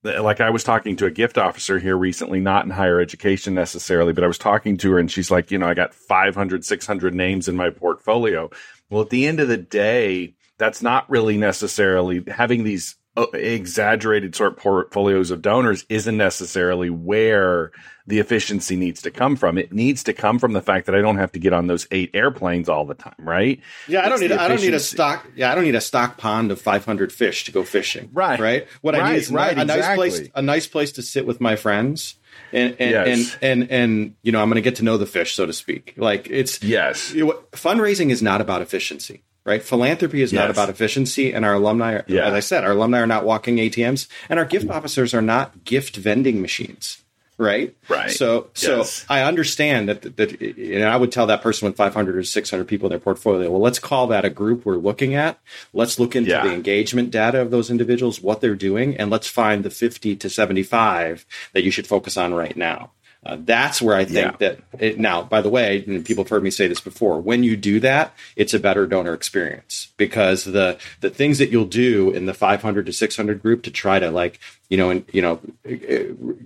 like 0.04 0.40
I 0.40 0.50
was 0.50 0.62
talking 0.62 0.96
to 0.96 1.06
a 1.06 1.10
gift 1.10 1.38
officer 1.38 1.78
here 1.78 1.96
recently, 1.96 2.40
not 2.40 2.64
in 2.64 2.70
higher 2.70 3.00
education 3.00 3.54
necessarily, 3.54 4.12
but 4.12 4.22
I 4.22 4.28
was 4.28 4.38
talking 4.38 4.76
to 4.78 4.92
her 4.92 4.98
and 4.98 5.10
she's 5.10 5.30
like, 5.30 5.50
you 5.50 5.58
know, 5.58 5.66
I 5.66 5.74
got 5.74 5.94
500, 5.94 6.64
600 6.64 7.14
names 7.14 7.48
in 7.48 7.56
my 7.56 7.70
portfolio. 7.70 8.50
Well, 8.90 9.02
at 9.02 9.10
the 9.10 9.26
end 9.26 9.40
of 9.40 9.48
the 9.48 9.56
day, 9.56 10.34
that's 10.58 10.82
not 10.82 11.10
really 11.10 11.36
necessarily 11.36 12.22
having 12.28 12.64
these 12.64 12.96
Uh, 13.16 13.26
exaggerated 13.32 14.34
sort 14.34 14.52
of 14.52 14.58
portfolios 14.58 15.30
of 15.30 15.40
donors 15.40 15.86
isn't 15.88 16.18
necessarily 16.18 16.90
where 16.90 17.72
the 18.06 18.18
efficiency 18.18 18.76
needs 18.76 19.00
to 19.00 19.10
come 19.10 19.36
from. 19.36 19.56
It 19.56 19.72
needs 19.72 20.02
to 20.04 20.12
come 20.12 20.38
from 20.38 20.52
the 20.52 20.60
fact 20.60 20.84
that 20.84 20.94
I 20.94 21.00
don't 21.00 21.16
have 21.16 21.32
to 21.32 21.38
get 21.38 21.54
on 21.54 21.66
those 21.66 21.86
eight 21.90 22.10
airplanes 22.12 22.68
all 22.68 22.84
the 22.84 22.94
time, 22.94 23.14
right? 23.18 23.58
Yeah, 23.88 24.04
I 24.04 24.10
don't 24.10 24.20
need 24.20 24.32
I 24.32 24.48
don't 24.48 24.60
need 24.60 24.74
a 24.74 24.80
stock 24.80 25.26
yeah, 25.34 25.50
I 25.50 25.54
don't 25.54 25.64
need 25.64 25.74
a 25.74 25.80
stock 25.80 26.18
pond 26.18 26.50
of 26.50 26.60
500 26.60 27.10
fish 27.10 27.44
to 27.44 27.52
go 27.52 27.64
fishing. 27.64 28.10
Right. 28.12 28.38
Right? 28.38 28.68
What 28.82 28.92
right, 28.92 29.02
I 29.02 29.12
need 29.12 29.18
is 29.18 29.30
right, 29.30 29.56
a, 29.56 29.62
exactly. 29.62 30.08
nice 30.08 30.18
place 30.18 30.30
a 30.34 30.42
nice 30.42 30.66
place 30.66 30.92
to 30.92 31.02
sit 31.02 31.26
with 31.26 31.40
my 31.40 31.56
friends. 31.56 32.16
And 32.52 32.76
and, 32.78 32.90
yes. 32.90 33.36
and 33.40 33.62
and 33.62 33.70
and 33.70 34.14
you 34.22 34.30
know 34.30 34.42
I'm 34.42 34.48
going 34.48 34.56
to 34.56 34.60
get 34.60 34.76
to 34.76 34.84
know 34.84 34.98
the 34.98 35.06
fish, 35.06 35.34
so 35.34 35.46
to 35.46 35.54
speak. 35.54 35.94
Like 35.96 36.28
it's 36.30 36.62
yes, 36.62 37.14
you 37.14 37.26
know, 37.26 37.32
fundraising 37.52 38.10
is 38.10 38.20
not 38.20 38.42
about 38.42 38.60
efficiency 38.60 39.24
right? 39.46 39.62
Philanthropy 39.62 40.20
is 40.20 40.32
yes. 40.32 40.40
not 40.40 40.50
about 40.50 40.68
efficiency, 40.68 41.32
and 41.32 41.44
our 41.44 41.54
alumni, 41.54 41.94
are, 41.94 42.04
yeah. 42.08 42.26
as 42.26 42.34
I 42.34 42.40
said, 42.40 42.64
our 42.64 42.72
alumni 42.72 42.98
are 43.00 43.06
not 43.06 43.24
walking 43.24 43.56
ATMs, 43.56 44.08
and 44.28 44.38
our 44.38 44.44
gift 44.44 44.68
officers 44.68 45.14
are 45.14 45.22
not 45.22 45.64
gift 45.64 45.96
vending 45.96 46.42
machines, 46.42 47.02
right? 47.38 47.74
Right. 47.88 48.10
So, 48.10 48.50
so 48.54 48.78
yes. 48.78 49.06
I 49.08 49.22
understand 49.22 49.88
that 49.88 50.16
that, 50.16 50.40
and 50.40 50.84
I 50.84 50.96
would 50.96 51.12
tell 51.12 51.28
that 51.28 51.42
person 51.42 51.66
with 51.66 51.76
500 51.76 52.16
or 52.16 52.24
600 52.24 52.64
people 52.66 52.88
in 52.88 52.90
their 52.90 52.98
portfolio, 52.98 53.48
well, 53.48 53.60
let's 53.60 53.78
call 53.78 54.08
that 54.08 54.24
a 54.24 54.30
group 54.30 54.66
we're 54.66 54.76
looking 54.76 55.14
at. 55.14 55.38
Let's 55.72 56.00
look 56.00 56.16
into 56.16 56.30
yeah. 56.30 56.42
the 56.42 56.52
engagement 56.52 57.12
data 57.12 57.40
of 57.40 57.52
those 57.52 57.70
individuals, 57.70 58.20
what 58.20 58.40
they're 58.40 58.56
doing, 58.56 58.96
and 58.96 59.10
let's 59.10 59.28
find 59.28 59.64
the 59.64 59.70
50 59.70 60.16
to 60.16 60.28
75 60.28 61.24
that 61.52 61.62
you 61.62 61.70
should 61.70 61.86
focus 61.86 62.16
on 62.16 62.34
right 62.34 62.56
now. 62.56 62.90
Uh, 63.26 63.36
that's 63.40 63.82
where 63.82 63.96
I 63.96 64.04
think 64.04 64.16
yeah. 64.16 64.36
that 64.38 64.58
it, 64.78 65.00
now, 65.00 65.22
by 65.22 65.40
the 65.40 65.48
way, 65.48 65.80
people 66.04 66.22
have 66.22 66.28
heard 66.28 66.44
me 66.44 66.50
say 66.50 66.68
this 66.68 66.80
before. 66.80 67.20
When 67.20 67.42
you 67.42 67.56
do 67.56 67.80
that, 67.80 68.14
it's 68.36 68.54
a 68.54 68.60
better 68.60 68.86
donor 68.86 69.14
experience 69.14 69.92
because 69.96 70.44
the 70.44 70.78
the 71.00 71.10
things 71.10 71.38
that 71.38 71.50
you'll 71.50 71.64
do 71.64 72.12
in 72.12 72.26
the 72.26 72.34
500 72.34 72.86
to 72.86 72.92
600 72.92 73.42
group 73.42 73.64
to 73.64 73.70
try 73.72 73.98
to 73.98 74.12
like 74.12 74.38
you 74.68 74.76
know 74.76 74.90
and 74.90 75.04
you 75.12 75.22
know 75.22 75.40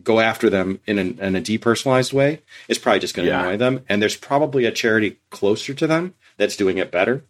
go 0.03 0.21
after 0.21 0.49
them 0.49 0.81
in, 0.87 0.99
an, 0.99 1.19
in 1.21 1.37
a 1.37 1.41
depersonalized 1.43 2.15
way 2.15 2.41
is 2.67 2.79
probably 2.79 3.01
just 3.01 3.15
going 3.15 3.27
to 3.27 3.33
yeah. 3.33 3.43
annoy 3.43 3.59
them. 3.59 3.85
And 3.87 4.01
there's 4.01 4.17
probably 4.17 4.65
a 4.65 4.73
charity 4.73 5.19
closer 5.29 5.75
to 5.75 5.87
them 5.87 6.15
that's 6.39 6.57
doing 6.57 6.79
it 6.79 6.91
better. 6.91 7.25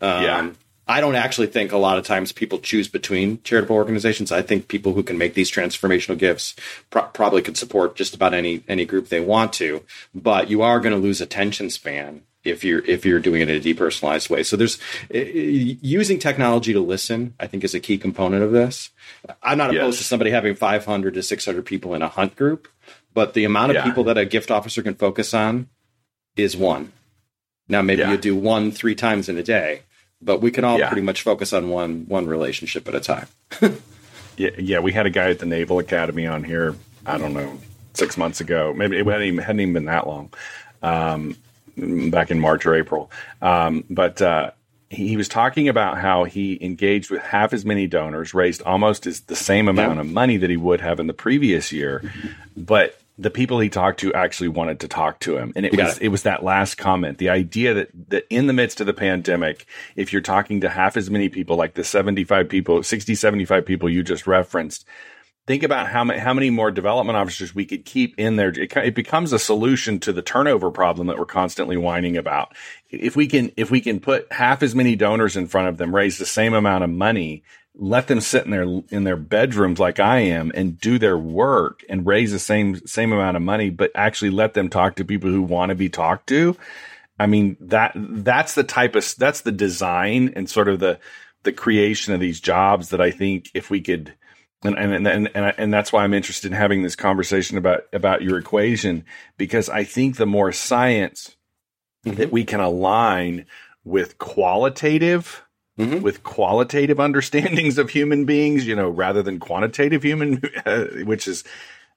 Um, 0.00 0.24
yeah. 0.24 0.50
I 0.88 1.00
don't 1.00 1.14
actually 1.14 1.46
think 1.46 1.70
a 1.70 1.78
lot 1.78 1.98
of 1.98 2.04
times 2.04 2.32
people 2.32 2.58
choose 2.58 2.88
between 2.88 3.40
charitable 3.42 3.76
organizations. 3.76 4.32
I 4.32 4.42
think 4.42 4.68
people 4.68 4.92
who 4.92 5.02
can 5.02 5.18
make 5.18 5.34
these 5.34 5.50
transformational 5.50 6.18
gifts 6.18 6.56
pro- 6.90 7.02
probably 7.02 7.42
could 7.42 7.56
support 7.56 7.94
just 7.94 8.14
about 8.14 8.34
any 8.34 8.64
any 8.66 8.84
group 8.84 9.08
they 9.08 9.20
want 9.20 9.52
to, 9.54 9.84
but 10.14 10.50
you 10.50 10.62
are 10.62 10.80
going 10.80 10.94
to 10.94 11.00
lose 11.00 11.20
attention 11.20 11.70
span 11.70 12.22
if 12.42 12.64
you're 12.64 12.84
if 12.86 13.04
you're 13.04 13.20
doing 13.20 13.42
it 13.42 13.50
in 13.50 13.56
a 13.56 13.60
depersonalized 13.60 14.30
way. 14.30 14.42
So 14.42 14.56
there's 14.56 14.78
using 15.10 16.18
technology 16.18 16.72
to 16.72 16.80
listen. 16.80 17.34
I 17.38 17.46
think 17.46 17.64
is 17.64 17.74
a 17.74 17.80
key 17.80 17.98
component 17.98 18.42
of 18.42 18.52
this. 18.52 18.90
I'm 19.42 19.58
not 19.58 19.70
opposed 19.70 19.96
yes. 19.96 19.98
to 19.98 20.04
somebody 20.04 20.30
having 20.30 20.54
500 20.54 21.14
to 21.14 21.22
600 21.22 21.64
people 21.64 21.94
in 21.94 22.02
a 22.02 22.08
hunt 22.08 22.36
group, 22.36 22.68
but 23.14 23.34
the 23.34 23.44
amount 23.44 23.70
of 23.70 23.76
yeah. 23.76 23.84
people 23.84 24.04
that 24.04 24.18
a 24.18 24.24
gift 24.24 24.50
officer 24.50 24.82
can 24.82 24.94
focus 24.94 25.34
on 25.34 25.68
is 26.36 26.56
one. 26.56 26.92
Now 27.68 27.82
maybe 27.82 28.00
yeah. 28.00 28.10
you 28.10 28.16
do 28.16 28.34
one 28.34 28.72
three 28.72 28.94
times 28.94 29.28
in 29.28 29.36
a 29.36 29.42
day 29.42 29.82
but 30.22 30.40
we 30.40 30.50
can 30.50 30.64
all 30.64 30.78
yeah. 30.78 30.88
pretty 30.88 31.02
much 31.02 31.22
focus 31.22 31.52
on 31.52 31.68
one 31.68 32.04
one 32.06 32.26
relationship 32.26 32.88
at 32.88 32.94
a 32.94 33.00
time. 33.00 33.28
yeah, 34.36 34.50
yeah. 34.58 34.78
We 34.80 34.92
had 34.92 35.06
a 35.06 35.10
guy 35.10 35.30
at 35.30 35.38
the 35.38 35.46
Naval 35.46 35.78
Academy 35.78 36.26
on 36.26 36.44
here. 36.44 36.74
I 37.06 37.18
don't 37.18 37.32
know, 37.32 37.58
six 37.94 38.16
months 38.16 38.40
ago. 38.40 38.74
Maybe 38.74 38.98
it 38.98 39.06
hadn't 39.06 39.22
even, 39.22 39.38
hadn't 39.38 39.60
even 39.60 39.74
been 39.74 39.84
that 39.86 40.06
long. 40.06 40.32
Um, 40.82 41.36
back 41.76 42.30
in 42.30 42.40
March 42.40 42.66
or 42.66 42.74
April. 42.74 43.10
Um, 43.40 43.84
but 43.88 44.20
uh, 44.20 44.50
he, 44.90 45.16
was 45.16 45.28
talking 45.28 45.68
about 45.68 45.98
how 45.98 46.24
he 46.24 46.58
engaged 46.60 47.10
with 47.10 47.22
half 47.22 47.52
as 47.52 47.64
many 47.64 47.86
donors, 47.86 48.34
raised 48.34 48.62
almost 48.62 49.06
as 49.06 49.20
the 49.20 49.36
same 49.36 49.68
amount 49.68 50.00
of 50.00 50.06
money 50.06 50.36
that 50.36 50.50
he 50.50 50.56
would 50.56 50.80
have 50.80 51.00
in 51.00 51.06
the 51.06 51.14
previous 51.14 51.72
year, 51.72 52.12
but 52.56 52.99
the 53.20 53.30
people 53.30 53.60
he 53.60 53.68
talked 53.68 54.00
to 54.00 54.14
actually 54.14 54.48
wanted 54.48 54.80
to 54.80 54.88
talk 54.88 55.20
to 55.20 55.36
him. 55.36 55.52
And 55.54 55.66
it 55.66 55.76
was 55.76 55.98
it. 55.98 56.04
it. 56.04 56.08
was 56.08 56.22
that 56.22 56.42
last 56.42 56.76
comment. 56.76 57.18
The 57.18 57.28
idea 57.28 57.74
that 57.74 57.90
that 58.08 58.24
in 58.30 58.46
the 58.46 58.54
midst 58.54 58.80
of 58.80 58.86
the 58.86 58.94
pandemic, 58.94 59.66
if 59.94 60.12
you're 60.12 60.22
talking 60.22 60.62
to 60.62 60.70
half 60.70 60.96
as 60.96 61.10
many 61.10 61.28
people 61.28 61.56
like 61.56 61.74
the 61.74 61.84
75 61.84 62.48
people, 62.48 62.82
60 62.82 63.14
75 63.14 63.66
people 63.66 63.90
you 63.90 64.02
just 64.02 64.26
referenced, 64.26 64.86
think 65.46 65.62
about 65.62 65.88
how 65.88 66.02
many 66.02 66.18
how 66.18 66.32
many 66.32 66.48
more 66.48 66.70
development 66.70 67.18
officers 67.18 67.54
we 67.54 67.66
could 67.66 67.84
keep 67.84 68.18
in 68.18 68.36
there. 68.36 68.48
It, 68.48 68.74
it 68.76 68.94
becomes 68.94 69.34
a 69.34 69.38
solution 69.38 70.00
to 70.00 70.14
the 70.14 70.22
turnover 70.22 70.70
problem 70.70 71.08
that 71.08 71.18
we're 71.18 71.26
constantly 71.26 71.76
whining 71.76 72.16
about. 72.16 72.56
If 72.88 73.16
we 73.16 73.26
can 73.26 73.52
if 73.58 73.70
we 73.70 73.82
can 73.82 74.00
put 74.00 74.32
half 74.32 74.62
as 74.62 74.74
many 74.74 74.96
donors 74.96 75.36
in 75.36 75.46
front 75.46 75.68
of 75.68 75.76
them, 75.76 75.94
raise 75.94 76.16
the 76.16 76.26
same 76.26 76.54
amount 76.54 76.84
of 76.84 76.90
money, 76.90 77.42
let 77.74 78.08
them 78.08 78.20
sit 78.20 78.44
in 78.44 78.50
their 78.50 78.82
in 78.90 79.04
their 79.04 79.16
bedrooms 79.16 79.78
like 79.78 80.00
I 80.00 80.20
am 80.20 80.50
and 80.54 80.78
do 80.78 80.98
their 80.98 81.16
work 81.16 81.84
and 81.88 82.06
raise 82.06 82.32
the 82.32 82.38
same 82.38 82.84
same 82.86 83.12
amount 83.12 83.36
of 83.36 83.42
money, 83.42 83.70
but 83.70 83.92
actually 83.94 84.30
let 84.30 84.54
them 84.54 84.68
talk 84.68 84.96
to 84.96 85.04
people 85.04 85.30
who 85.30 85.42
want 85.42 85.70
to 85.70 85.74
be 85.74 85.88
talked 85.88 86.28
to. 86.28 86.56
I 87.18 87.26
mean 87.26 87.56
that 87.60 87.92
that's 87.94 88.54
the 88.54 88.64
type 88.64 88.96
of 88.96 89.14
that's 89.16 89.42
the 89.42 89.52
design 89.52 90.32
and 90.34 90.50
sort 90.50 90.68
of 90.68 90.80
the 90.80 90.98
the 91.42 91.52
creation 91.52 92.12
of 92.12 92.20
these 92.20 92.40
jobs 92.40 92.90
that 92.90 93.00
I 93.00 93.10
think 93.10 93.50
if 93.54 93.70
we 93.70 93.80
could 93.80 94.14
and 94.62 94.76
and 94.76 95.06
and 95.06 95.30
and, 95.34 95.54
and 95.56 95.72
that's 95.72 95.92
why 95.92 96.02
I'm 96.02 96.14
interested 96.14 96.50
in 96.50 96.56
having 96.58 96.82
this 96.82 96.96
conversation 96.96 97.56
about 97.56 97.82
about 97.92 98.22
your 98.22 98.38
equation 98.38 99.04
because 99.36 99.68
I 99.68 99.84
think 99.84 100.16
the 100.16 100.26
more 100.26 100.52
science 100.52 101.36
mm-hmm. 102.04 102.16
that 102.16 102.32
we 102.32 102.44
can 102.44 102.60
align 102.60 103.46
with 103.84 104.18
qualitative 104.18 105.44
mm-hmm. 105.78 106.02
with 106.02 106.22
qualitative 106.22 107.00
understandings 107.00 107.78
of 107.78 107.90
human 107.90 108.24
beings, 108.24 108.66
you 108.66 108.76
know, 108.76 108.88
rather 108.88 109.22
than 109.22 109.38
quantitative 109.38 110.02
human, 110.02 110.42
which 111.04 111.28
is, 111.28 111.44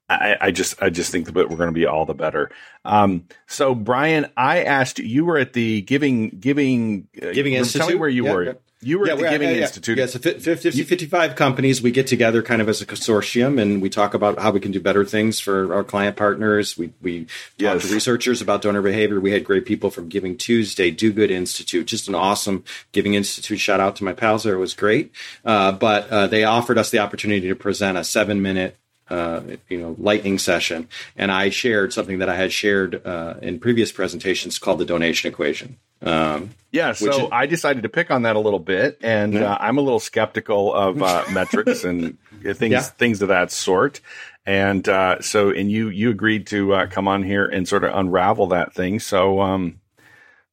I, 0.09 0.37
I, 0.39 0.51
just, 0.51 0.81
I 0.81 0.89
just 0.89 1.11
think 1.11 1.25
that 1.25 1.35
we're 1.35 1.57
going 1.57 1.69
to 1.69 1.71
be 1.71 1.85
all 1.85 2.05
the 2.05 2.13
better. 2.13 2.51
Um, 2.83 3.25
so 3.47 3.73
Brian, 3.73 4.29
I 4.35 4.63
asked 4.63 4.99
you 4.99 5.25
were 5.25 5.37
at 5.37 5.53
the 5.53 5.81
Giving, 5.81 6.29
Giving, 6.29 7.07
uh, 7.21 7.31
Giving 7.31 7.53
Institute. 7.53 7.81
Tell 7.81 7.89
me 7.89 7.95
where 7.95 8.09
you 8.09 8.25
were. 8.25 8.57
You 8.85 8.99
were 8.99 9.07
yeah, 9.07 9.13
at 9.13 9.19
the 9.19 9.29
Giving 9.29 9.49
yeah, 9.49 9.63
Institute. 9.63 9.97
Yes, 9.97 10.15
yeah, 10.15 10.33
so 10.39 10.55
50, 10.55 10.83
55 10.83 11.35
companies. 11.35 11.81
We 11.81 11.91
get 11.91 12.07
together 12.07 12.41
kind 12.41 12.61
of 12.61 12.69
as 12.69 12.81
a 12.81 12.85
consortium 12.85 13.61
and 13.61 13.81
we 13.81 13.89
talk 13.89 14.13
about 14.13 14.39
how 14.39 14.51
we 14.51 14.59
can 14.59 14.71
do 14.71 14.79
better 14.79 15.05
things 15.05 15.39
for 15.39 15.73
our 15.73 15.83
client 15.83 16.15
partners. 16.15 16.77
We, 16.77 16.93
we 17.01 17.27
yes. 17.57 17.81
talk 17.81 17.89
to 17.89 17.93
researchers 17.93 18.41
about 18.41 18.61
donor 18.61 18.81
behavior. 18.81 19.19
We 19.19 19.31
had 19.31 19.43
great 19.43 19.65
people 19.65 19.89
from 19.89 20.09
Giving 20.09 20.37
Tuesday, 20.37 20.91
Do 20.91 21.11
Good 21.11 21.31
Institute, 21.31 21.87
just 21.87 22.07
an 22.07 22.15
awesome 22.15 22.63
Giving 22.91 23.13
Institute. 23.13 23.59
Shout 23.59 23.79
out 23.79 23.95
to 23.97 24.03
my 24.03 24.13
pals 24.13 24.43
there. 24.43 24.55
It 24.55 24.59
was 24.59 24.73
great. 24.73 25.11
Uh, 25.45 25.71
but 25.71 26.09
uh, 26.09 26.27
they 26.27 26.43
offered 26.43 26.77
us 26.77 26.91
the 26.91 26.99
opportunity 26.99 27.47
to 27.47 27.55
present 27.55 27.97
a 27.97 28.03
seven 28.03 28.41
minute 28.41 28.77
uh, 29.09 29.41
you 29.69 29.79
know 29.79 29.95
lightning 29.97 30.39
session, 30.39 30.87
and 31.15 31.31
I 31.31 31.49
shared 31.49 31.93
something 31.93 32.19
that 32.19 32.29
I 32.29 32.35
had 32.35 32.51
shared 32.51 33.05
uh, 33.05 33.35
in 33.41 33.59
previous 33.59 33.91
presentations 33.91 34.59
called 34.59 34.79
the 34.79 34.85
donation 34.85 35.31
equation. 35.31 35.77
Um, 36.01 36.51
yeah, 36.71 36.91
so 36.93 37.29
I 37.31 37.45
decided 37.45 37.83
to 37.83 37.89
pick 37.89 38.11
on 38.11 38.23
that 38.23 38.35
a 38.35 38.39
little 38.39 38.59
bit, 38.59 38.99
and 39.01 39.33
yeah. 39.33 39.53
uh, 39.53 39.57
I'm 39.59 39.77
a 39.77 39.81
little 39.81 39.99
skeptical 39.99 40.73
of 40.73 41.01
uh, 41.01 41.23
metrics 41.31 41.83
and 41.83 42.17
things 42.41 42.71
yeah. 42.71 42.81
things 42.81 43.21
of 43.21 43.29
that 43.29 43.51
sort. 43.51 44.01
And 44.45 44.87
uh, 44.89 45.21
so, 45.21 45.51
and 45.51 45.71
you 45.71 45.89
you 45.89 46.09
agreed 46.09 46.47
to 46.47 46.73
uh, 46.73 46.87
come 46.87 47.07
on 47.07 47.23
here 47.23 47.45
and 47.45 47.67
sort 47.67 47.85
of 47.85 47.95
unravel 47.95 48.47
that 48.47 48.73
thing. 48.73 48.99
So, 48.99 49.39
um, 49.39 49.79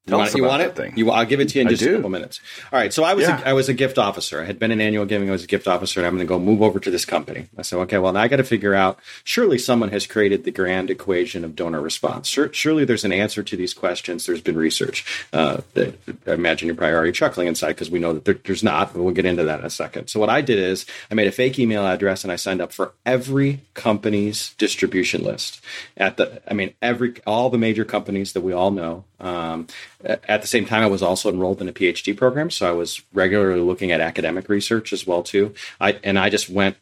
you 0.07 0.17
want, 0.17 0.35
you 0.35 0.45
want 0.45 0.63
it? 0.63 0.75
Thing. 0.75 0.93
You, 0.97 1.11
I'll 1.11 1.27
give 1.27 1.41
it 1.41 1.51
to 1.51 1.59
you 1.59 1.63
in 1.63 1.69
just 1.69 1.83
a 1.83 1.95
couple 1.95 2.11
minutes. 2.11 2.41
All 2.73 2.79
right. 2.79 2.93
So 2.93 3.05
I 3.05 3.15
was 3.15 3.27
yeah. 3.27 3.43
a, 3.43 3.51
I 3.51 3.53
was 3.53 3.69
a 3.69 3.75
gift 3.75 3.99
officer. 3.99 4.41
I 4.41 4.45
had 4.45 4.59
been 4.59 4.71
an 4.71 4.81
annual 4.81 5.05
giving. 5.05 5.29
I 5.29 5.33
was 5.33 5.45
a 5.45 5.47
gift 5.47 5.69
officer, 5.69 6.01
and 6.01 6.07
I'm 6.07 6.15
going 6.15 6.27
to 6.27 6.29
go 6.29 6.39
move 6.39 6.63
over 6.63 6.81
to 6.81 6.91
this 6.91 7.05
company. 7.05 7.49
I 7.57 7.63
said, 7.63 7.79
okay, 7.81 7.99
well, 7.99 8.13
now 8.13 8.21
I 8.21 8.29
got 8.29 8.37
to 8.37 8.45
figure 8.45 8.75
out. 8.75 8.99
Surely 9.25 9.59
someone 9.59 9.91
has 9.91 10.07
created 10.07 10.45
the 10.45 10.51
grand 10.51 10.91
equation 10.91 11.45
of 11.45 11.55
donor 11.55 11.81
response. 11.81 12.29
surely 12.29 12.85
there's 12.85 13.05
an 13.05 13.13
answer 13.13 13.43
to 13.43 13.57
these 13.57 13.75
questions. 13.75 14.27
There's 14.27 14.41
been 14.41 14.57
research. 14.57 15.27
Uh, 15.33 15.61
that, 15.75 15.99
I 16.27 16.33
imagine 16.33 16.67
you're 16.67 16.77
probably 16.77 16.95
already 16.95 17.13
chuckling 17.13 17.47
inside 17.47 17.69
because 17.69 17.91
we 17.91 17.99
know 17.99 18.15
that 18.15 18.25
there, 18.25 18.39
there's 18.45 18.65
not. 18.65 18.93
But 18.93 19.03
we'll 19.03 19.15
get 19.15 19.27
into 19.27 19.45
that 19.45 19.61
in 19.61 19.67
a 19.67 19.71
second. 19.71 20.09
So 20.09 20.19
what 20.19 20.31
I 20.31 20.41
did 20.41 20.59
is 20.59 20.87
I 21.11 21.15
made 21.15 21.29
a 21.29 21.33
fake 21.33 21.59
email 21.59 21.87
address 21.87 22.25
and 22.25 22.33
I 22.33 22.37
signed 22.37 22.61
up 22.61 22.73
for 22.73 22.93
every 23.05 23.61
company's 23.75 24.55
distribution 24.55 25.23
list. 25.23 25.61
At 25.97 26.17
the, 26.17 26.43
I 26.51 26.55
mean, 26.55 26.75
every 26.81 27.15
all 27.27 27.51
the 27.51 27.59
major 27.59 27.85
companies 27.85 28.33
that 28.33 28.41
we 28.41 28.53
all 28.53 28.71
know. 28.71 29.05
Um, 29.21 29.67
at 30.05 30.41
the 30.41 30.47
same 30.47 30.67
time, 30.67 30.83
I 30.83 30.87
was 30.87 31.03
also 31.03 31.31
enrolled 31.31 31.61
in 31.61 31.69
a 31.69 31.73
PhD 31.73 32.17
program, 32.17 32.51
so 32.51 32.69
I 32.69 32.73
was 32.73 33.03
regularly 33.13 33.61
looking 33.61 33.93
at 33.93 34.01
academic 34.01 34.49
research 34.49 34.93
as 34.93 35.07
well 35.07 35.23
too. 35.23 35.55
I 35.81 35.99
and 36.03 36.19
I 36.19 36.31
just 36.31 36.49
went 36.49 36.77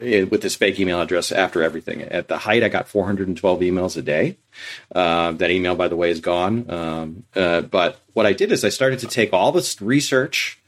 eh, 0.00 0.24
with 0.24 0.42
this 0.42 0.56
fake 0.56 0.78
email 0.78 1.00
address 1.00 1.32
after 1.32 1.62
everything. 1.62 2.02
At 2.02 2.28
the 2.28 2.38
height, 2.38 2.62
I 2.62 2.68
got 2.68 2.88
412 2.88 3.60
emails 3.60 3.96
a 3.96 4.02
day. 4.02 4.36
Uh, 4.94 5.32
that 5.32 5.50
email, 5.50 5.74
by 5.74 5.88
the 5.88 5.96
way, 5.96 6.10
is 6.10 6.20
gone. 6.20 6.70
Um, 6.70 7.24
uh, 7.34 7.62
but 7.62 8.00
what 8.12 8.26
I 8.26 8.32
did 8.32 8.52
is 8.52 8.64
I 8.64 8.68
started 8.68 8.98
to 9.00 9.06
take 9.06 9.32
all 9.32 9.52
this 9.52 9.80
research, 9.80 10.58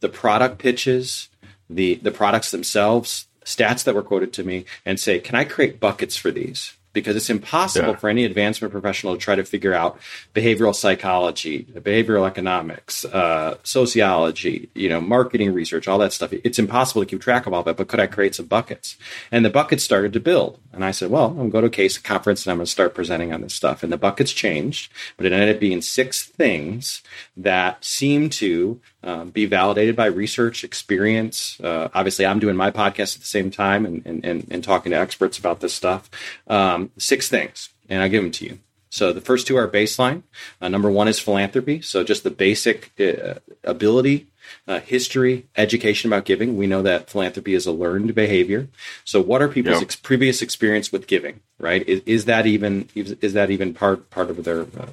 the 0.00 0.08
product 0.08 0.58
pitches, 0.58 1.28
the 1.68 1.96
the 1.96 2.10
products 2.10 2.50
themselves, 2.50 3.26
stats 3.44 3.84
that 3.84 3.94
were 3.94 4.02
quoted 4.02 4.32
to 4.34 4.44
me, 4.44 4.64
and 4.86 4.98
say, 4.98 5.18
can 5.18 5.34
I 5.34 5.44
create 5.44 5.80
buckets 5.80 6.16
for 6.16 6.30
these? 6.30 6.76
Because 6.92 7.16
it's 7.16 7.30
impossible 7.30 7.90
yeah. 7.90 7.96
for 7.96 8.08
any 8.08 8.24
advancement 8.24 8.72
professional 8.72 9.14
to 9.14 9.18
try 9.18 9.34
to 9.34 9.44
figure 9.44 9.74
out 9.74 9.98
behavioral 10.34 10.74
psychology, 10.74 11.64
behavioral 11.74 12.26
economics, 12.26 13.04
uh, 13.06 13.56
sociology, 13.62 14.68
you 14.74 14.88
know, 14.88 15.00
marketing 15.00 15.52
research, 15.52 15.88
all 15.88 15.98
that 15.98 16.12
stuff. 16.12 16.32
It's 16.32 16.58
impossible 16.58 17.02
to 17.02 17.06
keep 17.06 17.20
track 17.20 17.46
of 17.46 17.52
all 17.52 17.62
that. 17.62 17.76
But 17.76 17.88
could 17.88 18.00
I 18.00 18.06
create 18.06 18.34
some 18.34 18.46
buckets? 18.46 18.96
And 19.30 19.44
the 19.44 19.50
buckets 19.50 19.82
started 19.82 20.12
to 20.12 20.20
build. 20.20 20.58
And 20.72 20.84
I 20.84 20.90
said, 20.90 21.10
well, 21.10 21.26
I'm 21.26 21.36
going 21.36 21.48
to 21.48 21.52
go 21.52 21.60
to 21.60 21.66
a 21.66 21.70
case 21.70 21.98
conference 21.98 22.44
and 22.44 22.52
I'm 22.52 22.58
going 22.58 22.66
to 22.66 22.72
start 22.72 22.94
presenting 22.94 23.32
on 23.32 23.42
this 23.42 23.54
stuff. 23.54 23.82
And 23.82 23.92
the 23.92 23.98
buckets 23.98 24.32
changed, 24.32 24.90
but 25.16 25.26
it 25.26 25.32
ended 25.32 25.54
up 25.54 25.60
being 25.60 25.82
six 25.82 26.24
things 26.24 27.02
that 27.36 27.84
seem 27.84 28.30
to 28.30 28.80
um, 29.02 29.30
be 29.30 29.46
validated 29.46 29.94
by 29.96 30.06
research, 30.06 30.64
experience. 30.64 31.60
Uh, 31.60 31.88
obviously, 31.94 32.24
I'm 32.24 32.38
doing 32.38 32.56
my 32.56 32.70
podcast 32.70 33.16
at 33.16 33.20
the 33.20 33.26
same 33.26 33.50
time 33.50 33.84
and, 33.84 34.02
and, 34.06 34.24
and, 34.24 34.46
and 34.50 34.64
talking 34.64 34.92
to 34.92 34.98
experts 34.98 35.38
about 35.38 35.60
this 35.60 35.74
stuff. 35.74 36.10
Um, 36.46 36.90
six 36.96 37.28
things, 37.28 37.68
and 37.88 38.02
I'll 38.02 38.08
give 38.08 38.22
them 38.22 38.32
to 38.32 38.44
you. 38.46 38.58
So 38.92 39.12
the 39.14 39.22
first 39.22 39.46
two 39.46 39.56
are 39.56 39.66
baseline. 39.66 40.22
Uh, 40.60 40.68
number 40.68 40.90
one 40.90 41.08
is 41.08 41.18
philanthropy. 41.18 41.80
So 41.80 42.04
just 42.04 42.24
the 42.24 42.30
basic 42.30 42.92
uh, 43.00 43.40
ability 43.64 44.26
uh, 44.66 44.80
history, 44.80 45.46
education 45.56 46.10
about 46.10 46.24
giving. 46.24 46.56
We 46.56 46.66
know 46.66 46.82
that 46.82 47.10
philanthropy 47.10 47.54
is 47.54 47.66
a 47.66 47.72
learned 47.72 48.14
behavior. 48.14 48.68
So, 49.04 49.20
what 49.20 49.42
are 49.42 49.48
people's 49.48 49.76
yep. 49.76 49.82
ex- 49.82 49.96
previous 49.96 50.42
experience 50.42 50.92
with 50.92 51.06
giving? 51.06 51.40
Right? 51.58 51.86
Is, 51.88 52.02
is, 52.06 52.24
that 52.24 52.44
even 52.46 52.88
is 52.94 53.34
that 53.34 53.50
even 53.50 53.72
part 53.72 54.10
part 54.10 54.30
of 54.30 54.42
their 54.42 54.62
uh, 54.62 54.86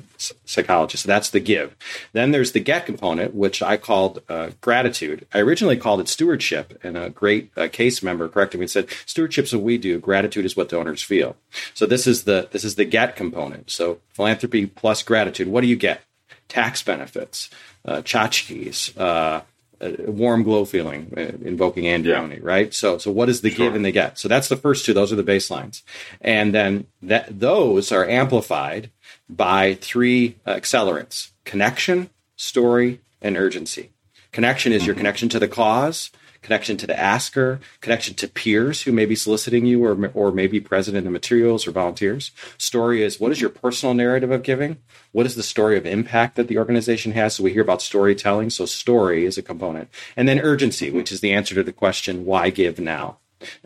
psychology? 0.46 0.98
So 0.98 1.08
that's 1.08 1.32
the 1.32 1.40
give. 1.40 1.76
Then 2.14 2.32
there's 2.32 2.52
the 2.52 2.60
get 2.60 2.86
component, 2.86 3.34
which 3.34 3.64
I 3.64 3.78
called 3.78 4.22
uh, 4.30 4.52
gratitude. 4.62 5.26
I 5.34 5.40
originally 5.40 5.78
called 5.78 6.00
it 6.00 6.08
stewardship, 6.08 6.80
and 6.84 6.96
a 6.96 7.10
great 7.10 7.52
uh, 7.58 7.70
case 7.72 8.04
member 8.04 8.30
corrected 8.30 8.60
me 8.60 8.66
and 8.66 8.72
said 8.72 8.90
stewardship's 9.06 9.54
what 9.54 9.64
we 9.64 9.80
do. 9.80 10.00
Gratitude 10.00 10.46
is 10.46 10.56
what 10.56 10.70
donors 10.70 11.02
feel. 11.02 11.36
So 11.74 11.86
this 11.88 12.06
is 12.06 12.26
the 12.26 12.48
this 12.52 12.64
is 12.64 12.76
the 12.76 12.86
get 12.86 13.16
component. 13.16 13.72
So 13.72 14.00
philanthropy 14.14 14.68
plus 14.68 15.02
gratitude. 15.02 15.48
What 15.48 15.62
do 15.62 15.68
you 15.68 15.76
get? 15.76 16.04
Tax 16.50 16.84
benefits, 16.84 17.50
uh, 17.86 18.02
tchotchkes, 18.02 19.00
uh, 19.00 19.42
a 19.82 20.12
warm 20.12 20.44
glow 20.44 20.66
feeling, 20.66 21.14
uh, 21.16 21.22
invoking 21.48 21.86
Andreoni, 21.86 22.34
yeah. 22.34 22.40
right? 22.42 22.74
So, 22.74 22.98
so 22.98 23.12
what 23.12 23.30
is 23.30 23.42
the 23.42 23.50
sure. 23.50 23.68
give 23.68 23.76
and 23.76 23.86
the 23.86 23.92
get? 23.92 24.18
So 24.18 24.28
that's 24.28 24.50
the 24.50 24.58
first 24.58 24.86
two. 24.86 24.94
Those 24.94 25.14
are 25.14 25.16
the 25.16 25.24
baselines, 25.24 25.84
and 26.20 26.54
then 26.54 26.88
that 27.02 27.40
those 27.40 27.92
are 27.92 28.06
amplified 28.06 28.90
by 29.30 29.76
three 29.76 30.36
accelerants: 30.46 31.32
connection, 31.46 32.10
story, 32.36 33.00
and 33.22 33.38
urgency. 33.38 33.92
Connection 34.32 34.74
is 34.74 34.82
mm-hmm. 34.82 34.88
your 34.88 34.96
connection 34.96 35.30
to 35.30 35.40
the 35.40 35.48
cause 35.48 36.12
connection 36.41 36.78
to 36.78 36.88
the 36.88 36.99
asker, 36.99 37.60
connection 37.82 38.15
to 38.15 38.28
peers 38.28 38.84
who 38.84 38.91
may 38.91 39.06
be 39.06 39.15
soliciting 39.15 39.65
you 39.65 39.84
or, 39.84 40.12
or 40.13 40.32
may 40.32 40.47
be 40.47 40.60
present 40.60 40.97
in 40.97 41.04
the 41.04 41.10
materials 41.10 41.67
or 41.67 41.71
volunteers. 41.71 42.32
Story 42.58 43.04
is 43.04 43.19
what 43.19 43.32
is 43.32 43.41
your 43.41 43.49
personal 43.49 43.93
narrative 43.93 44.32
of 44.32 44.43
giving? 44.43 44.78
What 45.12 45.25
is 45.25 45.36
the 45.36 45.43
story 45.43 45.78
of 45.78 45.86
impact 45.86 46.36
that 46.36 46.47
the 46.47 46.58
organization 46.58 47.12
has? 47.13 47.36
So 47.36 47.43
we 47.43 47.54
hear 47.54 47.62
about 47.62 47.82
storytelling. 47.82 48.49
So 48.49 48.65
story 48.65 49.25
is 49.25 49.38
a 49.38 49.41
component. 49.41 49.89
And 50.15 50.28
then 50.28 50.39
urgency, 50.39 50.89
which 50.89 51.12
is 51.12 51.21
the 51.21 51.34
answer 51.34 51.56
to 51.56 51.63
the 51.63 51.73
question, 51.73 52.25
why 52.25 52.49
give 52.49 52.80
now? 52.80 53.17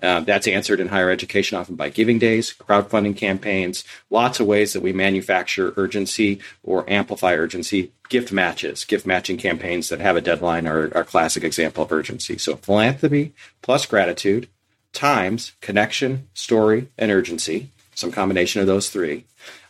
Uh, 0.02 0.20
that's 0.20 0.48
answered 0.48 0.80
in 0.80 0.90
higher 0.90 1.10
education 1.10 1.58
often 1.58 1.76
by 1.76 1.90
giving 1.90 2.20
days, 2.20 2.54
crowdfunding 2.54 3.18
campaigns, 3.18 3.84
lots 4.10 4.40
of 4.40 4.46
ways 4.46 4.74
that 4.74 4.84
we 4.84 4.94
manufacture 4.94 5.74
urgency 5.78 6.40
or 6.64 6.90
amplify 6.90 7.34
urgency. 7.34 7.92
Gift 8.10 8.32
matches, 8.32 8.86
gift 8.86 9.08
matching 9.08 9.38
campaigns 9.38 9.90
that 9.90 10.00
have 10.00 10.16
a 10.16 10.22
deadline 10.22 10.68
are, 10.68 10.86
a 10.86 11.04
classic 11.04 11.44
example 11.44 11.84
of 11.84 11.92
urgency. 11.92 12.38
So 12.38 12.56
philanthropy 12.58 13.34
plus 13.62 13.86
gratitude 13.86 14.48
times 14.92 15.54
connection, 15.62 16.28
story, 16.34 16.90
and 16.98 17.10
urgency, 17.10 17.70
some 17.96 18.12
combination 18.12 18.62
of 18.62 18.68
those 18.68 18.90
three. 18.90 19.26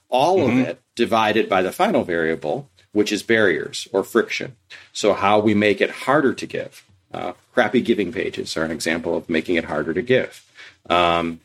All 0.09 0.39
mm-hmm. 0.39 0.61
of 0.61 0.67
it 0.67 0.81
divided 0.95 1.47
by 1.47 1.61
the 1.61 1.71
final 1.71 2.03
variable, 2.03 2.69
which 2.91 3.11
is 3.11 3.23
barriers 3.23 3.87
or 3.93 4.03
friction. 4.03 4.55
So 4.91 5.13
how 5.13 5.39
we 5.39 5.53
make 5.53 5.79
it 5.79 5.89
harder 5.89 6.33
to 6.33 6.45
give 6.45 6.83
uh, 7.13 7.34
crappy 7.54 7.82
giving 7.82 8.12
pages 8.12 8.58
are 8.58 8.63
an 8.63 8.71
example 8.71 9.15
of 9.15 9.30
making 9.30 9.56
it 9.56 9.65
harder 9.65 9.93
to 9.93 10.02
give. 10.02 10.45
Um, 10.89 11.39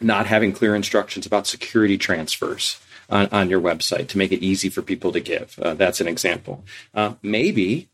not 0.00 0.26
having 0.26 0.52
clear 0.52 0.74
instructions 0.74 1.24
about 1.24 1.46
security 1.46 1.96
transfers 1.96 2.80
on, 3.08 3.28
on, 3.32 3.48
your 3.48 3.60
website 3.60 4.08
to 4.08 4.18
make 4.18 4.32
it 4.32 4.42
easy 4.42 4.68
for 4.68 4.82
people 4.82 5.12
to 5.12 5.20
give. 5.20 5.58
Uh, 5.58 5.74
that's 5.74 6.00
an 6.00 6.08
example. 6.08 6.64
Uh, 6.92 7.14
maybe 7.22 7.88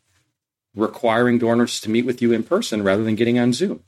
requiring 0.75 1.39
donors 1.39 1.81
to 1.81 1.91
meet 1.91 2.07
with 2.07 2.23
you 2.23 2.33
in 2.33 2.43
person 2.43 2.83
rather 2.83 3.05
than 3.05 3.15
getting 3.15 3.39
on 3.39 3.53
Zoom. 3.53 3.83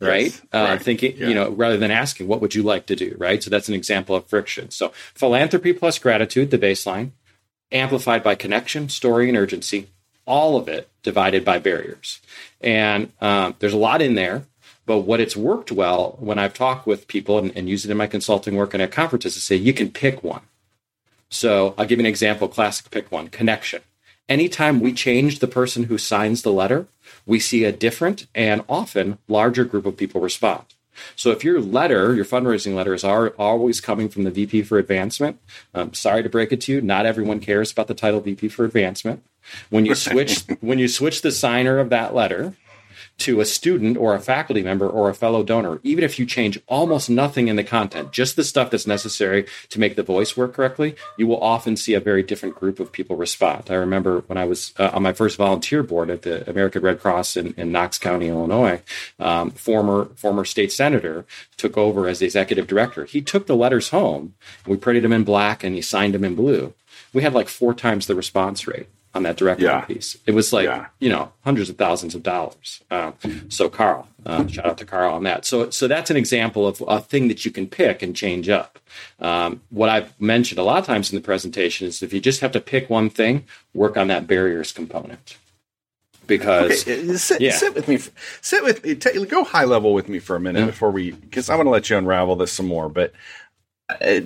Right? 0.00 0.40
Uh, 0.54 0.58
right. 0.58 0.82
Thinking, 0.82 1.16
yeah. 1.16 1.28
you 1.28 1.34
know, 1.34 1.50
rather 1.50 1.76
than 1.76 1.90
asking, 1.90 2.28
what 2.28 2.40
would 2.40 2.54
you 2.54 2.62
like 2.62 2.86
to 2.86 2.94
do? 2.94 3.16
Right. 3.18 3.42
So 3.42 3.50
that's 3.50 3.68
an 3.68 3.74
example 3.74 4.14
of 4.14 4.26
friction. 4.26 4.70
So 4.70 4.92
philanthropy 5.14 5.72
plus 5.72 5.98
gratitude, 5.98 6.52
the 6.52 6.58
baseline, 6.58 7.10
amplified 7.72 8.22
by 8.22 8.36
connection, 8.36 8.88
story, 8.90 9.28
and 9.28 9.36
urgency, 9.36 9.88
all 10.28 10.56
of 10.56 10.68
it 10.68 10.88
divided 11.02 11.44
by 11.44 11.58
barriers. 11.58 12.20
And 12.60 13.10
um, 13.20 13.56
there's 13.58 13.72
a 13.72 13.78
lot 13.78 14.02
in 14.02 14.14
there, 14.14 14.44
but 14.86 15.00
what 15.00 15.20
it's 15.20 15.36
worked 15.36 15.72
well 15.72 16.16
when 16.20 16.38
I've 16.38 16.54
talked 16.54 16.86
with 16.86 17.08
people 17.08 17.38
and, 17.38 17.50
and 17.56 17.68
used 17.68 17.84
it 17.84 17.90
in 17.90 17.96
my 17.96 18.06
consulting 18.06 18.54
work 18.54 18.74
and 18.74 18.82
at 18.82 18.92
conferences 18.92 19.34
to 19.34 19.40
say 19.40 19.56
you 19.56 19.72
can 19.72 19.90
pick 19.90 20.22
one. 20.22 20.42
So 21.30 21.74
I'll 21.76 21.86
give 21.86 21.98
you 21.98 22.04
an 22.04 22.06
example, 22.06 22.46
classic 22.46 22.90
pick 22.90 23.10
one, 23.10 23.28
connection. 23.28 23.82
Anytime 24.28 24.80
we 24.80 24.92
change 24.92 25.38
the 25.38 25.48
person 25.48 25.84
who 25.84 25.96
signs 25.96 26.42
the 26.42 26.52
letter, 26.52 26.86
we 27.26 27.40
see 27.40 27.64
a 27.64 27.72
different 27.72 28.26
and 28.34 28.62
often 28.68 29.18
larger 29.26 29.64
group 29.64 29.86
of 29.86 29.96
people 29.96 30.20
respond. 30.20 30.64
So 31.16 31.30
if 31.30 31.44
your 31.44 31.60
letter, 31.60 32.14
your 32.14 32.24
fundraising 32.24 32.74
letter, 32.74 32.94
is 32.94 33.04
always 33.04 33.80
coming 33.80 34.08
from 34.08 34.24
the 34.24 34.30
VP 34.30 34.62
for 34.62 34.78
Advancement, 34.78 35.40
I'm 35.74 35.94
sorry 35.94 36.22
to 36.22 36.28
break 36.28 36.52
it 36.52 36.60
to 36.62 36.72
you, 36.72 36.80
not 36.80 37.06
everyone 37.06 37.40
cares 37.40 37.72
about 37.72 37.88
the 37.88 37.94
title 37.94 38.20
VP 38.20 38.48
for 38.48 38.64
Advancement. 38.64 39.22
When 39.70 39.86
you 39.86 39.94
switch 39.94 40.44
when 40.60 40.78
you 40.78 40.88
switch 40.88 41.22
the 41.22 41.32
signer 41.32 41.78
of 41.78 41.88
that 41.88 42.14
letter 42.14 42.54
to 43.18 43.40
a 43.40 43.44
student 43.44 43.96
or 43.96 44.14
a 44.14 44.20
faculty 44.20 44.62
member 44.62 44.88
or 44.88 45.08
a 45.08 45.14
fellow 45.14 45.42
donor, 45.42 45.80
even 45.82 46.04
if 46.04 46.18
you 46.18 46.24
change 46.24 46.58
almost 46.66 47.10
nothing 47.10 47.48
in 47.48 47.56
the 47.56 47.64
content, 47.64 48.12
just 48.12 48.36
the 48.36 48.44
stuff 48.44 48.70
that's 48.70 48.86
necessary 48.86 49.44
to 49.68 49.80
make 49.80 49.96
the 49.96 50.02
voice 50.02 50.36
work 50.36 50.54
correctly, 50.54 50.94
you 51.16 51.26
will 51.26 51.42
often 51.42 51.76
see 51.76 51.94
a 51.94 52.00
very 52.00 52.22
different 52.22 52.54
group 52.54 52.78
of 52.78 52.92
people 52.92 53.16
respond. 53.16 53.64
I 53.70 53.74
remember 53.74 54.20
when 54.28 54.38
I 54.38 54.44
was 54.44 54.72
uh, 54.78 54.90
on 54.92 55.02
my 55.02 55.12
first 55.12 55.36
volunteer 55.36 55.82
board 55.82 56.10
at 56.10 56.22
the 56.22 56.48
American 56.48 56.82
Red 56.82 57.00
Cross 57.00 57.36
in, 57.36 57.54
in 57.56 57.72
Knox 57.72 57.98
County, 57.98 58.28
Illinois, 58.28 58.82
um, 59.18 59.50
former 59.50 60.06
former 60.16 60.44
state 60.44 60.72
senator 60.72 61.26
took 61.56 61.76
over 61.76 62.06
as 62.06 62.20
the 62.20 62.26
executive 62.26 62.66
director. 62.66 63.04
He 63.04 63.20
took 63.20 63.46
the 63.46 63.56
letters 63.56 63.90
home. 63.90 64.34
We 64.66 64.76
printed 64.76 65.02
them 65.04 65.12
in 65.12 65.24
black 65.24 65.64
and 65.64 65.74
he 65.74 65.82
signed 65.82 66.14
them 66.14 66.24
in 66.24 66.36
blue. 66.36 66.74
We 67.12 67.22
had 67.22 67.34
like 67.34 67.48
four 67.48 67.74
times 67.74 68.06
the 68.06 68.14
response 68.14 68.66
rate 68.66 68.88
on 69.14 69.22
that 69.22 69.36
direct 69.36 69.60
yeah. 69.60 69.80
piece. 69.82 70.16
It 70.26 70.32
was 70.32 70.52
like 70.52 70.66
yeah. 70.66 70.86
you 70.98 71.08
know 71.08 71.32
hundreds 71.44 71.70
of 71.70 71.76
thousands 71.76 72.14
of 72.14 72.22
dollars. 72.22 72.82
Um, 72.90 73.14
so 73.48 73.68
Carl, 73.68 74.08
uh, 74.26 74.46
shout 74.46 74.66
out 74.66 74.78
to 74.78 74.84
Carl 74.84 75.14
on 75.14 75.24
that. 75.24 75.44
So 75.44 75.70
so 75.70 75.88
that's 75.88 76.10
an 76.10 76.16
example 76.16 76.66
of 76.66 76.82
a 76.86 77.00
thing 77.00 77.28
that 77.28 77.44
you 77.44 77.50
can 77.50 77.66
pick 77.66 78.02
and 78.02 78.14
change 78.14 78.48
up. 78.48 78.78
Um, 79.18 79.62
what 79.70 79.88
I've 79.88 80.18
mentioned 80.20 80.58
a 80.58 80.62
lot 80.62 80.78
of 80.78 80.86
times 80.86 81.10
in 81.10 81.16
the 81.16 81.22
presentation 81.22 81.86
is 81.86 82.02
if 82.02 82.12
you 82.12 82.20
just 82.20 82.40
have 82.40 82.52
to 82.52 82.60
pick 82.60 82.90
one 82.90 83.10
thing, 83.10 83.44
work 83.74 83.96
on 83.96 84.08
that 84.08 84.26
barriers 84.26 84.72
component. 84.72 85.36
Because 86.26 86.82
okay. 86.82 87.08
Uh, 87.08 87.16
sit, 87.16 87.40
yeah. 87.40 87.52
sit 87.52 87.74
with 87.74 87.88
me, 87.88 87.98
sit 88.42 88.62
with 88.62 88.84
me, 88.84 88.94
t- 88.94 89.24
go 89.24 89.44
high 89.44 89.64
level 89.64 89.94
with 89.94 90.10
me 90.10 90.18
for 90.18 90.36
a 90.36 90.40
minute 90.40 90.66
before 90.66 90.90
we, 90.90 91.12
because 91.12 91.48
I 91.48 91.56
want 91.56 91.68
to 91.68 91.70
let 91.70 91.88
you 91.88 91.96
unravel 91.96 92.36
this 92.36 92.52
some 92.52 92.66
more. 92.66 92.90
But 92.90 93.14
uh, 93.88 94.20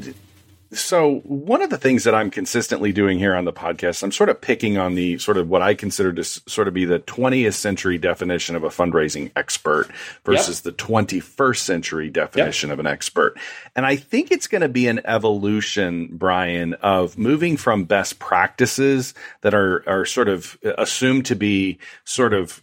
so 0.73 1.21
one 1.25 1.61
of 1.61 1.71
the 1.71 1.79
things 1.79 2.05
that 2.05 2.15
I'm 2.15 2.31
consistently 2.31 2.93
doing 2.93 3.19
here 3.19 3.35
on 3.35 3.45
the 3.45 3.53
podcast, 3.53 4.03
I'm 4.03 4.13
sort 4.13 4.31
of 4.31 4.41
picking 4.41 4.79
on 4.79 4.95
the 4.95 5.19
sort 5.19 5.37
of 5.37 5.49
what 5.49 5.61
I 5.63 5.75
consider 5.75 6.13
to 6.13 6.25
sort 6.25 6.67
of 6.67 6.75
be 6.75 6.85
the 6.85 7.01
20th 7.01 7.55
century 7.55 7.99
definition 7.99 8.57
of 8.57 8.65
a 8.65 8.69
fundraising 8.69 9.31
expert 9.37 9.89
versus 10.25 10.63
yep. 10.65 10.77
the 10.77 10.83
21st 10.83 11.59
century 11.59 12.11
definition 12.11 12.71
yep. 12.71 12.75
of 12.75 12.81
an 12.81 12.87
expert. 12.87 13.39
And 13.77 13.85
I 13.85 13.97
think 13.97 14.31
it's 14.31 14.47
going 14.47 14.63
to 14.63 14.69
be 14.69 14.89
an 14.89 15.03
evolution, 15.05 16.09
Brian, 16.13 16.75
of 16.75 17.19
moving 17.19 17.57
from 17.57 17.85
best 17.85 18.19
practices 18.19 19.15
that 19.43 19.55
are, 19.55 19.87
are 19.87 20.07
sort 20.07 20.29
of 20.29 20.59
assumed 20.63 21.27
to 21.27 21.35
be 21.35 21.79
sort 22.05 22.33
of 22.33 22.59
uh, 22.59 22.63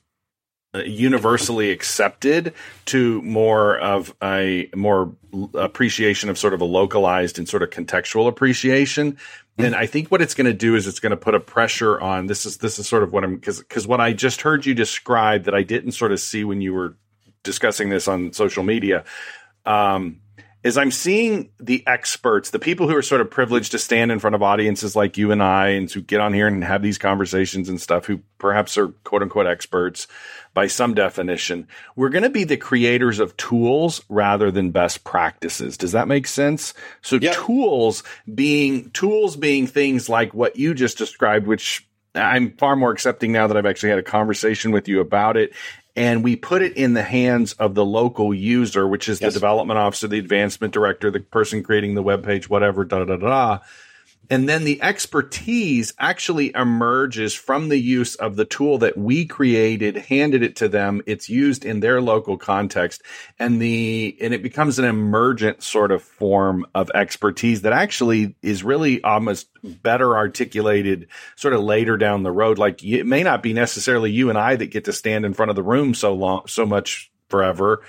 universally 0.76 1.72
accepted 1.72 2.54
to 2.86 3.22
more 3.24 3.78
of 3.80 4.14
a 4.22 4.70
more 4.76 5.16
appreciation 5.56 6.30
of 6.30 6.38
sort 6.38 6.54
of 6.54 6.62
a 6.62 6.66
localized 6.66 7.40
and 7.40 7.50
sort 7.50 7.64
of 7.64 7.70
contextual 7.72 8.28
appreciation. 8.28 9.18
And 9.58 9.76
I 9.76 9.88
think 9.88 10.10
what 10.10 10.22
it's 10.22 10.36
going 10.36 10.46
to 10.46 10.54
do 10.54 10.76
is 10.76 10.88
it's 10.88 11.00
going 11.00 11.12
to 11.12 11.18
put 11.18 11.36
a 11.36 11.40
pressure 11.40 12.00
on 12.00 12.28
this 12.28 12.46
is 12.46 12.58
this 12.58 12.80
is 12.80 12.88
sort 12.88 13.04
of 13.04 13.12
what 13.12 13.24
I'm 13.24 13.36
because 13.36 13.60
because 13.60 13.88
what 13.88 14.00
I 14.00 14.14
just 14.14 14.42
heard 14.42 14.66
you 14.66 14.74
describe 14.74 15.46
that 15.46 15.56
I 15.56 15.64
didn't 15.64 15.94
sort 15.94 16.12
of 16.12 16.20
see 16.20 16.44
when 16.44 16.62
you 16.62 16.74
were 16.74 16.96
discussing 17.44 17.90
this 17.90 18.08
on 18.08 18.32
social 18.32 18.64
media. 18.64 19.04
Um, 19.66 20.22
is 20.62 20.78
I'm 20.78 20.92
seeing 20.92 21.52
the 21.60 21.86
experts, 21.88 22.50
the 22.50 22.60
people 22.60 22.90
who 22.90 22.96
are 22.96 23.02
sort 23.02 23.22
of 23.22 23.32
privileged 23.32 23.72
to 23.72 23.80
stand 23.80 24.12
in 24.12 24.20
front 24.20 24.36
of 24.36 24.44
audiences 24.44 24.96
like 24.96 25.18
you 25.18 25.32
and 25.32 25.42
I 25.42 25.70
and 25.70 25.88
to 25.90 26.02
get 26.02 26.20
on 26.20 26.34
here 26.34 26.48
and 26.48 26.64
have 26.64 26.82
these 26.82 26.98
conversations 26.98 27.70
and 27.70 27.80
stuff 27.80 28.06
who 28.06 28.20
perhaps 28.38 28.78
are 28.78 28.90
quote 28.90 29.22
unquote 29.22 29.48
experts 29.48 30.08
by 30.54 30.68
some 30.68 30.94
definition. 30.94 31.68
We're 31.96 32.10
going 32.10 32.24
to 32.24 32.30
be 32.30 32.44
the 32.44 32.58
creators 32.58 33.20
of 33.20 33.38
tools 33.38 34.02
rather 34.10 34.52
than 34.52 34.72
best 34.72 35.06
practices. 35.06 35.78
Does 35.78 35.94
that 35.94 36.10
make 36.10 36.28
sense? 36.28 36.74
So 37.02 37.16
yep. 37.16 37.36
tools 37.36 38.04
being 38.34 38.90
tools 38.92 39.38
being 39.38 39.66
things 39.66 40.10
like 40.10 40.34
what 40.34 40.58
you 40.58 40.74
just 40.74 40.98
described, 40.98 41.48
which 41.48 41.88
I'm 42.16 42.52
far 42.58 42.76
more 42.76 42.92
accepting 42.92 43.32
now 43.32 43.48
that 43.48 43.56
I've 43.56 43.66
actually 43.66 43.90
had 43.90 44.00
a 44.00 44.04
conversation 44.04 44.72
with 44.72 44.88
you 44.88 45.00
about 45.00 45.38
it 45.38 45.54
and 45.96 46.24
we 46.24 46.36
put 46.36 46.62
it 46.62 46.78
in 46.78 46.94
the 46.94 47.04
hands 47.04 47.54
of 47.54 47.76
the 47.76 47.86
local 47.86 48.34
user, 48.34 48.88
which 48.88 49.10
is 49.10 49.20
yes. 49.20 49.34
the 49.34 49.40
development 49.40 49.80
officer, 49.80 50.08
the 50.08 50.20
advancement 50.20 50.74
director, 50.74 51.12
the 51.12 51.20
person 51.20 51.64
creating 51.64 51.96
the 51.96 52.04
web 52.04 52.24
page, 52.24 52.50
whatever, 52.50 52.86
da 52.86 53.04
da 53.04 53.18
da. 53.18 53.60
And 54.30 54.48
then 54.48 54.64
the 54.64 54.82
expertise 54.82 55.94
actually 55.98 56.54
emerges 56.54 57.34
from 57.34 57.70
the 57.70 57.78
use 57.78 58.14
of 58.16 58.36
the 58.36 58.46
tool 58.46 58.78
that 58.78 58.96
we 58.96 59.26
created, 59.26 59.96
handed 59.96 60.44
it 60.44 60.56
to 60.58 60.68
them. 60.68 61.02
It's 61.08 61.30
used 61.30 61.66
in 61.66 61.80
their 61.80 62.00
local 62.00 62.38
context 62.38 63.02
and 63.40 63.60
the, 63.60 64.16
and 64.22 64.34
it 64.34 64.44
becomes 64.44 64.78
an 64.78 64.86
emergent 64.86 65.64
sort 65.64 65.92
of 65.92 66.04
form 66.04 66.66
of 66.76 66.92
expertise 66.94 67.64
that 67.64 67.74
actually 67.74 68.36
is 68.44 68.64
really 68.64 69.04
almost 69.04 69.50
better 69.64 70.16
articulated 70.16 71.08
sort 71.36 71.56
of 71.56 71.62
later 71.62 71.98
down 71.98 72.22
the 72.22 72.32
road. 72.32 72.60
Like 72.60 72.84
it 72.84 73.06
may 73.06 73.24
not 73.24 73.42
be 73.42 73.54
necessarily 73.54 74.12
you 74.12 74.30
and 74.30 74.38
I 74.38 74.56
that 74.58 74.68
get 74.68 74.86
to 74.86 74.94
stand 74.94 75.26
in 75.26 75.34
front 75.34 75.50
of 75.50 75.56
the 75.56 75.64
room 75.64 75.96
so 75.96 76.14
long, 76.14 76.44
so 76.46 76.68
much 76.68 77.12
forever 77.30 77.82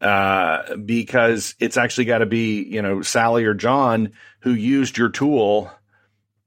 uh, 0.00 0.76
because 0.76 1.54
it's 1.58 1.76
actually 1.76 2.04
got 2.04 2.18
to 2.18 2.26
be, 2.26 2.62
you 2.62 2.82
know, 2.82 3.02
Sally 3.02 3.44
or 3.44 3.54
John 3.54 4.12
who 4.40 4.52
used 4.52 4.96
your 4.96 5.08
tool 5.08 5.70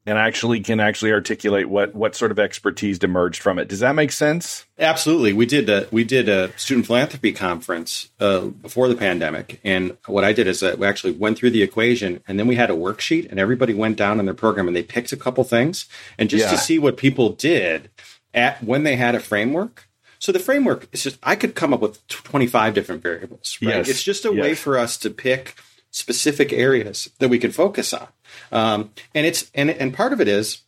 and 0.05 0.17
actually 0.17 0.61
can 0.61 0.79
actually 0.79 1.11
articulate 1.11 1.69
what 1.69 1.93
what 1.93 2.15
sort 2.15 2.31
of 2.31 2.39
expertise 2.39 2.97
emerged 2.99 3.41
from 3.41 3.59
it. 3.59 3.67
Does 3.67 3.79
that 3.79 3.93
make 3.93 4.11
sense? 4.11 4.65
Absolutely. 4.79 5.33
We 5.33 5.45
did 5.45 5.69
a, 5.69 5.87
we 5.91 6.03
did 6.03 6.27
a 6.27 6.57
student 6.57 6.87
philanthropy 6.87 7.33
conference 7.33 8.09
uh, 8.19 8.45
before 8.47 8.87
the 8.87 8.95
pandemic, 8.95 9.59
and 9.63 9.95
what 10.07 10.23
I 10.23 10.33
did 10.33 10.47
is 10.47 10.59
that 10.61 10.79
we 10.79 10.87
actually 10.87 11.13
went 11.13 11.37
through 11.37 11.51
the 11.51 11.61
equation, 11.61 12.23
and 12.27 12.39
then 12.39 12.47
we 12.47 12.55
had 12.55 12.71
a 12.71 12.75
worksheet, 12.75 13.29
and 13.29 13.39
everybody 13.39 13.73
went 13.73 13.97
down 13.97 14.19
in 14.19 14.25
their 14.25 14.33
program 14.33 14.67
and 14.67 14.75
they 14.75 14.83
picked 14.83 15.11
a 15.11 15.17
couple 15.17 15.43
things, 15.43 15.87
and 16.17 16.29
just 16.29 16.45
yeah. 16.45 16.51
to 16.51 16.57
see 16.57 16.79
what 16.79 16.97
people 16.97 17.29
did 17.29 17.89
at 18.33 18.63
when 18.63 18.83
they 18.83 18.95
had 18.95 19.13
a 19.13 19.19
framework 19.19 19.87
so 20.21 20.31
the 20.31 20.39
framework 20.39 20.87
is 20.93 21.03
just 21.03 21.17
I 21.23 21.35
could 21.35 21.55
come 21.55 21.73
up 21.73 21.81
with 21.81 22.07
25 22.07 22.75
different 22.75 23.01
variables, 23.01 23.57
right? 23.61 23.77
Yes. 23.77 23.89
It's 23.89 24.03
just 24.03 24.23
a 24.23 24.31
yes. 24.31 24.41
way 24.41 24.55
for 24.55 24.77
us 24.77 24.95
to 24.97 25.09
pick 25.09 25.55
specific 25.89 26.53
areas 26.53 27.09
that 27.17 27.29
we 27.29 27.39
can 27.39 27.51
focus 27.51 27.91
on. 27.91 28.07
Um, 28.51 28.91
and 29.15 29.25
it's 29.25 29.49
and 29.55 29.71
and 29.71 29.93
part 29.93 30.13
of 30.13 30.21
it 30.21 30.27
is 30.27 30.59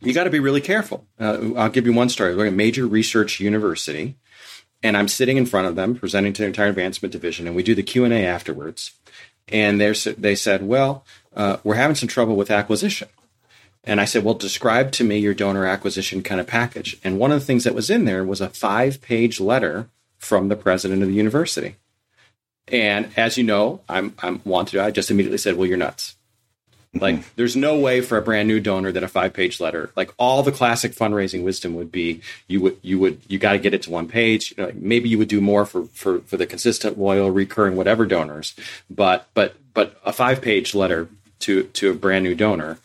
you 0.00 0.12
got 0.12 0.24
to 0.24 0.30
be 0.30 0.38
really 0.38 0.60
careful. 0.60 1.06
Uh, 1.18 1.54
I'll 1.56 1.70
give 1.70 1.86
you 1.86 1.94
one 1.94 2.10
story. 2.10 2.36
We're 2.36 2.46
a 2.46 2.52
major 2.52 2.86
research 2.86 3.40
university, 3.40 4.16
and 4.82 4.98
I'm 4.98 5.08
sitting 5.08 5.38
in 5.38 5.46
front 5.46 5.66
of 5.66 5.76
them 5.76 5.94
presenting 5.94 6.34
to 6.34 6.42
the 6.42 6.46
entire 6.46 6.68
advancement 6.68 7.10
division, 7.10 7.46
and 7.46 7.56
we 7.56 7.62
do 7.62 7.74
the 7.74 7.82
Q 7.82 8.04
and 8.04 8.12
A 8.12 8.26
afterwards. 8.26 8.92
And 9.48 9.80
they 9.80 9.92
they 9.92 10.34
said, 10.34 10.66
"Well, 10.66 11.06
uh, 11.34 11.56
we're 11.64 11.76
having 11.76 11.96
some 11.96 12.08
trouble 12.08 12.36
with 12.36 12.50
acquisition." 12.50 13.08
And 13.86 14.00
I 14.00 14.06
said, 14.06 14.24
well, 14.24 14.34
describe 14.34 14.92
to 14.92 15.04
me 15.04 15.18
your 15.18 15.34
donor 15.34 15.66
acquisition 15.66 16.22
kind 16.22 16.40
of 16.40 16.46
package. 16.46 16.98
And 17.04 17.18
one 17.18 17.32
of 17.32 17.40
the 17.40 17.46
things 17.46 17.64
that 17.64 17.74
was 17.74 17.90
in 17.90 18.06
there 18.06 18.24
was 18.24 18.40
a 18.40 18.48
five 18.48 19.00
page 19.02 19.40
letter 19.40 19.88
from 20.18 20.48
the 20.48 20.56
president 20.56 21.02
of 21.02 21.08
the 21.08 21.14
university. 21.14 21.76
And 22.68 23.10
as 23.16 23.36
you 23.36 23.44
know, 23.44 23.82
I'm, 23.88 24.14
I'm 24.20 24.40
wanted. 24.44 24.80
I 24.80 24.90
just 24.90 25.10
immediately 25.10 25.38
said, 25.38 25.56
well, 25.56 25.68
you're 25.68 25.76
nuts. 25.76 26.16
Like, 26.94 27.16
mm-hmm. 27.16 27.28
there's 27.36 27.56
no 27.56 27.78
way 27.78 28.00
for 28.00 28.16
a 28.16 28.22
brand 28.22 28.48
new 28.48 28.60
donor 28.60 28.92
that 28.92 29.02
a 29.02 29.08
five 29.08 29.32
page 29.32 29.60
letter, 29.60 29.90
like 29.96 30.14
all 30.16 30.42
the 30.42 30.52
classic 30.52 30.92
fundraising 30.94 31.42
wisdom 31.42 31.74
would 31.74 31.90
be, 31.90 32.22
you 32.46 32.60
would, 32.60 32.78
you 32.82 32.98
would, 33.00 33.20
you 33.26 33.38
got 33.38 33.52
to 33.52 33.58
get 33.58 33.74
it 33.74 33.82
to 33.82 33.90
one 33.90 34.08
page. 34.08 34.54
You 34.56 34.62
know, 34.62 34.66
like 34.66 34.76
maybe 34.76 35.08
you 35.08 35.18
would 35.18 35.28
do 35.28 35.40
more 35.40 35.66
for, 35.66 35.84
for, 35.86 36.20
for 36.20 36.36
the 36.36 36.46
consistent, 36.46 36.98
loyal, 36.98 37.30
recurring, 37.30 37.76
whatever 37.76 38.06
donors. 38.06 38.54
But, 38.88 39.28
but, 39.34 39.56
but 39.74 40.00
a 40.04 40.12
five 40.12 40.40
page 40.40 40.74
letter 40.74 41.08
to, 41.40 41.64
to 41.64 41.90
a 41.90 41.94
brand 41.94 42.24
new 42.24 42.34
donor 42.34 42.78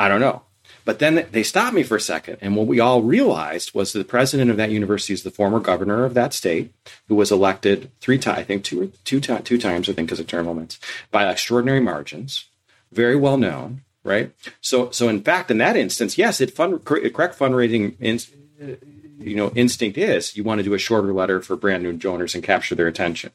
I 0.00 0.08
don't 0.08 0.20
know. 0.20 0.42
But 0.86 0.98
then 0.98 1.26
they 1.30 1.42
stopped 1.42 1.74
me 1.74 1.82
for 1.82 1.96
a 1.96 2.00
second. 2.00 2.38
And 2.40 2.56
what 2.56 2.66
we 2.66 2.80
all 2.80 3.02
realized 3.02 3.74
was 3.74 3.92
the 3.92 4.02
president 4.02 4.50
of 4.50 4.56
that 4.56 4.70
university 4.70 5.12
is 5.12 5.22
the 5.22 5.30
former 5.30 5.60
governor 5.60 6.06
of 6.06 6.14
that 6.14 6.32
state, 6.32 6.72
who 7.06 7.14
was 7.14 7.30
elected 7.30 7.90
three 8.00 8.18
times, 8.18 8.38
I 8.38 8.44
think 8.44 8.64
two, 8.64 8.92
two, 9.04 9.20
two 9.20 9.58
times, 9.58 9.90
I 9.90 9.92
think, 9.92 10.10
as 10.10 10.18
a 10.18 10.24
term 10.24 10.46
limits, 10.46 10.78
by 11.10 11.30
extraordinary 11.30 11.80
margins, 11.80 12.46
very 12.90 13.14
well 13.14 13.36
known, 13.36 13.82
right? 14.02 14.32
So, 14.62 14.90
so 14.90 15.08
in 15.08 15.22
fact, 15.22 15.50
in 15.50 15.58
that 15.58 15.76
instance, 15.76 16.16
yes, 16.16 16.40
it 16.40 16.54
fund, 16.54 16.82
correct 16.84 17.38
fundraising 17.38 17.94
in, 18.00 18.18
you 19.18 19.36
know 19.36 19.50
instinct 19.54 19.98
is 19.98 20.34
you 20.34 20.42
want 20.42 20.60
to 20.60 20.64
do 20.64 20.72
a 20.72 20.78
shorter 20.78 21.12
letter 21.12 21.42
for 21.42 21.56
brand 21.56 21.82
new 21.82 21.92
donors 21.92 22.34
and 22.34 22.42
capture 22.42 22.74
their 22.74 22.86
attention 22.86 23.30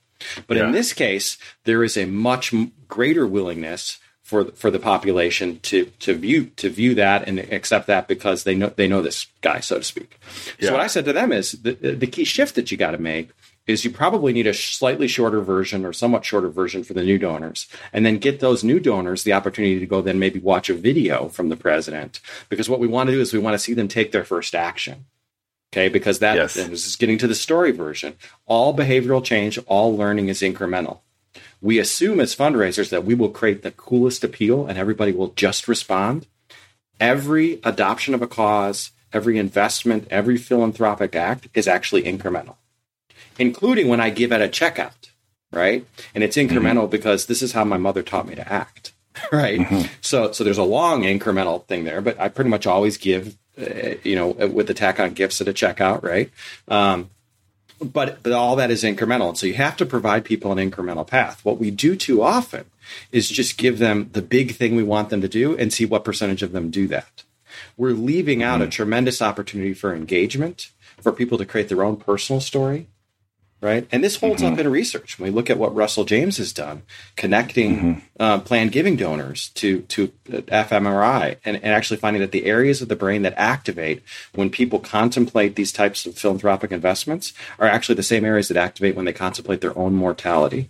but 0.48 0.58
yeah. 0.58 0.66
in 0.66 0.72
this 0.72 0.94
case 0.94 1.38
there 1.66 1.84
is 1.84 1.96
a 1.96 2.06
much 2.06 2.54
greater 2.88 3.28
willingness 3.28 4.00
for 4.26 4.46
for 4.46 4.72
the 4.72 4.80
population 4.80 5.60
to 5.60 5.86
to 6.00 6.16
view 6.16 6.48
to 6.56 6.68
view 6.68 6.96
that 6.96 7.28
and 7.28 7.38
accept 7.38 7.86
that 7.86 8.08
because 8.08 8.44
they 8.44 8.56
know 8.56 8.74
they 8.76 8.88
know 8.88 9.04
this 9.04 9.28
guy, 9.42 9.60
so 9.60 9.78
to 9.78 9.84
speak. 9.84 10.20
Yeah. 10.58 10.70
So 10.70 10.74
what 10.74 10.82
I 10.82 10.88
said 10.88 11.06
to 11.06 11.14
them 11.14 11.32
is 11.32 11.52
the 11.52 11.74
the 11.74 12.08
key 12.08 12.24
shift 12.24 12.56
that 12.56 12.72
you 12.72 12.78
got 12.78 12.92
to 12.92 12.98
make 12.98 13.30
is 13.68 13.86
you 13.86 13.92
probably 13.92 14.34
need 14.34 14.48
a 14.48 14.54
slightly 14.54 15.08
shorter 15.08 15.42
version 15.42 15.86
or 15.86 15.94
somewhat 15.94 16.26
shorter 16.26 16.50
version 16.50 16.84
for 16.84 16.94
the 16.94 17.04
new 17.04 17.20
donors 17.20 17.68
and 17.94 18.04
then 18.04 18.18
get 18.18 18.40
those 18.40 18.64
new 18.64 18.80
donors 18.80 19.24
the 19.24 19.34
opportunity 19.34 19.80
to 19.80 19.86
go 19.86 20.02
then 20.02 20.18
maybe 20.18 20.40
watch 20.40 20.70
a 20.70 20.74
video 20.74 21.30
from 21.30 21.50
the 21.50 21.56
president 21.56 22.20
because 22.50 22.68
what 22.68 22.80
we 22.80 22.88
want 22.88 23.08
to 23.08 23.14
do 23.14 23.22
is 23.22 23.32
we 23.32 23.40
want 23.40 23.54
to 23.54 23.60
see 23.60 23.74
them 23.74 23.88
take 23.88 24.12
their 24.12 24.24
first 24.24 24.56
action 24.56 25.06
okay 25.72 25.88
because 25.88 26.20
that 26.20 26.36
yes. 26.36 26.56
is 26.56 26.96
getting 26.96 27.18
to 27.18 27.28
the 27.28 27.36
story 27.36 27.72
version 27.72 28.16
all 28.46 28.76
behavioral 28.76 29.24
change 29.24 29.60
all 29.68 29.96
learning 29.96 30.30
is 30.30 30.42
incremental 30.42 31.00
we 31.62 31.80
assume 31.80 32.20
as 32.20 32.36
fundraisers 32.36 32.90
that 32.90 33.06
we 33.06 33.16
will 33.16 33.30
create 33.30 33.64
the 33.64 33.72
coolest 33.72 34.24
appeal 34.24 34.66
and 34.68 34.78
everybody 34.78 35.12
will 35.12 35.30
just 35.30 35.68
respond. 35.68 36.28
Every 37.00 37.60
adoption 37.64 38.14
of 38.14 38.22
a 38.22 38.28
cause, 38.28 38.92
every 39.12 39.38
investment, 39.38 40.08
every 40.10 40.38
philanthropic 40.38 41.16
act 41.16 41.48
is 41.54 41.68
actually 41.68 42.04
incremental, 42.04 42.56
including 43.40 43.88
when 43.88 44.00
I 44.00 44.10
give 44.10 44.32
at 44.32 44.42
a 44.42 44.48
checkout, 44.48 45.10
right? 45.52 45.86
And 46.14 46.24
it's 46.24 46.38
incremental 46.38 46.84
mm-hmm. 46.84 46.92
because 46.92 47.26
this 47.26 47.42
is 47.42 47.54
how 47.54 47.64
my 47.64 47.78
mother 47.78 48.04
taught 48.04 48.28
me 48.28 48.36
to 48.36 48.52
act, 48.52 48.94
right? 49.32 49.60
Mm-hmm. 49.60 49.94
So, 50.02 50.32
so 50.32 50.44
there's 50.44 50.58
a 50.58 50.64
long 50.64 51.04
incremental 51.04 51.66
thing 51.66 51.84
there, 51.84 52.02
but 52.02 52.20
I 52.20 52.30
pretty 52.30 52.50
much 52.50 52.68
always 52.68 52.98
give, 52.98 53.38
uh, 53.60 53.96
you 54.04 54.16
know, 54.16 54.30
with 54.30 54.68
the 54.68 54.74
tack 54.74 55.00
on 55.00 55.14
gifts 55.14 55.42
at 55.42 55.48
a 55.48 55.54
checkout, 55.54 56.04
right? 56.04 56.30
Um, 56.68 57.10
but 57.94 58.24
but 58.24 58.32
all 58.32 58.56
that 58.58 58.72
is 58.72 58.84
incremental, 58.84 59.30
and 59.30 59.38
so 59.38 59.48
you 59.48 59.54
have 59.56 59.78
to 59.78 59.86
provide 59.86 60.26
people 60.26 60.52
an 60.52 60.72
incremental 60.72 61.06
path. 61.06 61.44
What 61.44 61.60
we 61.60 61.72
do 61.72 61.96
too 61.96 62.22
often 62.22 62.66
is 63.12 63.30
just 63.30 63.58
give 63.58 63.80
them 63.80 64.10
the 64.14 64.22
big 64.22 64.56
thing 64.56 64.76
we 64.76 64.84
want 64.84 65.10
them 65.10 65.22
to 65.22 65.28
do 65.28 65.58
and 65.58 65.72
see 65.72 65.86
what 65.86 66.04
percentage 66.04 66.44
of 66.44 66.52
them 66.52 66.70
do 66.70 66.88
that. 66.88 67.24
We're 67.78 67.92
leaving 67.92 68.44
out 68.44 68.60
mm-hmm. 68.60 68.68
a 68.68 68.72
tremendous 68.72 69.22
opportunity 69.22 69.74
for 69.74 69.94
engagement, 69.94 70.72
for 71.02 71.12
people 71.12 71.38
to 71.38 71.46
create 71.46 71.70
their 71.70 71.84
own 71.84 71.98
personal 71.98 72.42
story, 72.42 72.88
right? 73.66 73.88
And 73.92 74.04
this 74.04 74.18
holds 74.18 74.44
mm-hmm. 74.44 74.54
up 74.54 74.60
in 74.60 74.70
research. 74.70 75.18
When 75.18 75.32
we 75.32 75.36
look 75.36 75.50
at 75.50 75.58
what 75.58 75.76
Russell 75.76 76.06
James 76.06 76.38
has 76.38 76.54
done, 76.54 76.84
connecting 77.16 77.76
mm-hmm. 77.78 78.00
uh, 78.20 78.40
planned 78.40 78.72
giving 78.72 78.96
donors 78.96 79.50
to 79.56 79.82
to 79.82 80.10
fMRI, 80.30 81.38
and, 81.44 81.56
and 81.58 81.74
actually 81.74 81.98
finding 81.98 82.22
that 82.22 82.32
the 82.32 82.46
areas 82.46 82.84
of 82.84 82.90
the 82.90 82.96
brain 82.96 83.24
that 83.24 83.34
activate 83.36 84.04
when 84.36 84.52
people 84.52 84.80
contemplate 84.80 85.56
these 85.56 85.74
types 85.74 86.06
of 86.06 86.16
philanthropic 86.16 86.72
investments 86.72 87.34
are 87.58 87.68
actually 87.68 87.96
the 87.96 88.04
same 88.04 88.24
areas 88.24 88.50
that 88.50 88.58
activate 88.58 88.96
when 88.96 89.06
they 89.06 89.14
contemplate 89.14 89.62
their 89.62 89.78
own 89.78 89.96
mortality. 89.96 90.70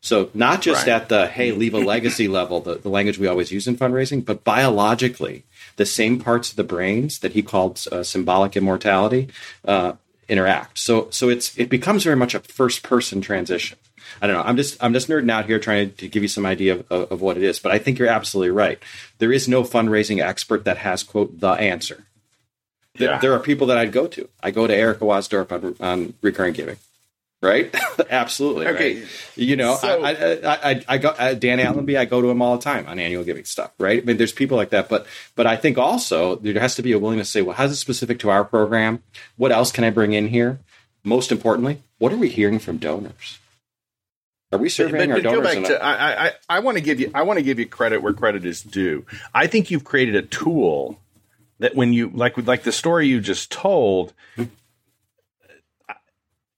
So 0.00 0.30
not 0.32 0.62
just 0.62 0.86
right. 0.86 1.02
at 1.02 1.08
the 1.10 1.26
hey, 1.26 1.52
leave 1.52 1.74
a 1.74 1.78
legacy 1.78 2.28
level, 2.40 2.60
the, 2.60 2.76
the 2.76 2.88
language 2.88 3.18
we 3.18 3.26
always 3.26 3.52
use 3.52 3.68
in 3.68 3.76
fundraising, 3.76 4.24
but 4.24 4.42
biologically, 4.42 5.44
the 5.76 5.84
same 5.84 6.18
parts 6.18 6.50
of 6.50 6.56
the 6.56 6.64
brains 6.64 7.18
that 7.18 7.32
he 7.32 7.42
called 7.42 7.84
uh, 7.92 8.02
symbolic 8.02 8.56
immortality 8.56 9.28
uh, 9.66 9.94
interact. 10.28 10.78
So 10.78 11.08
so 11.10 11.28
it's 11.28 11.56
it 11.58 11.68
becomes 11.68 12.04
very 12.04 12.16
much 12.16 12.34
a 12.34 12.40
first 12.40 12.82
person 12.82 13.20
transition. 13.20 13.78
I 14.20 14.26
don't 14.26 14.36
know. 14.36 14.42
I'm 14.42 14.56
just 14.56 14.82
I'm 14.82 14.92
just 14.92 15.08
nerding 15.08 15.30
out 15.30 15.46
here 15.46 15.58
trying 15.58 15.92
to 15.94 16.08
give 16.08 16.22
you 16.22 16.28
some 16.28 16.46
idea 16.46 16.74
of, 16.74 16.86
of, 16.90 17.12
of, 17.12 17.20
what 17.20 17.36
it 17.36 17.42
is. 17.42 17.58
But 17.58 17.72
I 17.72 17.78
think 17.78 17.98
you're 17.98 18.08
absolutely 18.08 18.50
right. 18.50 18.78
There 19.18 19.32
is 19.32 19.48
no 19.48 19.62
fundraising 19.62 20.22
expert 20.22 20.64
that 20.64 20.78
has 20.78 21.02
quote 21.02 21.40
the 21.40 21.50
answer. 21.50 22.04
Yeah. 22.98 23.18
There, 23.18 23.34
are 23.34 23.40
people 23.40 23.66
that 23.66 23.76
I'd 23.76 23.92
go 23.92 24.06
to. 24.06 24.28
I 24.42 24.50
go 24.50 24.66
to 24.66 24.74
Erica 24.74 25.04
Waasdorp 25.04 25.52
on, 25.52 25.76
on 25.80 26.14
recurring 26.22 26.54
giving 26.54 26.78
right? 27.42 27.74
Absolutely. 28.10 28.66
Okay. 28.66 29.00
Right? 29.00 29.08
You 29.36 29.56
know, 29.56 29.76
so, 29.76 30.02
I, 30.02 30.10
I, 30.10 30.70
I, 30.70 30.84
I, 30.88 30.98
go 30.98 31.08
uh, 31.10 31.34
Dan 31.34 31.60
Allenby. 31.60 31.96
I 31.96 32.04
go 32.04 32.20
to 32.22 32.30
him 32.30 32.42
all 32.42 32.56
the 32.56 32.62
time 32.62 32.86
on 32.86 32.98
annual 32.98 33.24
giving 33.24 33.44
stuff, 33.44 33.72
right? 33.78 34.02
I 34.02 34.04
mean, 34.04 34.16
there's 34.16 34.32
people 34.32 34.56
like 34.56 34.70
that, 34.70 34.88
but 34.88 35.06
but 35.34 35.46
I 35.46 35.56
think 35.56 35.78
also 35.78 36.36
there 36.36 36.58
has 36.60 36.74
to 36.76 36.82
be 36.82 36.92
a 36.92 36.98
willingness 36.98 37.28
to 37.28 37.32
say, 37.32 37.42
well, 37.42 37.56
how's 37.56 37.72
it 37.72 37.76
specific 37.76 38.18
to 38.20 38.30
our 38.30 38.44
program? 38.44 39.02
What 39.36 39.52
else 39.52 39.72
can 39.72 39.84
I 39.84 39.90
bring 39.90 40.12
in 40.12 40.28
here? 40.28 40.60
Most 41.04 41.30
importantly, 41.30 41.82
what 41.98 42.12
are 42.12 42.16
we 42.16 42.28
hearing 42.28 42.58
from 42.58 42.78
donors? 42.78 43.38
Are 44.52 44.58
we 44.58 44.68
surveying 44.68 45.10
but, 45.10 45.22
but, 45.22 45.26
our 45.26 45.42
donors? 45.42 45.68
To, 45.68 45.82
I, 45.82 46.26
I, 46.26 46.32
I 46.48 46.60
want 46.60 46.76
to 46.78 46.82
give 46.82 47.00
you 47.00 47.10
I 47.14 47.22
want 47.22 47.38
to 47.38 47.42
give 47.42 47.58
you 47.58 47.66
credit 47.66 48.02
where 48.02 48.12
credit 48.12 48.44
is 48.44 48.62
due. 48.62 49.04
I 49.34 49.46
think 49.46 49.70
you've 49.70 49.84
created 49.84 50.14
a 50.16 50.22
tool 50.22 51.00
that 51.58 51.74
when 51.74 51.92
you 51.92 52.10
like 52.14 52.36
like 52.46 52.62
the 52.62 52.72
story 52.72 53.08
you 53.08 53.20
just 53.20 53.50
told 53.50 54.12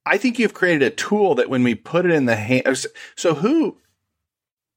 I 0.08 0.16
think 0.16 0.38
you've 0.38 0.54
created 0.54 0.82
a 0.82 0.90
tool 0.90 1.34
that 1.34 1.50
when 1.50 1.62
we 1.62 1.74
put 1.74 2.06
it 2.06 2.12
in 2.12 2.24
the 2.24 2.36
hands, 2.36 2.86
so 3.14 3.34
who 3.34 3.76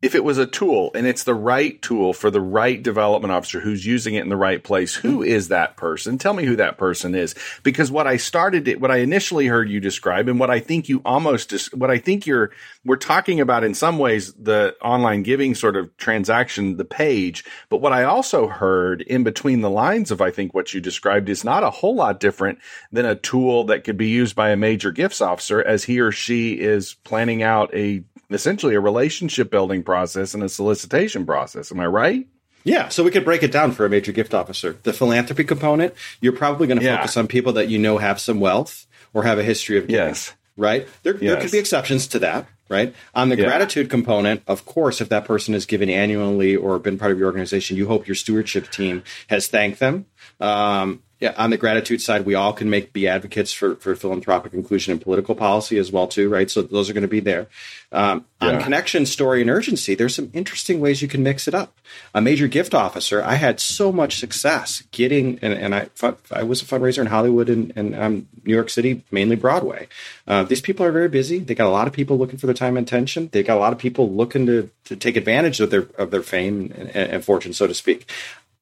if 0.02 0.16
it 0.16 0.24
was 0.24 0.40
a 0.40 0.48
tool 0.48 0.92
and 0.96 1.06
it's 1.06 1.24
the 1.24 1.36
right 1.36 1.80
tool 1.82 2.12
for 2.14 2.32
the 2.32 2.42
right 2.42 2.82
development 2.82 3.32
officer 3.32 3.60
who's 3.60 3.86
using 3.86 4.16
it 4.16 4.24
in 4.24 4.30
the 4.30 4.36
right 4.36 4.64
place, 4.64 4.96
who 4.96 5.20
mm-hmm. 5.20 5.32
is 5.32 5.50
that 5.50 5.78
person? 5.78 6.18
Tell 6.18 6.34
me 6.34 6.44
who 6.44 6.56
that 6.56 6.78
person 6.78 7.14
is. 7.14 7.36
Because 7.62 7.92
what 7.92 8.08
I 8.08 8.18
started, 8.18 8.68
it, 8.68 8.82
what 8.82 8.90
I 8.90 8.98
initially 8.98 9.46
heard 9.46 9.70
you 9.70 9.80
describe 9.80 10.28
and 10.28 10.40
what 10.40 10.50
I 10.50 10.60
think 10.60 10.90
you 10.90 11.02
almost, 11.06 11.52
what 11.76 11.92
I 11.92 12.00
think 12.00 12.26
you're, 12.26 12.52
we're 12.84 12.96
talking 12.96 13.40
about 13.40 13.64
in 13.64 13.76
some 13.76 14.00
ways 14.00 14.34
the 14.34 14.76
online 14.82 15.22
giving 15.22 15.54
sort 15.54 15.76
of 15.76 15.96
transaction, 15.98 16.78
the 16.78 16.86
page. 16.86 17.46
But 17.70 17.82
what 17.82 17.94
I 17.94 18.04
also 18.04 18.48
heard 18.48 19.04
in 19.04 19.24
between 19.24 19.62
the 19.62 19.70
lines 19.70 20.10
of, 20.10 20.20
I 20.20 20.32
think 20.32 20.54
what 20.54 20.74
you 20.74 20.82
described 20.82 21.30
is 21.30 21.44
not 21.44 21.64
a 21.64 21.70
whole 21.70 21.96
lot 21.96 22.20
different 22.20 22.58
than 22.92 23.06
a 23.06 23.16
tool 23.16 23.66
that 23.66 23.84
could 23.84 23.98
be 23.98 24.10
used 24.10 24.36
by 24.36 24.50
a 24.50 24.58
major 24.58 24.92
gifts 24.92 25.22
officer 25.22 25.62
as 25.62 25.84
he 25.84 26.00
or 26.00 26.12
she 26.12 26.54
is 26.54 26.96
planning 27.04 27.44
out 27.44 27.72
a 27.76 28.04
essentially 28.34 28.76
a 28.76 28.80
relationship 28.80 29.50
building 29.50 29.84
process 29.84 30.34
and 30.34 30.44
a 30.44 30.50
solicitation 30.50 31.26
process. 31.26 31.72
Am 31.72 31.80
I 31.80 31.88
right? 31.88 32.28
Yeah, 32.64 32.90
so 32.90 33.04
we 33.04 33.12
could 33.12 33.26
break 33.26 33.44
it 33.44 33.52
down 33.52 33.72
for 33.72 33.86
a 33.86 33.90
major 33.90 34.12
gift 34.12 34.34
officer. 34.34 34.78
The 34.84 34.94
philanthropy 34.94 35.44
component, 35.44 35.94
you're 36.20 36.34
probably 36.34 36.68
going 36.68 36.80
to 36.80 36.86
yeah. 36.86 36.98
focus 36.98 37.18
on 37.18 37.28
people 37.28 37.54
that 37.54 37.70
you 37.70 37.80
know 37.80 37.98
have 37.98 38.20
some 38.20 38.40
wealth 38.40 38.86
or 39.14 39.24
have 39.24 39.40
a 39.40 39.44
history 39.44 39.78
of 39.78 39.88
giving, 39.88 40.08
yes. 40.08 40.34
right? 40.58 40.88
There, 41.04 41.14
yes. 41.14 41.22
there 41.22 41.42
could 41.42 41.52
be 41.52 41.58
exceptions 41.58 42.08
to 42.10 42.20
that, 42.20 42.48
right? 42.70 42.94
On 43.16 43.30
the 43.30 43.38
yeah. 43.38 43.46
gratitude 43.46 43.90
component, 43.90 44.44
of 44.48 44.66
course, 44.66 45.02
if 45.02 45.10
that 45.10 45.26
person 45.26 45.54
has 45.54 45.66
given 45.66 45.90
annually 45.90 46.56
or 46.56 46.78
been 46.78 47.00
part 47.00 47.12
of 47.12 47.18
your 47.18 47.28
organization, 47.28 47.78
you 47.78 47.88
hope 47.88 48.08
your 48.08 48.16
stewardship 48.16 48.70
team 48.70 49.04
has 49.28 49.48
thanked 49.48 49.80
them. 49.80 50.06
Um, 50.40 51.02
yeah, 51.22 51.36
on 51.38 51.52
the 51.52 51.58
gratitude 51.58 52.02
side, 52.02 52.26
we 52.26 52.34
all 52.34 52.52
can 52.52 52.68
make 52.68 52.94
be 52.94 53.08
advocates 53.08 53.54
for, 53.54 53.76
for 53.76 53.96
philanthropic 53.96 54.56
inclusion 54.56 54.92
and 54.92 55.00
political 55.00 55.36
policy 55.36 55.78
as 55.78 55.92
well 55.92 56.08
too, 56.08 56.28
right? 56.28 56.50
So 56.50 56.64
those 56.64 56.90
are 56.90 56.94
going 56.94 57.04
to 57.04 57.08
be 57.08 57.20
there. 57.20 57.48
Um, 57.92 58.26
yeah. 58.42 58.48
On 58.48 58.62
connection, 58.64 59.06
story, 59.06 59.42
and 59.42 59.50
urgency, 59.50 59.94
there's 59.94 60.16
some 60.16 60.32
interesting 60.34 60.80
ways 60.80 61.04
you 61.04 61.08
can 61.08 61.22
mix 61.22 61.48
it 61.48 61.54
up. 61.54 61.78
A 62.16 62.22
major 62.22 62.48
gift 62.48 62.74
officer, 62.74 63.24
I 63.24 63.36
had 63.36 63.60
so 63.60 63.92
much 63.92 64.18
success 64.18 64.82
getting, 64.90 65.38
and, 65.44 65.54
and 65.54 65.76
I 65.76 65.90
I 66.32 66.42
was 66.42 66.64
a 66.64 66.66
fundraiser 66.66 67.00
in 67.00 67.08
Hollywood 67.08 67.50
and, 67.50 67.72
and 67.76 67.94
um, 67.94 68.28
New 68.44 68.56
York 68.56 68.72
City, 68.72 69.04
mainly 69.12 69.36
Broadway. 69.36 69.88
Uh, 70.28 70.42
these 70.42 70.62
people 70.62 70.84
are 70.88 70.92
very 70.92 71.10
busy. 71.10 71.38
They 71.38 71.54
got 71.54 71.68
a 71.68 71.70
lot 71.70 71.86
of 71.86 71.94
people 71.94 72.18
looking 72.18 72.40
for 72.40 72.48
their 72.48 72.56
time 72.56 72.78
and 72.78 72.88
attention. 72.88 73.30
They 73.32 73.44
got 73.44 73.58
a 73.58 73.60
lot 73.60 73.74
of 73.74 73.78
people 73.78 74.12
looking 74.12 74.48
to 74.48 74.72
to 74.86 74.96
take 74.96 75.18
advantage 75.18 75.60
of 75.60 75.70
their 75.70 75.88
of 76.00 76.10
their 76.10 76.24
fame 76.24 76.74
and, 76.76 76.90
and 76.96 77.24
fortune, 77.24 77.54
so 77.54 77.68
to 77.68 77.76
speak. 77.76 78.10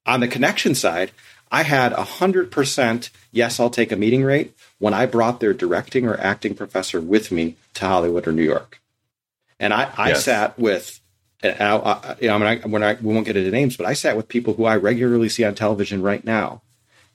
On 0.06 0.20
the 0.20 0.28
connection 0.28 0.76
side, 0.76 1.12
I 1.52 1.64
had 1.64 1.94
a 1.94 2.04
hundred 2.04 2.52
percent 2.52 3.10
yes, 3.32 3.60
I'll 3.60 3.70
take 3.70 3.92
a 3.92 3.96
meeting 3.96 4.24
rate 4.24 4.54
when 4.78 4.94
I 4.94 5.06
brought 5.06 5.40
their 5.40 5.54
directing 5.54 6.08
or 6.08 6.20
acting 6.20 6.56
professor 6.56 7.02
with 7.02 7.32
me 7.32 7.56
to 7.76 7.86
Hollywood 7.86 8.28
or 8.28 8.32
New 8.32 8.44
York, 8.44 8.82
and 9.60 9.74
I, 9.74 9.92
I 9.98 10.10
yes. 10.10 10.26
sat 10.26 10.58
with. 10.58 11.00
I, 11.42 11.50
I, 11.50 12.18
you 12.20 12.28
know, 12.28 12.36
I 12.36 12.38
mean, 12.38 12.48
I, 12.48 12.68
when 12.68 12.84
I, 12.84 12.94
we 12.96 13.14
won't 13.14 13.26
get 13.26 13.38
into 13.38 13.50
names, 13.50 13.78
but 13.78 13.86
I 13.86 13.94
sat 13.94 14.18
with 14.18 14.28
people 14.28 14.56
who 14.56 14.66
I 14.66 14.76
regularly 14.76 15.30
see 15.30 15.46
on 15.46 15.56
television 15.56 16.02
right 16.02 16.24
now, 16.24 16.62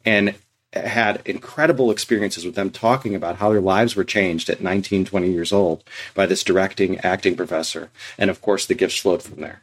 and 0.05 0.35
had 0.73 1.21
incredible 1.27 1.91
experiences 1.91 2.45
with 2.45 2.55
them 2.55 2.71
talking 2.71 3.15
about 3.15 3.37
how 3.37 3.51
their 3.51 3.61
lives 3.61 3.95
were 3.95 4.03
changed 4.03 4.49
at 4.49 4.63
19, 4.63 5.05
20 5.05 5.31
years 5.31 5.53
old 5.53 5.85
by 6.15 6.25
this 6.25 6.43
directing, 6.43 6.99
acting 7.01 7.37
professor, 7.37 7.91
and 8.17 8.31
of 8.31 8.41
course, 8.41 8.65
the 8.65 8.75
gifts 8.75 8.99
flowed 8.99 9.23
from 9.23 9.43
there 9.43 9.63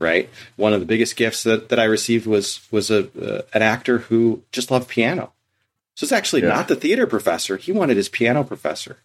right? 0.00 0.28
One 0.56 0.72
of 0.72 0.80
the 0.80 0.86
biggest 0.86 1.14
gifts 1.14 1.44
that, 1.44 1.68
that 1.68 1.78
I 1.78 1.84
received 1.84 2.26
was 2.26 2.66
was 2.72 2.90
a 2.90 3.06
uh, 3.20 3.42
an 3.54 3.62
actor 3.62 3.98
who 3.98 4.42
just 4.50 4.70
loved 4.70 4.88
piano. 4.88 5.32
So 5.94 6.04
it's 6.04 6.12
actually 6.12 6.42
yeah. 6.42 6.48
not 6.48 6.68
the 6.68 6.76
theater 6.76 7.06
professor; 7.06 7.56
he 7.56 7.70
wanted 7.70 7.96
his 7.96 8.08
piano 8.08 8.42
professor, 8.42 8.98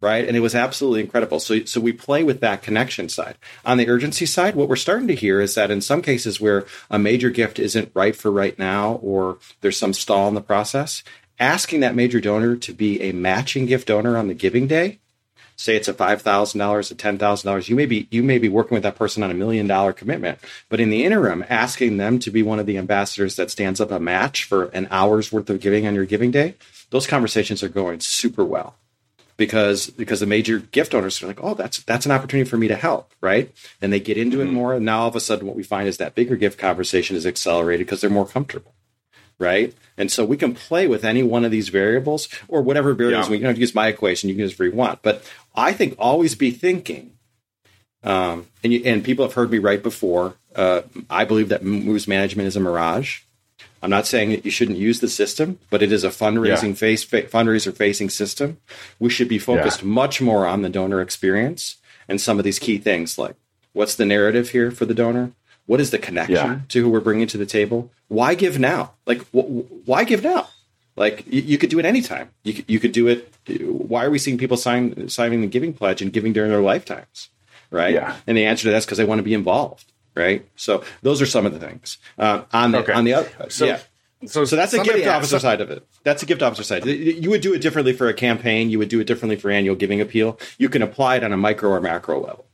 right? 0.00 0.28
And 0.28 0.36
it 0.36 0.40
was 0.40 0.54
absolutely 0.54 1.00
incredible. 1.00 1.40
So 1.40 1.64
so 1.64 1.80
we 1.80 1.92
play 1.92 2.22
with 2.22 2.40
that 2.40 2.62
connection 2.62 3.08
side. 3.08 3.36
On 3.64 3.78
the 3.78 3.88
urgency 3.88 4.26
side, 4.26 4.54
what 4.54 4.68
we're 4.68 4.76
starting 4.76 5.08
to 5.08 5.14
hear 5.14 5.40
is 5.40 5.54
that 5.56 5.70
in 5.70 5.80
some 5.80 6.02
cases 6.02 6.40
where 6.40 6.66
a 6.90 6.98
major 6.98 7.30
gift 7.30 7.58
isn't 7.58 7.90
right 7.94 8.14
for 8.14 8.30
right 8.30 8.56
now, 8.58 8.94
or 9.02 9.38
there's 9.62 9.78
some 9.78 9.94
stall 9.94 10.28
in 10.28 10.34
the 10.34 10.40
process, 10.42 11.02
asking 11.40 11.80
that 11.80 11.96
major 11.96 12.20
donor 12.20 12.54
to 12.56 12.72
be 12.72 13.00
a 13.00 13.12
matching 13.12 13.64
gift 13.64 13.88
donor 13.88 14.16
on 14.16 14.28
the 14.28 14.34
giving 14.34 14.66
day 14.66 14.98
say 15.58 15.76
it's 15.76 15.88
a 15.88 15.94
five 15.94 16.22
thousand 16.22 16.60
dollars, 16.60 16.90
a 16.90 16.94
ten 16.94 17.18
thousand 17.18 17.48
dollars, 17.48 17.68
you 17.68 17.76
may 17.76 17.84
be 17.84 18.08
you 18.10 18.22
may 18.22 18.38
be 18.38 18.48
working 18.48 18.76
with 18.76 18.84
that 18.84 18.96
person 18.96 19.22
on 19.22 19.30
a 19.30 19.34
million 19.34 19.66
dollar 19.66 19.92
commitment. 19.92 20.38
But 20.70 20.80
in 20.80 20.88
the 20.88 21.04
interim, 21.04 21.44
asking 21.50 21.98
them 21.98 22.18
to 22.20 22.30
be 22.30 22.42
one 22.42 22.58
of 22.58 22.66
the 22.66 22.78
ambassadors 22.78 23.36
that 23.36 23.50
stands 23.50 23.80
up 23.80 23.90
a 23.90 24.00
match 24.00 24.44
for 24.44 24.66
an 24.66 24.88
hour's 24.90 25.30
worth 25.30 25.50
of 25.50 25.60
giving 25.60 25.86
on 25.86 25.94
your 25.94 26.06
giving 26.06 26.30
day, 26.30 26.54
those 26.90 27.06
conversations 27.06 27.62
are 27.62 27.68
going 27.68 28.00
super 28.00 28.44
well. 28.44 28.76
Because 29.36 29.90
because 29.90 30.20
the 30.20 30.26
major 30.26 30.58
gift 30.58 30.94
owners 30.94 31.22
are 31.22 31.26
like, 31.26 31.42
oh, 31.42 31.54
that's 31.54 31.82
that's 31.82 32.06
an 32.06 32.12
opportunity 32.12 32.48
for 32.48 32.56
me 32.56 32.68
to 32.68 32.76
help, 32.76 33.12
right? 33.20 33.52
And 33.82 33.92
they 33.92 34.00
get 34.00 34.16
into 34.16 34.38
mm-hmm. 34.38 34.48
it 34.48 34.52
more. 34.52 34.74
And 34.74 34.84
now 34.84 35.00
all 35.00 35.08
of 35.08 35.16
a 35.16 35.20
sudden 35.20 35.46
what 35.46 35.56
we 35.56 35.62
find 35.62 35.88
is 35.88 35.98
that 35.98 36.14
bigger 36.14 36.34
gift 36.34 36.58
conversation 36.58 37.14
is 37.14 37.26
accelerated 37.26 37.86
because 37.86 38.00
they're 38.00 38.10
more 38.10 38.26
comfortable 38.26 38.74
right? 39.38 39.74
And 39.96 40.10
so 40.10 40.24
we 40.24 40.36
can 40.36 40.54
play 40.54 40.86
with 40.86 41.04
any 41.04 41.22
one 41.22 41.44
of 41.44 41.50
these 41.50 41.68
variables 41.68 42.28
or 42.48 42.62
whatever 42.62 42.94
variables. 42.94 43.26
Yeah. 43.26 43.30
We 43.32 43.40
can 43.40 43.56
use 43.56 43.74
my 43.74 43.88
equation. 43.88 44.28
You 44.28 44.34
can 44.34 44.42
use 44.42 44.52
whatever 44.52 44.74
you 44.74 44.76
want. 44.76 45.02
But 45.02 45.24
I 45.54 45.72
think 45.72 45.96
always 45.98 46.34
be 46.34 46.50
thinking. 46.50 47.12
Um, 48.02 48.46
and, 48.62 48.72
you, 48.72 48.82
and 48.84 49.02
people 49.02 49.24
have 49.24 49.34
heard 49.34 49.50
me 49.50 49.58
right 49.58 49.82
before. 49.82 50.34
Uh, 50.54 50.82
I 51.10 51.24
believe 51.24 51.48
that 51.48 51.64
moves 51.64 52.06
management 52.06 52.46
is 52.46 52.56
a 52.56 52.60
mirage. 52.60 53.22
I'm 53.82 53.90
not 53.90 54.06
saying 54.06 54.30
that 54.30 54.44
you 54.44 54.50
shouldn't 54.50 54.78
use 54.78 55.00
the 55.00 55.08
system, 55.08 55.58
but 55.70 55.82
it 55.82 55.92
is 55.92 56.02
a 56.02 56.08
fundraising 56.08 56.68
yeah. 56.68 56.74
face 56.74 57.04
fa- 57.04 57.22
fundraiser 57.22 57.76
facing 57.76 58.10
system. 58.10 58.58
We 58.98 59.10
should 59.10 59.28
be 59.28 59.38
focused 59.38 59.82
yeah. 59.82 59.88
much 59.88 60.20
more 60.20 60.46
on 60.46 60.62
the 60.62 60.68
donor 60.68 61.00
experience 61.00 61.76
and 62.08 62.20
some 62.20 62.38
of 62.38 62.44
these 62.44 62.58
key 62.58 62.78
things 62.78 63.18
like 63.18 63.36
what's 63.72 63.94
the 63.94 64.06
narrative 64.06 64.50
here 64.50 64.70
for 64.70 64.84
the 64.84 64.94
donor? 64.94 65.32
What 65.68 65.80
is 65.80 65.90
the 65.90 65.98
connection 65.98 66.34
yeah. 66.34 66.60
to 66.68 66.82
who 66.82 66.88
we're 66.88 67.00
bringing 67.00 67.26
to 67.28 67.36
the 67.38 67.44
table? 67.46 67.90
Why 68.08 68.34
give 68.34 68.58
now? 68.58 68.92
Like, 69.06 69.20
wh- 69.32 69.86
why 69.86 70.04
give 70.04 70.24
now? 70.24 70.48
Like 70.96 71.24
you, 71.28 71.42
you 71.42 71.58
could 71.58 71.68
do 71.70 71.78
it 71.78 71.84
anytime. 71.84 72.30
You 72.42 72.54
could, 72.54 72.64
you 72.66 72.80
could 72.80 72.92
do 72.92 73.06
it. 73.06 73.32
Why 73.62 74.04
are 74.04 74.10
we 74.10 74.18
seeing 74.18 74.38
people 74.38 74.56
sign 74.56 75.08
signing 75.08 75.42
the 75.42 75.46
giving 75.46 75.72
pledge 75.74 76.00
and 76.02 76.12
giving 76.12 76.32
during 76.32 76.50
their 76.50 76.62
lifetimes? 76.62 77.28
Right. 77.70 77.92
Yeah. 77.92 78.16
And 78.26 78.36
the 78.36 78.46
answer 78.46 78.64
to 78.64 78.70
that's 78.70 78.86
because 78.86 78.96
they 78.98 79.04
want 79.04 79.18
to 79.18 79.22
be 79.22 79.34
involved. 79.34 79.92
Right. 80.16 80.48
So 80.56 80.82
those 81.02 81.20
are 81.22 81.26
some 81.26 81.44
of 81.46 81.52
the 81.52 81.60
things. 81.60 81.98
Uh, 82.18 82.42
on 82.52 82.72
the 82.72 82.78
Okay. 82.78 82.92
on 82.94 83.04
the 83.04 83.14
other. 83.14 83.30
So- 83.50 83.66
yeah. 83.66 83.80
So, 84.26 84.44
So 84.44 84.56
that's 84.56 84.74
a 84.74 84.82
gift 84.82 85.06
officer 85.06 85.38
side 85.38 85.60
of 85.60 85.70
it. 85.70 85.86
That's 86.02 86.24
a 86.24 86.26
gift 86.26 86.42
officer 86.42 86.64
side. 86.64 86.84
You 86.86 87.30
would 87.30 87.40
do 87.40 87.54
it 87.54 87.60
differently 87.60 87.92
for 87.92 88.08
a 88.08 88.14
campaign. 88.14 88.68
You 88.68 88.80
would 88.80 88.88
do 88.88 88.98
it 88.98 89.06
differently 89.06 89.36
for 89.36 89.48
annual 89.48 89.76
giving 89.76 90.00
appeal. 90.00 90.40
You 90.58 90.68
can 90.68 90.82
apply 90.82 91.18
it 91.18 91.22
on 91.22 91.32
a 91.32 91.36
micro 91.36 91.70
or 91.70 91.80
macro 91.80 92.18
level. 92.18 92.44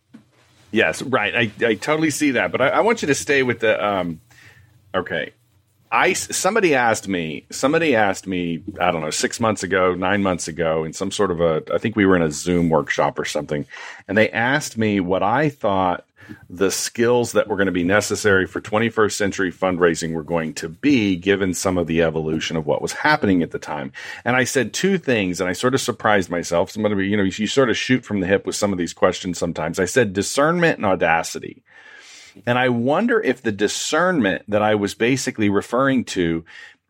Yes, 0.75 1.03
right. 1.03 1.37
I, 1.37 1.67
I 1.67 1.75
totally 1.77 2.11
see 2.11 2.33
that, 2.33 2.51
but 2.51 2.61
I, 2.61 2.69
I 2.71 2.81
want 2.81 3.01
you 3.01 3.07
to 3.07 3.15
stay 3.15 3.45
with 3.45 3.61
the. 3.61 3.83
Um, 3.83 4.21
okay, 4.93 5.31
I 5.93 6.15
somebody 6.15 6.75
asked 6.75 7.07
me. 7.07 7.47
Somebody 7.53 7.95
asked 7.95 8.27
me. 8.27 8.61
I 8.81 8.91
don't 8.91 9.01
know, 9.01 9.11
six 9.11 9.39
months 9.39 9.63
ago, 9.63 9.95
nine 9.95 10.21
months 10.25 10.49
ago, 10.49 10.83
in 10.83 10.93
some 10.93 11.13
sort 11.13 11.31
of 11.31 11.41
a. 11.41 11.63
I 11.73 11.79
think 11.79 11.95
we 11.95 12.07
were 12.07 12.17
in 12.17 12.23
a 12.23 12.31
Zoom 12.33 12.71
workshop 12.71 13.21
or 13.21 13.25
something, 13.25 13.67
and 14.09 14.19
they 14.19 14.29
asked 14.31 14.77
me 14.77 14.99
what 14.99 15.23
I 15.23 15.49
thought 15.49 16.05
the 16.49 16.71
skills 16.71 17.33
that 17.33 17.49
were 17.49 17.57
going 17.57 17.67
to 17.67 17.73
be 17.73 17.85
necessary 17.85 18.47
for 18.47 18.61
21st 18.61 19.13
century 19.13 19.53
fundraising 19.53 20.13
were 20.13 20.23
going 20.23 20.55
to 20.55 20.69
be 20.69 21.17
given 21.17 21.55
some 21.55 21.79
of 21.79 21.87
the 21.87 22.03
evolution 22.03 22.57
of 22.57 22.67
what 22.67 22.83
was 22.83 22.93
happening 22.93 23.43
at 23.43 23.51
the 23.51 23.59
time. 23.59 23.93
And 24.25 24.37
I 24.37 24.45
said 24.45 24.73
two 24.73 24.99
things 24.99 25.41
and 25.41 25.49
I 25.49 25.53
sort 25.53 25.75
of 25.75 25.81
surprised 25.81 26.31
myself. 26.31 26.71
Somebody, 26.71 27.09
you 27.09 27.17
know, 27.17 27.23
you 27.23 27.47
sort 27.47 27.71
of 27.71 27.77
shoot 27.77 28.05
from 28.05 28.21
the 28.21 28.27
hip 28.27 28.47
with 28.47 28.57
some 28.57 28.73
of 28.73 28.79
these 28.79 28.93
questions 28.93 29.39
sometimes. 29.39 29.79
I 29.79 29.85
said 29.85 30.13
discernment 30.13 30.79
and 30.79 30.87
audacity. 30.87 31.63
And 32.47 32.59
I 32.59 32.69
wonder 32.69 33.21
if 33.21 33.43
the 33.43 33.53
discernment 33.53 34.43
that 34.49 34.63
I 34.63 34.75
was 34.75 34.95
basically 34.95 35.49
referring 35.49 36.05
to 36.07 36.45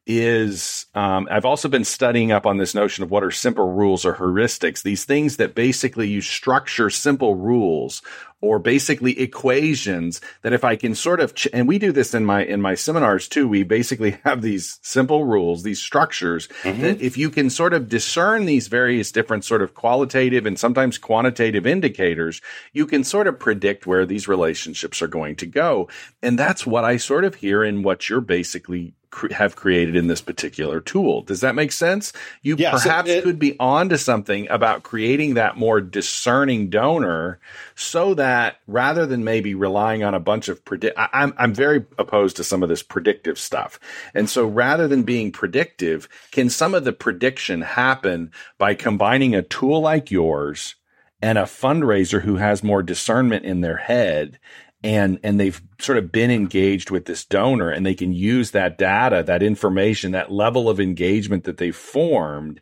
is 0.07 0.87
um, 0.95 1.27
I've 1.31 1.47
also 1.47 1.69
been 1.69 1.85
studying 1.85 2.31
up 2.31 2.45
on 2.45 2.59
this 2.59 2.75
notion 2.75 3.05
of 3.05 3.11
what 3.11 3.25
are 3.25 3.31
simple 3.31 3.73
rules 3.73 4.05
or 4.05 4.15
heuristics, 4.15 4.83
these 4.83 5.05
things 5.05 5.39
that 5.39 5.55
basically 5.55 6.09
you 6.09 6.21
structure 6.21 6.91
simple 6.91 7.37
rules 7.37 8.03
or 8.45 8.59
basically 8.59 9.19
equations 9.19 10.21
that 10.43 10.53
if 10.53 10.65
I 10.65 10.77
can 10.77 10.95
sort 10.95 11.21
of 11.21 11.35
ch- 11.35 11.49
and 11.53 11.67
we 11.67 11.79
do 11.79 11.93
this 11.93 12.15
in 12.15 12.25
my 12.25 12.45
in 12.45 12.61
my 12.61 12.75
seminars 12.75 13.29
too 13.29 13.49
we 13.49 13.63
basically 13.63 14.19
have 14.25 14.43
these 14.43 14.79
simple 14.83 15.25
rules 15.25 15.63
these 15.63 15.81
structures 15.81 16.49
mm-hmm. 16.63 16.83
that 16.83 17.01
if 17.01 17.17
you 17.17 17.31
can 17.31 17.51
sort 17.51 17.73
of 17.73 17.89
discern 17.89 18.45
these 18.45 18.69
various 18.69 19.11
different 19.11 19.45
sort 19.45 19.63
of 19.63 19.75
qualitative 19.75 20.47
and 20.47 20.59
sometimes 20.59 20.99
quantitative 20.99 21.67
indicators 21.67 22.41
you 22.73 22.87
can 22.87 23.05
sort 23.05 23.27
of 23.27 23.39
predict 23.39 23.87
where 23.87 24.05
these 24.07 24.29
relationships 24.29 25.01
are 25.03 25.09
going 25.09 25.37
to 25.37 25.47
go. 25.47 25.89
And 26.23 26.39
that's 26.39 26.67
what 26.67 26.85
I 26.85 26.97
sort 26.97 27.25
of 27.25 27.37
hear 27.37 27.65
in 27.65 27.83
what 27.83 28.09
you're 28.09 28.21
basically 28.21 28.95
cre- 29.15 29.33
have 29.33 29.55
created 29.55 29.95
in 29.95 30.09
this 30.09 30.21
particular 30.21 30.81
tool. 30.81 31.23
Does 31.23 31.41
that 31.41 31.55
make 31.55 31.71
sense? 31.71 32.13
You 32.43 32.57
Yeah, 32.59 32.77
so 32.77 32.89
perhaps 32.89 33.09
it- 33.09 33.23
could 33.23 33.39
be 33.39 33.57
onto 33.61 33.97
something 33.97 34.49
about 34.51 34.83
creating 34.83 35.35
that 35.35 35.57
more 35.57 35.81
discerning 35.81 36.69
donor 36.69 37.39
so 37.77 38.15
that 38.15 38.57
rather 38.67 39.07
than 39.07 39.23
maybe 39.23 39.55
relying 39.55 40.03
on 40.03 40.15
a 40.15 40.21
bunch 40.21 40.49
of 40.49 40.65
predict, 40.65 40.99
I- 40.99 41.09
I'm, 41.13 41.33
I'm 41.39 41.55
very 41.55 41.85
opposed 41.97 42.37
to 42.39 42.45
some 42.45 42.63
of 42.65 42.69
this 42.69 42.83
predictive 42.83 43.39
stuff. 43.39 43.79
And 44.15 44.29
so 44.29 44.45
rather 44.47 44.89
than 44.89 45.05
being 45.05 45.31
predictive, 45.31 46.09
can 46.33 46.51
some 46.51 46.75
of 46.75 46.83
the 46.85 46.93
prediction 46.93 47.63
happen 47.63 48.33
by 48.59 48.75
combining 48.75 49.35
a 49.35 49.43
tool 49.43 49.81
like 49.81 50.11
yours 50.11 50.75
and 51.23 51.39
a 51.39 51.43
fundraiser 51.43 52.21
who 52.23 52.37
has 52.37 52.63
more 52.65 52.83
discernment 52.83 53.45
in 53.45 53.61
their 53.61 53.77
head 53.77 54.39
and 54.85 55.19
and 55.25 55.41
they've 55.41 55.61
sort 55.81 55.99
of 55.99 56.13
been 56.13 56.31
engaged 56.31 56.91
with 56.91 57.07
this 57.07 57.25
donor 57.25 57.71
and 57.71 57.85
they 57.85 57.95
can 57.95 58.13
use 58.13 58.53
that 58.53 58.79
data 58.79 59.25
that 59.27 59.43
information 59.43 60.13
that 60.13 60.31
level 60.31 60.69
of 60.69 60.79
engagement 60.79 61.45
that 61.45 61.57
they 61.57 61.73
formed 61.73 62.61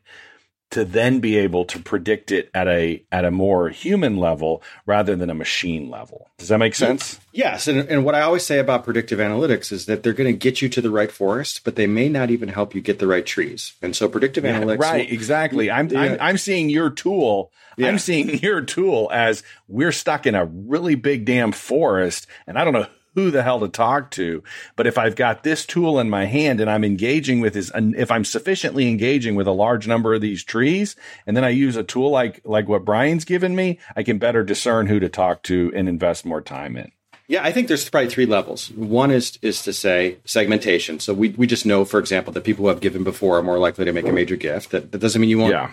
to 0.73 0.85
then 0.85 1.21
be 1.21 1.37
able 1.39 1.65
to 1.65 1.79
predict 1.79 2.33
it 2.33 2.51
at 2.53 2.67
a 2.69 3.03
at 3.13 3.25
a 3.25 3.31
more 3.31 3.69
human 3.71 4.17
level 4.17 4.63
rather 4.87 5.15
than 5.17 5.31
a 5.31 5.35
machine 5.35 5.89
level 5.89 6.29
does 6.39 6.49
that 6.49 6.59
make 6.59 6.75
sense 6.75 7.19
Yes, 7.35 7.67
and, 7.67 7.89
and 7.89 8.05
what 8.05 8.15
I 8.15 8.21
always 8.21 8.45
say 8.45 8.59
about 8.59 8.85
predictive 8.85 9.19
analytics 9.19 9.73
is 9.73 9.87
that 9.87 10.03
they're 10.03 10.13
going 10.13 10.31
to 10.31 10.37
get 10.39 10.61
you 10.61 10.69
to 10.69 10.83
the 10.83 10.91
right 10.91 11.11
forest, 11.11 11.63
but 11.65 11.77
they 11.77 11.87
may 11.87 12.11
not 12.11 12.31
even 12.31 12.51
help 12.51 12.75
you 12.75 12.83
get 12.83 12.99
the 12.99 13.07
right 13.07 13.25
trees. 13.25 13.73
And 13.81 13.97
so 13.97 14.07
predictive 14.07 14.45
analytics, 14.45 14.79
right 14.81 15.11
exactly 15.11 15.71
i'm 15.71 15.89
Yeah. 15.89 16.01
I'm, 16.01 16.19
I'm 16.21 16.37
seeing 16.37 16.69
your 16.69 16.91
tool 16.91 17.51
Yeah. 17.79 17.89
i'm 17.89 17.99
seeing 17.99 18.29
your 18.41 18.61
tool 18.61 19.09
as 19.15 19.43
we're 19.67 19.93
stuck 19.93 20.27
in 20.27 20.35
a 20.35 20.45
really 20.45 20.95
big 20.95 21.25
damn 21.25 21.53
forest 21.53 22.27
and 22.47 22.59
i 22.59 22.65
don't 22.65 22.75
know 22.75 22.87
who 23.15 23.31
the 23.31 23.43
hell 23.43 23.61
to 23.61 23.69
talk 23.69 24.11
to 24.11 24.43
but 24.77 24.87
if 24.87 24.99
i've 24.99 25.17
got 25.17 25.43
this 25.43 25.67
tool 25.67 25.99
in 25.99 26.09
my 26.09 26.25
hand 26.25 26.61
and 26.61 26.71
i'm 26.71 26.85
engaging 26.85 27.41
with 27.41 27.57
is 27.57 27.73
if 27.75 28.11
i'm 28.11 28.25
sufficiently 28.25 28.89
engaging 28.89 29.35
with 29.35 29.47
a 29.47 29.53
large 29.53 29.87
number 29.87 30.15
of 30.15 30.21
these 30.21 30.45
trees 30.45 30.97
and 31.27 31.37
then 31.37 31.45
i 31.45 31.49
use 31.49 31.77
a 31.77 31.83
tool 31.83 32.11
like 32.11 32.41
like 32.45 32.69
what 32.69 32.85
brian's 32.85 33.25
given 33.25 33.55
me 33.55 33.79
i 33.97 34.03
can 34.03 34.19
better 34.19 34.43
discern 34.45 34.87
who 34.87 35.01
to 35.01 35.09
talk 35.09 35.43
to 35.43 35.73
and 35.75 35.89
invest 35.89 36.25
more 36.25 36.41
time 36.41 36.77
in 36.77 36.91
Yeah, 37.33 37.43
I 37.43 37.51
think 37.51 37.69
there's 37.69 37.89
probably 37.89 38.11
three 38.11 38.27
levels. 38.27 38.71
One 38.73 39.11
is 39.11 39.39
is 39.41 39.63
to 39.63 39.73
say 39.73 40.19
segmentation. 40.27 41.01
So 41.01 41.15
we, 41.15 41.31
we 41.31 41.47
just 41.47 41.65
know, 41.65 41.87
for 41.87 41.99
example, 41.99 42.31
that 42.35 42.45
people 42.45 42.65
who 42.65 42.69
have 42.69 42.81
given 42.81 43.05
before 43.05 43.39
are 43.39 43.43
more 43.43 43.59
likely 43.59 43.87
to 43.87 43.93
make 43.93 44.07
a 44.07 44.13
major 44.13 44.37
gift. 44.37 44.71
That, 44.73 44.93
that 44.93 44.99
doesn't 44.99 45.19
mean 45.19 45.31
you 45.31 45.39
won't 45.39 45.53
Yeah. 45.55 45.71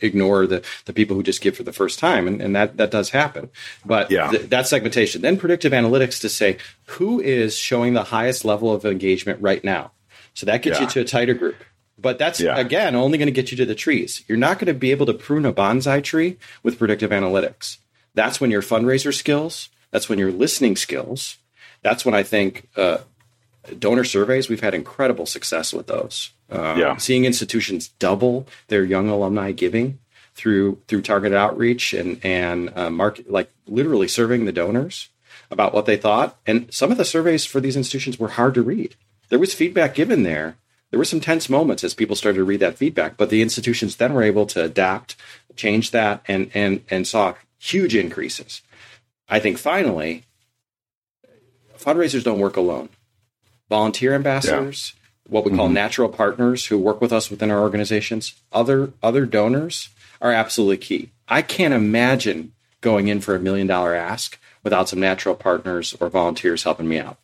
ignore 0.00 0.46
the, 0.46 0.62
the 0.84 0.92
people 0.92 1.16
who 1.16 1.24
just 1.24 1.40
give 1.40 1.56
for 1.56 1.64
the 1.64 1.72
first 1.72 1.98
time, 1.98 2.28
and, 2.28 2.40
and 2.40 2.54
that, 2.54 2.76
that 2.76 2.92
does 2.92 3.10
happen. 3.10 3.50
But 3.84 4.12
Yeah. 4.12 4.30
th- 4.30 4.48
that's 4.48 4.70
segmentation. 4.70 5.22
Then 5.22 5.36
predictive 5.38 5.72
analytics 5.72 6.20
to 6.20 6.28
say 6.28 6.56
who 6.86 7.20
is 7.20 7.56
showing 7.56 7.94
the 7.94 8.04
highest 8.04 8.44
level 8.44 8.72
of 8.72 8.84
engagement 8.84 9.42
right 9.42 9.64
now. 9.64 9.90
So 10.34 10.46
that 10.46 10.62
gets 10.62 10.78
Yeah. 10.78 10.84
you 10.84 10.90
to 10.90 11.00
a 11.00 11.04
tighter 11.04 11.34
group. 11.34 11.56
But 11.98 12.18
that's 12.20 12.40
Yeah. 12.40 12.56
again 12.56 12.94
only 12.94 13.18
going 13.18 13.26
to 13.26 13.32
get 13.32 13.50
you 13.50 13.56
to 13.56 13.66
the 13.66 13.74
trees. 13.74 14.22
You're 14.28 14.38
not 14.38 14.60
going 14.60 14.72
to 14.72 14.74
be 14.78 14.92
able 14.92 15.06
to 15.06 15.14
prune 15.14 15.46
a 15.46 15.52
bonsai 15.52 16.00
tree 16.04 16.36
with 16.62 16.78
predictive 16.78 17.10
analytics. 17.10 17.78
That's 18.14 18.40
when 18.40 18.52
your 18.52 18.62
fundraiser 18.62 19.12
skills, 19.12 19.68
that's 19.90 20.08
when 20.08 20.18
your 20.18 20.32
listening 20.32 20.76
skills, 20.76 21.38
that's 21.82 22.04
when 22.04 22.14
I 22.14 22.22
think 22.22 22.68
uh, 22.76 22.98
donor 23.78 24.04
surveys, 24.04 24.48
we've 24.48 24.60
had 24.60 24.74
incredible 24.74 25.26
success 25.26 25.72
with 25.72 25.86
those. 25.86 26.30
Uh, 26.50 26.74
Yeah. 26.78 26.96
Seeing 26.96 27.24
institutions 27.24 27.88
double 27.98 28.46
their 28.68 28.84
young 28.84 29.08
alumni 29.08 29.52
giving 29.52 29.98
through 30.34 30.78
through 30.88 31.02
targeted 31.02 31.36
outreach 31.36 31.92
and 31.92 32.24
and 32.24 32.72
uh, 32.76 32.90
market 32.90 33.30
like 33.30 33.50
literally 33.66 34.08
serving 34.08 34.44
the 34.44 34.52
donors 34.52 35.08
about 35.50 35.74
what 35.74 35.86
they 35.86 35.96
thought. 35.96 36.38
And 36.46 36.72
some 36.72 36.90
of 36.92 36.98
the 36.98 37.04
surveys 37.04 37.44
for 37.44 37.60
these 37.60 37.76
institutions 37.76 38.18
were 38.18 38.28
hard 38.28 38.54
to 38.54 38.62
read. 38.62 38.94
There 39.28 39.38
was 39.38 39.54
feedback 39.54 39.94
given 39.94 40.22
there. 40.22 40.56
There 40.90 40.98
were 40.98 41.04
some 41.04 41.20
tense 41.20 41.48
moments 41.48 41.84
as 41.84 41.94
people 41.94 42.16
started 42.16 42.38
to 42.38 42.44
read 42.44 42.60
that 42.60 42.76
feedback, 42.78 43.16
but 43.16 43.30
the 43.30 43.42
institutions 43.42 43.96
then 43.96 44.12
were 44.12 44.24
able 44.24 44.46
to 44.46 44.64
adapt, 44.64 45.14
change 45.54 45.90
that, 45.92 46.22
and 46.26 46.50
and 46.54 46.82
and 46.90 47.06
saw 47.06 47.34
huge 47.58 47.94
increases. 47.94 48.62
I 49.30 49.38
think 49.38 49.58
finally, 49.58 50.24
fundraisers 51.78 52.24
don't 52.24 52.40
work 52.40 52.56
alone. 52.56 52.88
Volunteer 53.68 54.14
ambassadors, 54.14 54.94
what 55.28 55.44
we 55.44 55.52
call 55.52 55.66
mm-hmm. 55.66 55.74
natural 55.74 56.08
partners 56.08 56.66
who 56.66 56.76
work 56.78 57.00
with 57.00 57.12
us 57.12 57.30
within 57.30 57.50
our 57.50 57.60
organizations, 57.60 58.34
other 58.52 58.92
other 59.02 59.26
donors 59.26 59.90
are 60.20 60.32
absolutely 60.32 60.76
key. 60.76 61.10
I 61.28 61.42
can't 61.42 61.72
imagine 61.72 62.52
going 62.80 63.08
in 63.08 63.20
for 63.20 63.34
a 63.34 63.40
million 63.40 63.66
dollar 63.66 63.94
ask 63.94 64.38
without 64.62 64.88
some 64.88 65.00
natural 65.00 65.34
partners 65.34 65.94
or 66.00 66.08
volunteers 66.08 66.64
helping 66.64 66.88
me 66.88 66.98
out. 66.98 67.16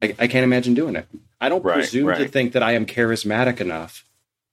I, 0.00 0.14
I 0.18 0.26
can't 0.26 0.44
imagine 0.44 0.74
doing 0.74 0.96
it. 0.96 1.06
I 1.40 1.48
don't 1.48 1.62
Right, 1.64 1.74
presume 1.74 2.14
to 2.14 2.28
think 2.28 2.52
that 2.52 2.62
I 2.62 2.72
am 2.72 2.86
charismatic 2.86 3.60
enough 3.60 4.04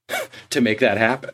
to 0.50 0.62
make 0.62 0.80
that 0.80 0.98
happen 0.98 1.32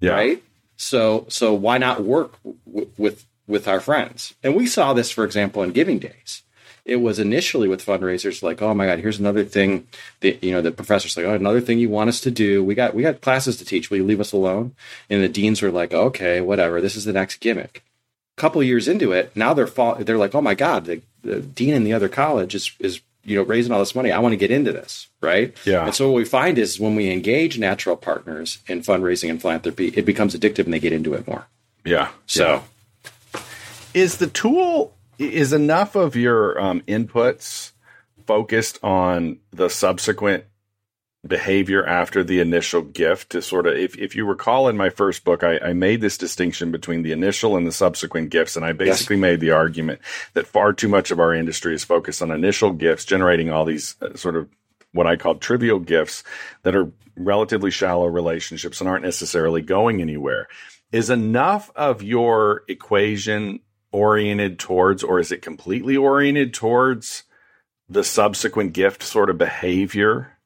yeah 0.00 0.12
right? 0.12 0.42
So 0.76 1.26
so 1.28 1.54
why 1.54 1.78
not 1.78 2.02
work 2.02 2.38
w- 2.66 2.90
with 2.96 3.26
with 3.50 3.68
our 3.68 3.80
friends? 3.80 4.34
And 4.42 4.54
we 4.54 4.66
saw 4.66 4.92
this, 4.92 5.10
for 5.10 5.24
example, 5.24 5.62
in 5.62 5.72
Giving 5.72 5.98
Days. 5.98 6.42
It 6.84 6.96
was 6.96 7.18
initially 7.18 7.68
with 7.68 7.84
fundraisers 7.84 8.42
like, 8.42 8.62
oh 8.62 8.74
my 8.74 8.86
God, 8.86 9.00
here's 9.00 9.20
another 9.20 9.44
thing 9.44 9.86
that 10.20 10.42
you 10.42 10.50
know 10.50 10.62
the 10.62 10.72
professor's 10.72 11.16
like, 11.16 11.26
oh, 11.26 11.34
another 11.34 11.60
thing 11.60 11.78
you 11.78 11.90
want 11.90 12.08
us 12.08 12.20
to 12.22 12.30
do. 12.30 12.64
We 12.64 12.74
got 12.74 12.94
we 12.94 13.02
got 13.02 13.20
classes 13.20 13.58
to 13.58 13.64
teach. 13.64 13.90
Will 13.90 13.98
you 13.98 14.04
leave 14.04 14.20
us 14.20 14.32
alone? 14.32 14.74
And 15.10 15.22
the 15.22 15.28
deans 15.28 15.60
were 15.60 15.70
like, 15.70 15.92
okay, 15.92 16.40
whatever. 16.40 16.80
This 16.80 16.96
is 16.96 17.04
the 17.04 17.12
next 17.12 17.40
gimmick. 17.40 17.84
A 18.38 18.40
couple 18.40 18.60
of 18.60 18.66
years 18.66 18.88
into 18.88 19.12
it, 19.12 19.30
now 19.36 19.52
they're 19.52 19.66
fall, 19.66 19.96
they're 19.96 20.16
like, 20.16 20.34
oh 20.34 20.40
my 20.40 20.54
God, 20.54 20.86
the, 20.86 21.02
the 21.22 21.40
dean 21.40 21.74
in 21.74 21.84
the 21.84 21.92
other 21.92 22.08
college 22.08 22.54
is 22.54 22.72
is 22.80 23.00
you 23.24 23.36
know 23.36 23.42
raising 23.42 23.72
all 23.72 23.78
this 23.78 23.94
money. 23.94 24.10
I 24.10 24.18
want 24.18 24.32
to 24.32 24.38
get 24.38 24.50
into 24.50 24.72
this, 24.72 25.08
right? 25.20 25.54
Yeah. 25.64 25.84
And 25.84 25.94
so 25.94 26.10
what 26.10 26.16
we 26.16 26.24
find 26.24 26.58
is 26.58 26.80
when 26.80 26.96
we 26.96 27.10
engage 27.10 27.58
natural 27.58 27.96
partners 27.96 28.58
in 28.66 28.80
fundraising 28.80 29.30
and 29.30 29.40
philanthropy, 29.40 29.88
it 29.88 30.06
becomes 30.06 30.34
addictive 30.34 30.64
and 30.64 30.72
they 30.72 30.80
get 30.80 30.94
into 30.94 31.12
it 31.12 31.26
more. 31.28 31.46
yeah 31.84 32.08
So 32.26 32.64
is 33.94 34.18
the 34.18 34.26
tool 34.26 34.96
is 35.18 35.52
enough 35.52 35.96
of 35.96 36.16
your 36.16 36.60
um, 36.60 36.80
inputs 36.82 37.72
focused 38.26 38.78
on 38.82 39.38
the 39.50 39.68
subsequent 39.68 40.44
behavior 41.26 41.84
after 41.84 42.24
the 42.24 42.40
initial 42.40 42.80
gift 42.80 43.30
to 43.30 43.42
sort 43.42 43.66
of 43.66 43.76
if, 43.76 43.98
if 43.98 44.16
you 44.16 44.24
recall 44.24 44.68
in 44.68 44.76
my 44.76 44.88
first 44.88 45.22
book 45.22 45.44
I, 45.44 45.58
I 45.58 45.72
made 45.74 46.00
this 46.00 46.16
distinction 46.16 46.70
between 46.70 47.02
the 47.02 47.12
initial 47.12 47.58
and 47.58 47.66
the 47.66 47.72
subsequent 47.72 48.30
gifts 48.30 48.56
and 48.56 48.64
i 48.64 48.72
basically 48.72 49.16
made 49.16 49.40
the 49.40 49.50
argument 49.50 50.00
that 50.32 50.46
far 50.46 50.72
too 50.72 50.88
much 50.88 51.10
of 51.10 51.20
our 51.20 51.34
industry 51.34 51.74
is 51.74 51.84
focused 51.84 52.22
on 52.22 52.30
initial 52.30 52.72
gifts 52.72 53.04
generating 53.04 53.50
all 53.50 53.66
these 53.66 53.96
uh, 54.00 54.14
sort 54.16 54.34
of 54.34 54.48
what 54.92 55.06
I 55.06 55.16
call 55.16 55.36
trivial 55.36 55.78
gifts 55.78 56.24
that 56.62 56.74
are 56.74 56.90
relatively 57.16 57.70
shallow 57.70 58.06
relationships 58.06 58.80
and 58.80 58.88
aren't 58.88 59.04
necessarily 59.04 59.62
going 59.62 60.00
anywhere. 60.00 60.48
Is 60.92 61.10
enough 61.10 61.70
of 61.76 62.02
your 62.02 62.64
equation 62.68 63.60
oriented 63.92 64.58
towards, 64.58 65.02
or 65.02 65.18
is 65.18 65.32
it 65.32 65.42
completely 65.42 65.96
oriented 65.96 66.54
towards 66.54 67.24
the 67.88 68.04
subsequent 68.04 68.72
gift 68.72 69.02
sort 69.02 69.30
of 69.30 69.38
behavior? 69.38 70.36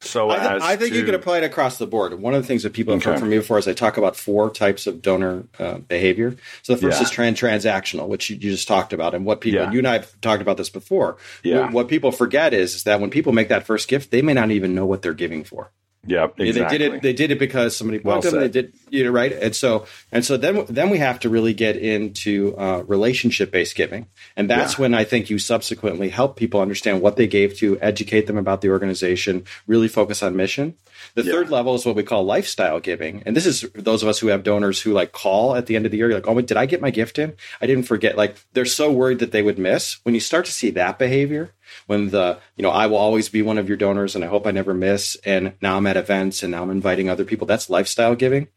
So 0.00 0.30
I, 0.30 0.38
th- 0.38 0.62
I 0.62 0.76
think 0.76 0.92
to, 0.92 0.98
you 0.98 1.04
can 1.04 1.14
apply 1.14 1.38
it 1.38 1.44
across 1.44 1.78
the 1.78 1.86
board. 1.86 2.12
One 2.20 2.34
of 2.34 2.42
the 2.42 2.46
things 2.46 2.62
that 2.64 2.74
people 2.74 2.92
have 2.92 3.02
okay. 3.02 3.12
heard 3.12 3.20
from 3.20 3.30
me 3.30 3.38
before 3.38 3.58
is 3.58 3.66
I 3.66 3.72
talk 3.72 3.96
about 3.96 4.14
four 4.14 4.50
types 4.50 4.86
of 4.86 5.00
donor 5.00 5.44
uh, 5.58 5.78
behavior. 5.78 6.36
So 6.62 6.74
the 6.74 6.82
first 6.82 6.98
yeah. 7.00 7.04
is 7.04 7.10
trans 7.10 7.40
transactional, 7.40 8.06
which 8.06 8.28
you, 8.28 8.36
you, 8.36 8.50
just 8.50 8.68
talked 8.68 8.92
about, 8.92 9.14
and 9.14 9.24
what 9.24 9.40
people 9.40 9.62
yeah. 9.62 9.72
you 9.72 9.78
and 9.78 9.88
I 9.88 9.94
have 9.94 10.20
talked 10.20 10.42
about 10.42 10.58
this 10.58 10.68
before. 10.68 11.16
Yeah. 11.42 11.62
What, 11.62 11.72
what 11.72 11.88
people 11.88 12.12
forget 12.12 12.52
is, 12.52 12.74
is 12.74 12.84
that 12.84 13.00
when 13.00 13.10
people 13.10 13.32
make 13.32 13.48
that 13.48 13.64
first 13.64 13.88
gift, 13.88 14.10
they 14.10 14.22
may 14.22 14.34
not 14.34 14.50
even 14.50 14.74
know 14.74 14.84
what 14.84 15.00
they're 15.00 15.14
giving 15.14 15.44
for. 15.44 15.70
Yeah, 16.06 16.28
exactly. 16.38 16.52
They 16.52 16.68
did 16.78 16.94
it. 16.94 17.02
They 17.02 17.12
did 17.12 17.30
it 17.30 17.38
because 17.38 17.76
somebody 17.76 17.98
well 17.98 18.20
them. 18.20 18.38
They 18.38 18.48
did 18.48 18.72
you 18.90 19.04
know 19.04 19.10
right, 19.10 19.32
and 19.32 19.54
so 19.54 19.86
and 20.12 20.24
so 20.24 20.36
then 20.36 20.64
then 20.68 20.90
we 20.90 20.98
have 20.98 21.20
to 21.20 21.28
really 21.28 21.54
get 21.54 21.76
into 21.76 22.56
uh, 22.56 22.82
relationship 22.86 23.50
based 23.50 23.74
giving, 23.74 24.06
and 24.36 24.48
that's 24.48 24.74
yeah. 24.74 24.82
when 24.82 24.94
I 24.94 25.04
think 25.04 25.30
you 25.30 25.38
subsequently 25.38 26.08
help 26.08 26.36
people 26.36 26.60
understand 26.60 27.00
what 27.00 27.16
they 27.16 27.26
gave 27.26 27.56
to, 27.58 27.78
educate 27.80 28.26
them 28.26 28.38
about 28.38 28.60
the 28.60 28.70
organization, 28.70 29.44
really 29.66 29.88
focus 29.88 30.22
on 30.22 30.36
mission. 30.36 30.74
The 31.14 31.24
yeah. 31.24 31.32
third 31.32 31.50
level 31.50 31.74
is 31.74 31.84
what 31.84 31.96
we 31.96 32.02
call 32.02 32.24
lifestyle 32.24 32.80
giving, 32.80 33.22
and 33.26 33.34
this 33.34 33.46
is 33.46 33.62
those 33.74 34.02
of 34.02 34.08
us 34.08 34.18
who 34.18 34.28
have 34.28 34.44
donors 34.44 34.80
who 34.80 34.92
like 34.92 35.12
call 35.12 35.56
at 35.56 35.66
the 35.66 35.76
end 35.76 35.86
of 35.86 35.92
the 35.92 35.98
year, 35.98 36.12
like, 36.12 36.28
oh, 36.28 36.40
did 36.40 36.56
I 36.56 36.66
get 36.66 36.80
my 36.80 36.90
gift 36.90 37.18
in? 37.18 37.34
I 37.60 37.66
didn't 37.66 37.84
forget. 37.84 38.16
Like 38.16 38.36
they're 38.52 38.64
so 38.64 38.92
worried 38.92 39.18
that 39.18 39.32
they 39.32 39.42
would 39.42 39.58
miss. 39.58 39.98
When 40.04 40.14
you 40.14 40.20
start 40.20 40.46
to 40.46 40.52
see 40.52 40.70
that 40.70 40.98
behavior, 40.98 41.52
when 41.86 42.10
the 42.10 42.38
you 42.56 42.62
know 42.62 42.70
i 42.70 42.86
will 42.86 42.96
always 42.96 43.28
be 43.28 43.42
one 43.42 43.58
of 43.58 43.68
your 43.68 43.76
donors 43.76 44.14
and 44.14 44.24
i 44.24 44.28
hope 44.28 44.46
i 44.46 44.50
never 44.50 44.74
miss. 44.74 45.16
And 45.24 45.54
now 45.60 45.76
i'm 45.76 45.86
at 45.86 45.96
events 45.96 46.42
and 46.42 46.50
now 46.50 46.62
i'm 46.62 46.70
inviting 46.70 47.08
other 47.08 47.24
people. 47.24 47.46
That's 47.46 47.70
lifestyle 47.70 48.14
giving. 48.14 48.48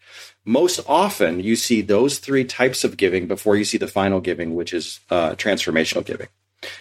Most 0.45 0.79
often 0.87 1.39
you 1.39 1.55
see 1.55 1.81
those 1.81 2.19
three 2.19 2.43
types 2.43 2.83
of 2.83 2.97
giving 2.97 3.27
before 3.27 3.55
you 3.55 3.65
see 3.65 3.77
the 3.77 3.87
final 3.87 4.19
giving 4.19 4.55
which 4.55 4.73
is 4.73 4.99
uh, 5.09 5.31
transformational 5.31 6.05
giving. 6.05 6.27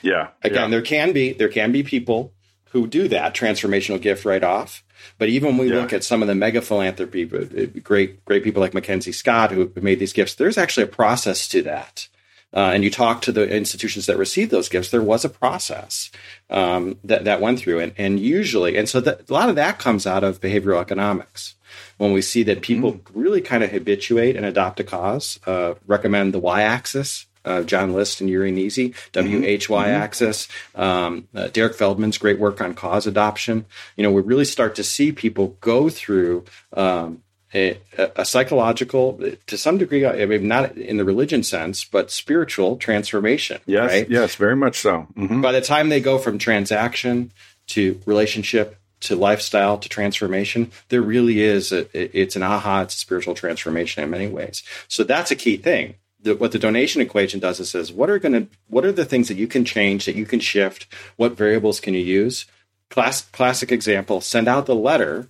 Yeah 0.02 0.28
again 0.42 0.64
yeah. 0.64 0.68
there 0.68 0.82
can 0.82 1.12
be 1.12 1.32
there 1.32 1.48
can 1.48 1.72
be 1.72 1.82
people 1.82 2.32
who 2.70 2.86
do 2.86 3.08
that 3.08 3.34
transformational 3.34 4.00
gift 4.00 4.24
right 4.24 4.44
off. 4.44 4.84
But 5.16 5.28
even 5.30 5.56
when 5.56 5.58
we 5.66 5.70
yeah. 5.72 5.80
look 5.80 5.92
at 5.92 6.04
some 6.04 6.22
of 6.22 6.28
the 6.28 6.34
mega 6.34 6.60
philanthropy 6.60 7.24
great 7.24 8.24
great 8.24 8.44
people 8.44 8.60
like 8.60 8.74
mackenzie 8.74 9.12
scott 9.12 9.52
who 9.52 9.60
have 9.60 9.82
made 9.82 10.00
these 10.00 10.12
gifts 10.12 10.34
there's 10.34 10.58
actually 10.58 10.84
a 10.84 10.88
process 10.88 11.48
to 11.48 11.62
that 11.62 12.08
uh, 12.54 12.70
and 12.74 12.84
you 12.84 12.90
talk 12.90 13.22
to 13.22 13.32
the 13.32 13.48
institutions 13.48 14.06
that 14.06 14.16
received 14.16 14.50
those 14.50 14.68
gifts, 14.68 14.90
there 14.90 15.02
was 15.02 15.24
a 15.24 15.28
process 15.28 16.10
um, 16.50 16.98
that 17.04 17.24
that 17.24 17.40
went 17.40 17.58
through, 17.58 17.80
and 17.80 17.92
and 17.98 18.20
usually, 18.20 18.76
and 18.76 18.88
so 18.88 19.00
that, 19.00 19.28
a 19.28 19.32
lot 19.32 19.48
of 19.48 19.56
that 19.56 19.78
comes 19.78 20.06
out 20.06 20.24
of 20.24 20.40
behavioral 20.40 20.80
economics. 20.80 21.54
When 21.98 22.12
we 22.12 22.22
see 22.22 22.42
that 22.44 22.62
people 22.62 22.92
mm 22.92 23.00
really 23.14 23.40
kind 23.40 23.64
of 23.64 23.70
habituate 23.70 24.36
and 24.36 24.46
adopt 24.46 24.80
a 24.80 24.84
cause, 24.84 25.40
uh, 25.46 25.74
recommend 25.86 26.32
the 26.32 26.38
Why 26.38 26.62
Axis 26.62 27.26
uh, 27.48 27.62
John 27.62 27.92
List 27.94 28.20
and 28.20 28.28
Uri 28.28 28.52
Gneezy, 28.52 28.94
WHY 29.14 29.24
mm-hmm. 29.26 30.02
axis, 30.02 30.48
um, 30.74 31.28
uh, 31.34 31.48
Derek 31.48 31.74
Feldman's 31.74 32.18
great 32.18 32.38
work 32.38 32.60
on 32.60 32.74
cause 32.74 33.06
adoption. 33.06 33.64
You 33.96 34.02
know, 34.02 34.12
we 34.12 34.22
really 34.22 34.44
start 34.44 34.74
to 34.76 34.84
see 34.84 35.12
people 35.12 35.56
go 35.60 35.88
through 35.88 36.44
um, 36.74 37.22
a, 37.54 37.78
a, 37.96 38.24
psychological, 38.24 39.18
to 39.46 39.56
some 39.56 39.78
degree, 39.78 40.04
I 40.04 40.26
mean, 40.26 40.48
not 40.48 40.76
in 40.76 40.98
the 40.98 41.04
religion 41.04 41.42
sense, 41.42 41.84
but 41.84 42.10
spiritual 42.10 42.76
transformation. 42.76 43.60
Yes, 43.64 43.90
right? 43.90 44.10
yes, 44.10 44.34
very 44.34 44.56
much 44.56 44.78
so. 44.78 45.06
Mm-hmm. 45.16 45.40
By 45.40 45.52
the 45.52 45.60
time 45.60 45.88
they 45.88 46.00
go 46.00 46.18
from 46.18 46.38
transaction 46.38 47.32
to 47.68 48.00
relationship 48.04 48.78
to 49.00 49.16
lifestyle 49.16 49.78
to 49.78 49.88
transformation, 49.88 50.70
there 50.88 51.00
really 51.00 51.40
is 51.40 51.72
a, 51.72 51.86
it's 51.94 52.36
an 52.36 52.42
aha, 52.42 52.82
it's 52.82 52.96
a 52.96 52.98
spiritual 52.98 53.34
transformation 53.34 54.02
in 54.02 54.10
many 54.10 54.28
ways. 54.28 54.62
So 54.88 55.04
that's 55.04 55.30
a 55.30 55.36
key 55.36 55.56
thing. 55.56 55.94
The, 56.20 56.34
what 56.34 56.50
the 56.50 56.58
donation 56.58 57.00
equation 57.00 57.38
does 57.38 57.60
is 57.60 57.70
says 57.70 57.92
what 57.92 58.10
are 58.10 58.18
going 58.18 58.32
to 58.32 58.48
what 58.66 58.84
are 58.84 58.90
the 58.90 59.04
things 59.04 59.28
that 59.28 59.36
you 59.36 59.46
can 59.46 59.64
change 59.64 60.04
that 60.04 60.16
you 60.16 60.26
can 60.26 60.40
shift 60.40 60.92
what 61.14 61.36
variables 61.36 61.78
can 61.78 61.94
you 61.94 62.00
use 62.00 62.44
Class, 62.90 63.20
classic 63.20 63.70
example 63.70 64.20
send 64.20 64.48
out 64.48 64.66
the 64.66 64.74
letter 64.74 65.28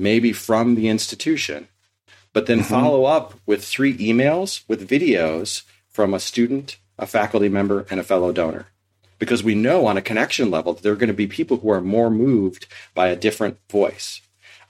maybe 0.00 0.32
from 0.32 0.74
the 0.74 0.88
institution, 0.88 1.68
but 2.32 2.46
then 2.46 2.60
mm-hmm. 2.60 2.74
follow 2.74 3.04
up 3.04 3.34
with 3.46 3.64
three 3.64 3.96
emails 3.98 4.62
with 4.68 4.88
videos 4.88 5.62
from 5.88 6.14
a 6.14 6.20
student, 6.20 6.78
a 6.98 7.06
faculty 7.06 7.48
member, 7.48 7.86
and 7.90 8.00
a 8.00 8.04
fellow 8.04 8.32
donor. 8.32 8.66
Because 9.18 9.44
we 9.44 9.54
know 9.54 9.86
on 9.86 9.96
a 9.96 10.02
connection 10.02 10.50
level 10.50 10.72
that 10.72 10.82
there 10.82 10.92
are 10.92 10.96
going 10.96 11.08
to 11.08 11.14
be 11.14 11.26
people 11.26 11.58
who 11.58 11.70
are 11.70 11.80
more 11.80 12.10
moved 12.10 12.66
by 12.94 13.08
a 13.08 13.16
different 13.16 13.58
voice. 13.68 14.22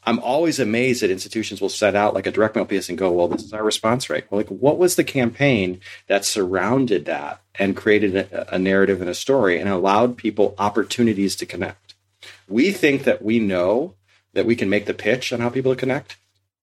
I'm 0.04 0.18
always 0.18 0.58
amazed 0.58 1.02
that 1.02 1.10
institutions 1.10 1.60
will 1.60 1.68
set 1.68 1.94
out 1.94 2.14
like 2.14 2.26
a 2.26 2.30
direct 2.30 2.56
mail 2.56 2.64
piece 2.64 2.88
and 2.88 2.96
go, 2.96 3.12
well, 3.12 3.28
this 3.28 3.44
is 3.44 3.52
our 3.52 3.62
response 3.62 4.08
rate. 4.08 4.24
Well, 4.30 4.40
like, 4.40 4.48
what 4.48 4.78
was 4.78 4.96
the 4.96 5.04
campaign 5.04 5.80
that 6.06 6.24
surrounded 6.24 7.04
that 7.04 7.42
and 7.56 7.76
created 7.76 8.16
a, 8.16 8.54
a 8.54 8.58
narrative 8.58 9.00
and 9.00 9.10
a 9.10 9.14
story 9.14 9.60
and 9.60 9.68
allowed 9.68 10.16
people 10.16 10.54
opportunities 10.58 11.36
to 11.36 11.46
connect? 11.46 11.94
We 12.48 12.72
think 12.72 13.04
that 13.04 13.22
we 13.22 13.38
know 13.38 13.94
that 14.32 14.46
we 14.46 14.56
can 14.56 14.70
make 14.70 14.86
the 14.86 14.94
pitch 14.94 15.32
on 15.32 15.40
how 15.40 15.50
people 15.50 15.74
connect. 15.74 16.16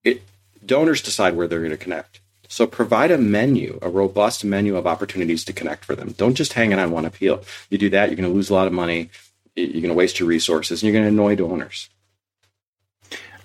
It 0.04 0.22
donors 0.66 1.02
decide 1.02 1.36
where 1.36 1.48
they're 1.48 1.60
going 1.60 1.72
to 1.72 1.78
connect. 1.78 2.22
So 2.48 2.66
provide 2.66 3.12
a 3.12 3.18
menu, 3.18 3.78
a 3.82 3.90
robust 3.90 4.46
menu 4.46 4.78
of 4.78 4.88
opportunities 4.88 5.44
to 5.46 5.54
connect 5.54 5.84
for 5.84 5.96
them. 5.96 6.14
Don't 6.18 6.36
just 6.36 6.54
hang 6.54 6.72
it 6.72 6.80
on 6.80 6.92
one 6.92 7.06
appeal. 7.06 7.44
You 7.70 7.78
do 7.78 7.90
that, 7.90 8.10
you're 8.10 8.16
going 8.16 8.30
to 8.30 8.34
lose 8.34 8.50
a 8.50 8.54
lot 8.54 8.68
of 8.68 8.74
money. 8.74 9.10
You're 9.56 9.82
going 9.82 9.90
to 9.90 9.94
waste 9.94 10.20
your 10.20 10.30
resources, 10.30 10.82
and 10.82 10.88
you're 10.88 11.02
going 11.02 11.04
to 11.04 11.22
annoy 11.22 11.36
donors. 11.36 11.90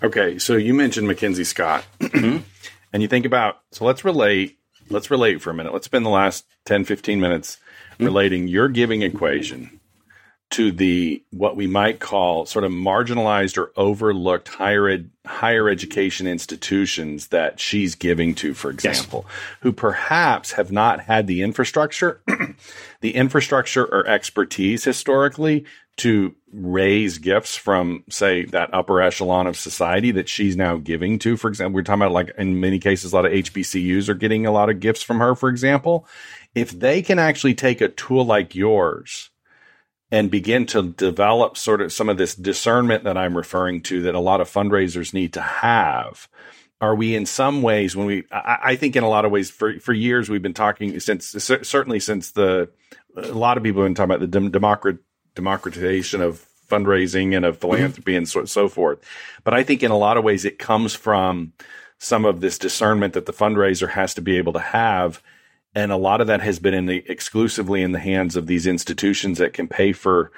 Okay, 0.03 0.39
so 0.39 0.57
you 0.57 0.75
mentioned 0.75 1.07
Mackenzie 1.07 1.45
Scott, 1.45 1.85
and 2.15 2.43
you 2.93 3.09
think 3.09 3.25
about 3.25 3.61
so 3.71 3.85
let's 3.85 4.05
relate. 4.05 4.59
Let's 4.91 5.11
relate 5.11 5.41
for 5.41 5.51
a 5.51 5.55
minute. 5.55 5.73
Let's 5.73 5.87
spend 5.87 6.05
the 6.05 6.11
last 6.11 6.45
10, 6.67 6.85
15 6.85 7.21
minutes 7.21 7.59
mm-hmm. 7.93 8.05
relating 8.05 8.49
your 8.49 8.69
giving 8.69 9.03
equation 9.03 9.81
to 10.53 10.71
the 10.71 11.23
what 11.31 11.57
we 11.57 11.67
might 11.67 11.99
call 11.99 12.45
sort 12.45 12.65
of 12.65 12.71
marginalized 12.71 13.57
or 13.57 13.73
overlooked 13.77 14.49
higher 14.49 14.89
ed, 14.89 15.11
higher 15.27 15.69
education 15.69 16.27
institutions 16.27 17.29
that 17.29 17.59
she's 17.59 17.95
giving 17.95 18.35
to, 18.35 18.53
for 18.53 18.71
example, 18.71 19.25
yes. 19.27 19.37
who 19.61 19.73
perhaps 19.73 20.53
have 20.53 20.71
not 20.71 21.01
had 21.01 21.27
the 21.27 21.43
infrastructure, 21.43 22.23
the 23.01 23.15
infrastructure 23.15 23.85
or 23.85 24.07
expertise 24.07 24.85
historically 24.85 25.65
to 25.97 26.35
raise 26.53 27.19
gifts 27.19 27.57
from, 27.57 28.05
say, 28.11 28.45
that 28.47 28.73
upper 28.75 29.01
echelon 29.01 29.47
of 29.47 29.57
society 29.57 30.11
that 30.11 30.29
she's 30.29 30.57
now 30.57 30.77
giving 30.77 31.19
to. 31.19 31.37
For 31.37 31.49
example, 31.49 31.77
we're 31.77 31.83
talking 31.83 32.03
about 32.03 32.13
like 32.13 32.31
in 32.37 32.61
many 32.61 32.79
cases, 32.79 33.13
a 33.13 33.17
lot 33.17 33.27
of 33.27 33.33
HBCUs 33.33 34.09
are 34.11 34.15
getting 34.15 34.45
a 34.45 34.53
lot 34.53 34.69
of 34.69 34.81
gifts 34.81 35.03
from 35.03 35.19
her, 35.19 35.35
for 35.35 35.49
example. 35.49 36.07
If 36.55 36.73
they 36.73 37.01
can 37.01 37.19
actually 37.19 37.55
take 37.55 37.81
a 37.81 37.89
tool 37.89 38.27
like 38.27 38.55
yours 38.55 39.31
and 40.13 40.31
begin 40.31 40.67
to 40.67 40.83
develop 40.83 41.57
sort 41.57 41.81
of 41.81 41.91
some 41.91 42.11
of 42.11 42.19
this 42.19 42.35
discernment 42.35 43.05
that 43.05 43.17
I'm 43.17 43.35
referring 43.35 43.81
to 43.85 44.03
that 44.03 44.15
a 44.15 44.21
lot 44.21 44.43
of 44.43 44.51
fundraisers 44.51 45.15
need 45.15 45.33
to 45.33 45.41
have. 45.41 46.29
Are 46.83 46.95
we 46.95 47.17
in 47.17 47.25
some 47.25 47.63
ways 47.63 47.97
when 47.97 48.07
we, 48.07 48.25
I, 48.31 48.59
I 48.63 48.77
think 48.77 48.95
in 48.95 49.05
a 49.05 49.09
lot 49.09 49.25
of 49.25 49.31
ways 49.33 49.51
for, 49.51 49.81
for 49.81 49.95
years 49.95 50.29
we've 50.29 50.43
been 50.43 50.53
talking 50.53 51.01
since 51.01 51.29
certainly 51.29 51.99
since 51.99 52.33
the, 52.33 52.69
a 53.17 53.29
lot 53.29 53.57
of 53.57 53.63
people 53.63 53.81
have 53.83 53.89
been 53.89 53.95
talking 53.95 54.11
about 54.11 54.21
the 54.21 54.27
dem- 54.27 54.51
democrat, 54.51 54.97
democratization 55.35 56.21
of 56.21 56.47
fundraising 56.71 57.35
and 57.35 57.47
of 57.47 57.57
philanthropy 57.59 58.13
mm-hmm. 58.13 58.19
and 58.19 58.29
so, 58.29 58.45
so 58.45 58.69
forth. 58.69 58.99
But 59.45 59.55
I 59.55 59.63
think 59.63 59.83
in 59.83 59.91
a 59.91 59.97
lot 59.97 60.19
of 60.19 60.25
ways 60.25 60.45
it 60.45 60.59
comes 60.59 60.95
from 60.95 61.55
some 61.99 62.27
of 62.27 62.43
this 62.43 62.59
discernment 62.59 63.15
that 63.15 63.25
the 63.25 63.33
fundraiser 63.33 63.89
has 63.91 64.13
to 64.15 64.21
be 64.21 64.37
able 64.37 64.53
to 64.53 64.59
have 64.59 65.23
and 65.75 65.91
a 65.91 65.97
lot 65.97 66.21
of 66.21 66.27
that 66.27 66.41
has 66.41 66.59
been 66.59 66.75
in 66.75 66.87
the 66.87 67.05
exclusively 67.09 67.83
in 67.83 67.93
the 67.93 67.99
hands 67.99 68.37
of 68.37 68.47
these 68.47 68.67
institutions 68.67 69.39
that 69.39 69.53
can 69.53 69.69
pay 69.69 69.93
for 69.93 70.31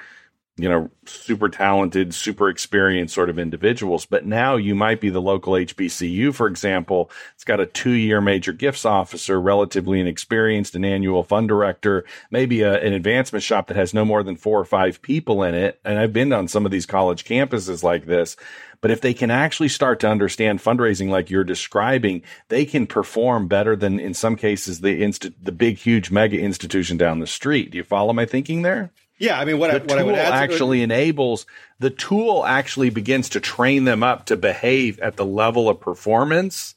you 0.56 0.68
know 0.68 0.88
super 1.04 1.48
talented 1.48 2.14
super 2.14 2.48
experienced 2.48 3.14
sort 3.14 3.28
of 3.28 3.38
individuals 3.38 4.06
but 4.06 4.24
now 4.24 4.56
you 4.56 4.74
might 4.74 5.00
be 5.00 5.10
the 5.10 5.20
local 5.20 5.54
hbcu 5.54 6.32
for 6.32 6.46
example 6.46 7.10
it's 7.34 7.44
got 7.44 7.60
a 7.60 7.66
two 7.66 7.92
year 7.92 8.20
major 8.20 8.52
gifts 8.52 8.84
officer 8.84 9.40
relatively 9.40 10.00
inexperienced 10.00 10.76
an 10.76 10.84
annual 10.84 11.24
fund 11.24 11.48
director 11.48 12.04
maybe 12.30 12.62
a, 12.62 12.80
an 12.82 12.92
advancement 12.92 13.42
shop 13.42 13.66
that 13.66 13.76
has 13.76 13.92
no 13.92 14.04
more 14.04 14.22
than 14.22 14.36
four 14.36 14.60
or 14.60 14.64
five 14.64 15.02
people 15.02 15.42
in 15.42 15.54
it 15.54 15.80
and 15.84 15.98
i've 15.98 16.12
been 16.12 16.32
on 16.32 16.46
some 16.46 16.64
of 16.64 16.70
these 16.70 16.86
college 16.86 17.24
campuses 17.24 17.82
like 17.82 18.06
this 18.06 18.36
but 18.80 18.90
if 18.90 19.00
they 19.00 19.14
can 19.14 19.30
actually 19.30 19.70
start 19.70 19.98
to 20.00 20.10
understand 20.10 20.58
fundraising 20.58 21.08
like 21.08 21.30
you're 21.30 21.42
describing, 21.42 22.20
they 22.48 22.66
can 22.66 22.86
perform 22.86 23.48
better 23.48 23.74
than 23.74 23.98
in 23.98 24.12
some 24.12 24.36
cases 24.36 24.82
the 24.82 25.02
inst- 25.02 25.42
the 25.42 25.52
big 25.52 25.78
huge 25.78 26.10
mega 26.10 26.38
institution 26.38 26.98
down 26.98 27.18
the 27.18 27.26
street. 27.26 27.70
Do 27.70 27.78
you 27.78 27.82
follow 27.82 28.12
my 28.12 28.26
thinking 28.26 28.60
there? 28.60 28.92
Yeah, 29.18 29.38
I 29.38 29.44
mean, 29.44 29.58
what, 29.58 29.70
the 29.70 29.80
I, 29.80 29.96
what 29.96 29.98
I 29.98 30.02
would 30.02 30.14
add 30.14 30.32
actually 30.32 30.78
to- 30.78 30.84
enables 30.84 31.46
the 31.78 31.90
tool 31.90 32.44
actually 32.44 32.90
begins 32.90 33.30
to 33.30 33.40
train 33.40 33.84
them 33.84 34.02
up 34.02 34.26
to 34.26 34.36
behave 34.36 34.98
at 35.00 35.16
the 35.16 35.24
level 35.24 35.68
of 35.68 35.80
performance 35.80 36.74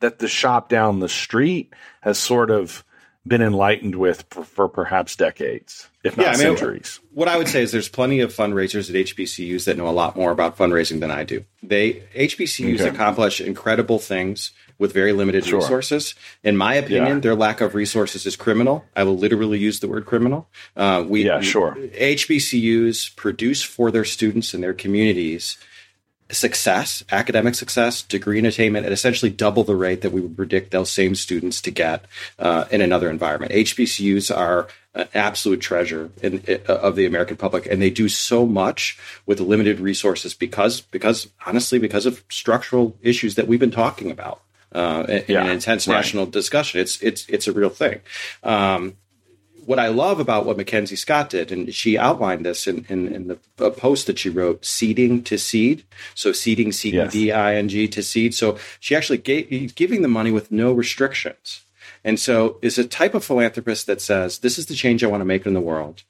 that 0.00 0.18
the 0.18 0.28
shop 0.28 0.68
down 0.68 1.00
the 1.00 1.08
street 1.08 1.72
has 2.02 2.18
sort 2.18 2.50
of 2.50 2.84
been 3.26 3.42
enlightened 3.42 3.94
with 3.94 4.24
for, 4.30 4.44
for 4.44 4.68
perhaps 4.68 5.16
decades, 5.16 5.88
if 6.02 6.16
not 6.16 6.24
yeah, 6.24 6.28
I 6.30 6.32
mean, 6.32 6.40
centuries. 6.40 7.00
What 7.12 7.28
I 7.28 7.36
would 7.36 7.48
say 7.48 7.62
is 7.62 7.72
there's 7.72 7.88
plenty 7.88 8.20
of 8.20 8.34
fundraisers 8.34 8.88
at 8.88 8.96
HBCUs 8.96 9.64
that 9.64 9.76
know 9.76 9.88
a 9.88 9.90
lot 9.90 10.16
more 10.16 10.30
about 10.30 10.56
fundraising 10.56 11.00
than 11.00 11.10
I 11.10 11.24
do. 11.24 11.44
They 11.62 12.04
HBCUs 12.14 12.80
okay. 12.80 12.88
accomplish 12.88 13.40
incredible 13.40 13.98
things 13.98 14.52
with 14.78 14.92
very 14.92 15.12
limited 15.12 15.44
sure. 15.44 15.60
resources. 15.60 16.14
In 16.42 16.56
my 16.56 16.74
opinion, 16.74 17.16
yeah. 17.16 17.20
their 17.20 17.34
lack 17.34 17.60
of 17.60 17.74
resources 17.74 18.26
is 18.26 18.36
criminal. 18.36 18.84
I 18.94 19.04
will 19.04 19.16
literally 19.16 19.58
use 19.58 19.80
the 19.80 19.88
word 19.88 20.06
criminal. 20.06 20.48
Uh, 20.76 21.04
we, 21.06 21.26
yeah, 21.26 21.40
sure. 21.40 21.76
HBCUs 21.76 23.16
produce 23.16 23.62
for 23.62 23.90
their 23.90 24.04
students 24.04 24.54
and 24.54 24.62
their 24.62 24.74
communities 24.74 25.58
success, 26.30 27.02
academic 27.10 27.54
success, 27.54 28.02
degree 28.02 28.38
and 28.38 28.46
attainment 28.46 28.84
at 28.86 28.92
essentially 28.92 29.30
double 29.30 29.64
the 29.64 29.74
rate 29.74 30.02
that 30.02 30.12
we 30.12 30.20
would 30.20 30.36
predict 30.36 30.70
those 30.70 30.90
same 30.90 31.14
students 31.14 31.60
to 31.62 31.70
get 31.70 32.04
uh, 32.38 32.66
in 32.70 32.80
another 32.80 33.10
environment. 33.10 33.52
HBCUs 33.52 34.34
are 34.34 34.68
an 34.94 35.08
absolute 35.14 35.60
treasure 35.60 36.10
in, 36.22 36.40
in, 36.40 36.60
uh, 36.68 36.74
of 36.74 36.96
the 36.96 37.06
American 37.06 37.36
public, 37.36 37.66
and 37.66 37.80
they 37.80 37.90
do 37.90 38.08
so 38.08 38.44
much 38.44 38.98
with 39.26 39.40
limited 39.40 39.80
resources 39.80 40.34
because, 40.34 40.80
because 40.80 41.28
honestly, 41.46 41.78
because 41.78 42.04
of 42.04 42.22
structural 42.28 42.96
issues 43.02 43.34
that 43.36 43.46
we've 43.46 43.60
been 43.60 43.70
talking 43.70 44.10
about. 44.10 44.42
Uh, 44.72 45.04
in 45.08 45.24
yeah, 45.28 45.44
an 45.44 45.50
intense 45.50 45.88
right. 45.88 45.96
national 45.96 46.26
discussion, 46.26 46.80
it's 46.80 47.02
it's 47.02 47.26
it's 47.28 47.48
a 47.48 47.52
real 47.52 47.70
thing. 47.70 48.00
Um, 48.42 48.96
what 49.64 49.78
I 49.78 49.88
love 49.88 50.18
about 50.18 50.46
what 50.46 50.56
Mackenzie 50.56 50.96
Scott 50.96 51.28
did, 51.28 51.52
and 51.52 51.74
she 51.74 51.98
outlined 51.98 52.46
this 52.46 52.66
in, 52.66 52.86
in, 52.88 53.06
in 53.14 53.28
the 53.28 53.70
post 53.70 54.06
that 54.06 54.18
she 54.18 54.30
wrote, 54.30 54.64
seeding 54.64 55.22
to 55.24 55.36
seed. 55.36 55.84
So 56.14 56.32
seeding, 56.32 56.72
C 56.72 56.98
E 56.98 57.08
D 57.08 57.32
I 57.32 57.56
N 57.56 57.68
G 57.68 57.86
to 57.88 58.02
seed. 58.02 58.34
So 58.34 58.58
she 58.80 58.96
actually 58.96 59.18
gave 59.18 59.74
giving 59.74 60.00
the 60.00 60.08
money 60.08 60.30
with 60.30 60.50
no 60.50 60.72
restrictions. 60.72 61.64
And 62.02 62.18
so 62.18 62.58
is 62.62 62.78
a 62.78 62.86
type 62.86 63.14
of 63.14 63.24
philanthropist 63.24 63.86
that 63.86 64.00
says, 64.00 64.38
this 64.38 64.58
is 64.58 64.66
the 64.66 64.74
change 64.74 65.04
I 65.04 65.08
want 65.08 65.20
to 65.20 65.26
make 65.26 65.44
in 65.44 65.52
the 65.52 65.60
world. 65.60 66.02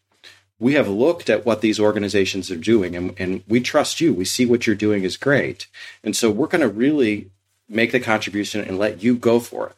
We 0.61 0.75
have 0.75 0.89
looked 0.89 1.31
at 1.31 1.47
what 1.47 1.61
these 1.61 1.81
organizations 1.81 2.51
are 2.51 2.57
doing 2.57 2.95
and, 2.95 3.15
and 3.19 3.43
we 3.49 3.61
trust 3.61 4.01
you. 4.01 4.13
We 4.13 4.25
see 4.25 4.47
what 4.47 4.67
you're 4.67 4.77
doing 4.77 5.03
is 5.03 5.17
great. 5.17 5.67
And 6.05 6.15
so 6.15 6.31
we're 6.31 6.47
going 6.47 6.61
to 6.61 6.69
really 6.69 7.31
make 7.69 7.93
the 7.93 8.01
contribution 8.01 8.65
and 8.65 8.79
let 8.79 9.03
you 9.03 9.17
go 9.17 9.41
for 9.41 9.69
it. 9.69 9.77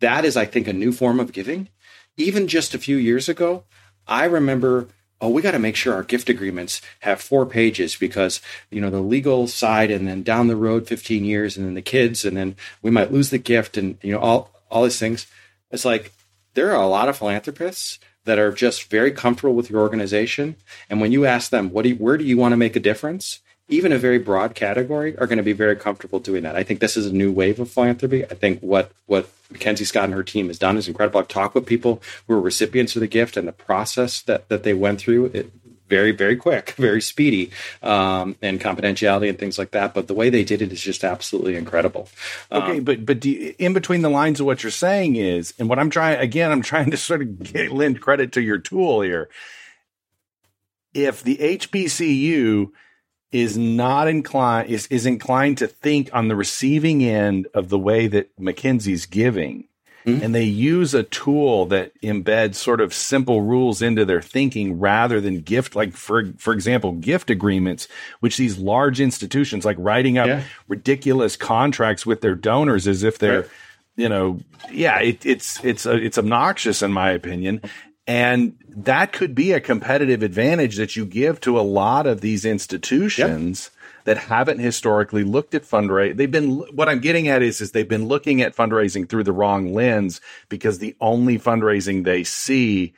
That 0.00 0.24
is, 0.24 0.36
I 0.36 0.44
think, 0.44 0.66
a 0.66 0.72
new 0.72 0.92
form 0.92 1.20
of 1.20 1.32
giving. 1.32 1.68
Even 2.16 2.48
just 2.48 2.74
a 2.74 2.78
few 2.78 2.96
years 2.96 3.28
ago, 3.28 3.64
I 4.06 4.24
remember 4.24 4.88
oh 5.20 5.28
we 5.28 5.42
got 5.42 5.50
to 5.50 5.58
make 5.58 5.76
sure 5.76 5.94
our 5.94 6.02
gift 6.02 6.28
agreements 6.28 6.80
have 7.00 7.20
four 7.20 7.44
pages 7.44 7.94
because 7.94 8.40
you 8.70 8.80
know 8.80 8.90
the 8.90 9.00
legal 9.00 9.46
side 9.46 9.90
and 9.90 10.08
then 10.08 10.22
down 10.22 10.46
the 10.46 10.56
road 10.56 10.86
15 10.86 11.24
years 11.24 11.56
and 11.56 11.66
then 11.66 11.74
the 11.74 11.82
kids 11.82 12.24
and 12.24 12.36
then 12.36 12.56
we 12.80 12.90
might 12.90 13.12
lose 13.12 13.30
the 13.30 13.38
gift 13.38 13.76
and 13.76 13.98
you 14.02 14.12
know 14.12 14.18
all 14.18 14.50
all 14.70 14.84
these 14.84 14.98
things. 14.98 15.26
It's 15.70 15.84
like 15.84 16.12
there 16.54 16.70
are 16.74 16.82
a 16.82 16.86
lot 16.86 17.08
of 17.08 17.16
philanthropists 17.16 17.98
that 18.24 18.38
are 18.38 18.52
just 18.52 18.90
very 18.90 19.12
comfortable 19.12 19.54
with 19.54 19.70
your 19.70 19.80
organization. 19.80 20.56
And 20.88 21.00
when 21.00 21.12
you 21.12 21.24
ask 21.24 21.50
them 21.50 21.70
what 21.70 21.82
do 21.82 21.90
you, 21.90 21.96
where 21.96 22.16
do 22.16 22.24
you 22.24 22.36
want 22.36 22.52
to 22.52 22.56
make 22.56 22.76
a 22.76 22.80
difference 22.80 23.40
even 23.70 23.92
a 23.92 23.98
very 23.98 24.18
broad 24.18 24.54
category 24.54 25.16
are 25.18 25.26
going 25.26 25.38
to 25.38 25.44
be 25.44 25.52
very 25.52 25.76
comfortable 25.76 26.18
doing 26.18 26.42
that. 26.42 26.56
I 26.56 26.64
think 26.64 26.80
this 26.80 26.96
is 26.96 27.06
a 27.06 27.12
new 27.12 27.32
wave 27.32 27.60
of 27.60 27.70
philanthropy. 27.70 28.24
I 28.24 28.34
think 28.34 28.60
what 28.60 28.90
what 29.06 29.30
Mackenzie 29.50 29.84
Scott 29.84 30.04
and 30.04 30.14
her 30.14 30.22
team 30.22 30.48
has 30.48 30.58
done 30.58 30.76
is 30.76 30.88
incredible. 30.88 31.20
I've 31.20 31.28
talked 31.28 31.54
with 31.54 31.66
people 31.66 32.02
who 32.26 32.34
are 32.34 32.40
recipients 32.40 32.94
of 32.96 33.00
the 33.00 33.06
gift 33.06 33.36
and 33.36 33.48
the 33.48 33.52
process 33.52 34.22
that 34.22 34.48
that 34.48 34.64
they 34.64 34.74
went 34.74 35.00
through. 35.00 35.26
It, 35.26 35.52
very 35.88 36.12
very 36.12 36.36
quick 36.36 36.70
very 36.78 37.02
speedy 37.02 37.50
um, 37.82 38.36
and 38.40 38.60
confidentiality 38.60 39.28
and 39.28 39.40
things 39.40 39.58
like 39.58 39.72
that 39.72 39.92
but 39.92 40.06
the 40.06 40.14
way 40.14 40.30
they 40.30 40.44
did 40.44 40.62
it 40.62 40.72
is 40.72 40.80
just 40.80 41.02
absolutely 41.02 41.56
incredible 41.56 42.08
okay 42.52 42.78
um, 42.78 42.84
but 42.84 43.04
but 43.04 43.24
you, 43.24 43.56
in 43.58 43.74
between 43.74 44.00
the 44.00 44.08
lines 44.08 44.38
of 44.38 44.46
what 44.46 44.62
you're 44.62 44.70
saying 44.70 45.16
is 45.16 45.52
and 45.58 45.68
what 45.68 45.80
i'm 45.80 45.90
trying 45.90 46.20
again 46.20 46.52
i'm 46.52 46.62
trying 46.62 46.92
to 46.92 46.96
sort 46.96 47.22
of 47.22 47.52
get, 47.52 47.72
lend 47.72 48.00
credit 48.00 48.30
to 48.30 48.40
your 48.40 48.56
tool 48.56 49.00
here 49.00 49.28
if 50.94 51.24
the 51.24 51.36
hbcu 51.36 52.70
is 53.32 53.56
not 53.56 54.08
inclined 54.08 54.68
is, 54.68 54.86
is 54.88 55.06
inclined 55.06 55.58
to 55.58 55.66
think 55.66 56.10
on 56.12 56.28
the 56.28 56.36
receiving 56.36 57.02
end 57.04 57.46
of 57.54 57.68
the 57.68 57.78
way 57.78 58.06
that 58.08 58.30
Mackenzie's 58.38 59.06
giving. 59.06 59.64
Mm-hmm. 60.06 60.24
And 60.24 60.34
they 60.34 60.44
use 60.44 60.94
a 60.94 61.02
tool 61.02 61.66
that 61.66 61.92
embeds 62.00 62.54
sort 62.54 62.80
of 62.80 62.94
simple 62.94 63.42
rules 63.42 63.82
into 63.82 64.06
their 64.06 64.22
thinking 64.22 64.80
rather 64.80 65.20
than 65.20 65.42
gift, 65.42 65.76
like 65.76 65.92
for 65.92 66.32
for 66.38 66.54
example, 66.54 66.92
gift 66.92 67.28
agreements, 67.28 67.86
which 68.20 68.38
these 68.38 68.56
large 68.56 68.98
institutions 68.98 69.66
like 69.66 69.76
writing 69.78 70.16
up 70.16 70.26
yeah. 70.26 70.44
ridiculous 70.68 71.36
contracts 71.36 72.06
with 72.06 72.22
their 72.22 72.34
donors 72.34 72.88
as 72.88 73.02
if 73.02 73.18
they're, 73.18 73.42
right. 73.42 73.50
you 73.96 74.08
know, 74.08 74.40
yeah, 74.72 75.00
it, 75.00 75.26
it's 75.26 75.62
it's 75.62 75.84
uh, 75.84 75.96
it's 75.96 76.16
obnoxious 76.16 76.80
in 76.80 76.94
my 76.94 77.10
opinion. 77.10 77.60
And 78.10 78.56
that 78.68 79.12
could 79.12 79.36
be 79.36 79.52
a 79.52 79.60
competitive 79.60 80.24
advantage 80.24 80.74
that 80.78 80.96
you 80.96 81.06
give 81.06 81.40
to 81.42 81.56
a 81.56 81.62
lot 81.62 82.08
of 82.08 82.22
these 82.22 82.44
institutions 82.44 83.70
yep. 83.72 84.04
that 84.04 84.24
haven't 84.24 84.58
historically 84.58 85.22
looked 85.22 85.54
at 85.54 85.62
fundraising. 85.62 86.16
They've 86.16 86.28
been, 86.28 86.56
what 86.74 86.88
I'm 86.88 86.98
getting 86.98 87.28
at 87.28 87.40
is, 87.40 87.60
is 87.60 87.70
they've 87.70 87.88
been 87.88 88.08
looking 88.08 88.42
at 88.42 88.56
fundraising 88.56 89.08
through 89.08 89.22
the 89.22 89.32
wrong 89.32 89.72
lens 89.72 90.20
because 90.48 90.80
the 90.80 90.96
only 91.00 91.38
fundraising 91.38 92.02
they 92.02 92.24
see 92.24 92.94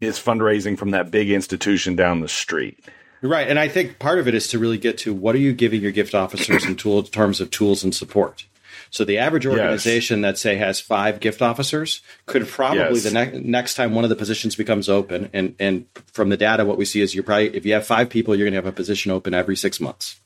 is 0.00 0.18
fundraising 0.18 0.76
from 0.76 0.90
that 0.90 1.12
big 1.12 1.30
institution 1.30 1.94
down 1.94 2.18
the 2.18 2.26
street. 2.26 2.84
Right. 3.22 3.48
And 3.48 3.60
I 3.60 3.68
think 3.68 4.00
part 4.00 4.18
of 4.18 4.26
it 4.26 4.34
is 4.34 4.48
to 4.48 4.58
really 4.58 4.78
get 4.78 4.98
to 4.98 5.14
what 5.14 5.36
are 5.36 5.38
you 5.38 5.52
giving 5.52 5.80
your 5.80 5.92
gift 5.92 6.12
officers 6.12 6.64
in 6.64 6.74
tool, 6.74 7.04
terms 7.04 7.40
of 7.40 7.52
tools 7.52 7.84
and 7.84 7.94
support? 7.94 8.46
So 8.90 9.04
the 9.04 9.18
average 9.18 9.46
organization 9.46 10.20
yes. 10.20 10.32
that 10.32 10.38
say 10.38 10.56
has 10.56 10.80
five 10.80 11.20
gift 11.20 11.42
officers 11.42 12.02
could 12.26 12.46
probably 12.48 13.00
yes. 13.00 13.04
the 13.04 13.10
ne- 13.10 13.40
next 13.40 13.74
time 13.74 13.94
one 13.94 14.04
of 14.04 14.10
the 14.10 14.16
positions 14.16 14.56
becomes 14.56 14.88
open, 14.88 15.30
and 15.32 15.54
and 15.58 15.86
from 16.12 16.28
the 16.28 16.36
data, 16.36 16.64
what 16.64 16.78
we 16.78 16.84
see 16.84 17.00
is 17.00 17.14
you're 17.14 17.24
probably 17.24 17.54
if 17.56 17.66
you 17.66 17.72
have 17.74 17.86
five 17.86 18.08
people, 18.08 18.34
you're 18.34 18.46
going 18.46 18.52
to 18.52 18.58
have 18.58 18.66
a 18.66 18.72
position 18.72 19.10
open 19.10 19.34
every 19.34 19.56
six 19.56 19.80
months, 19.80 20.20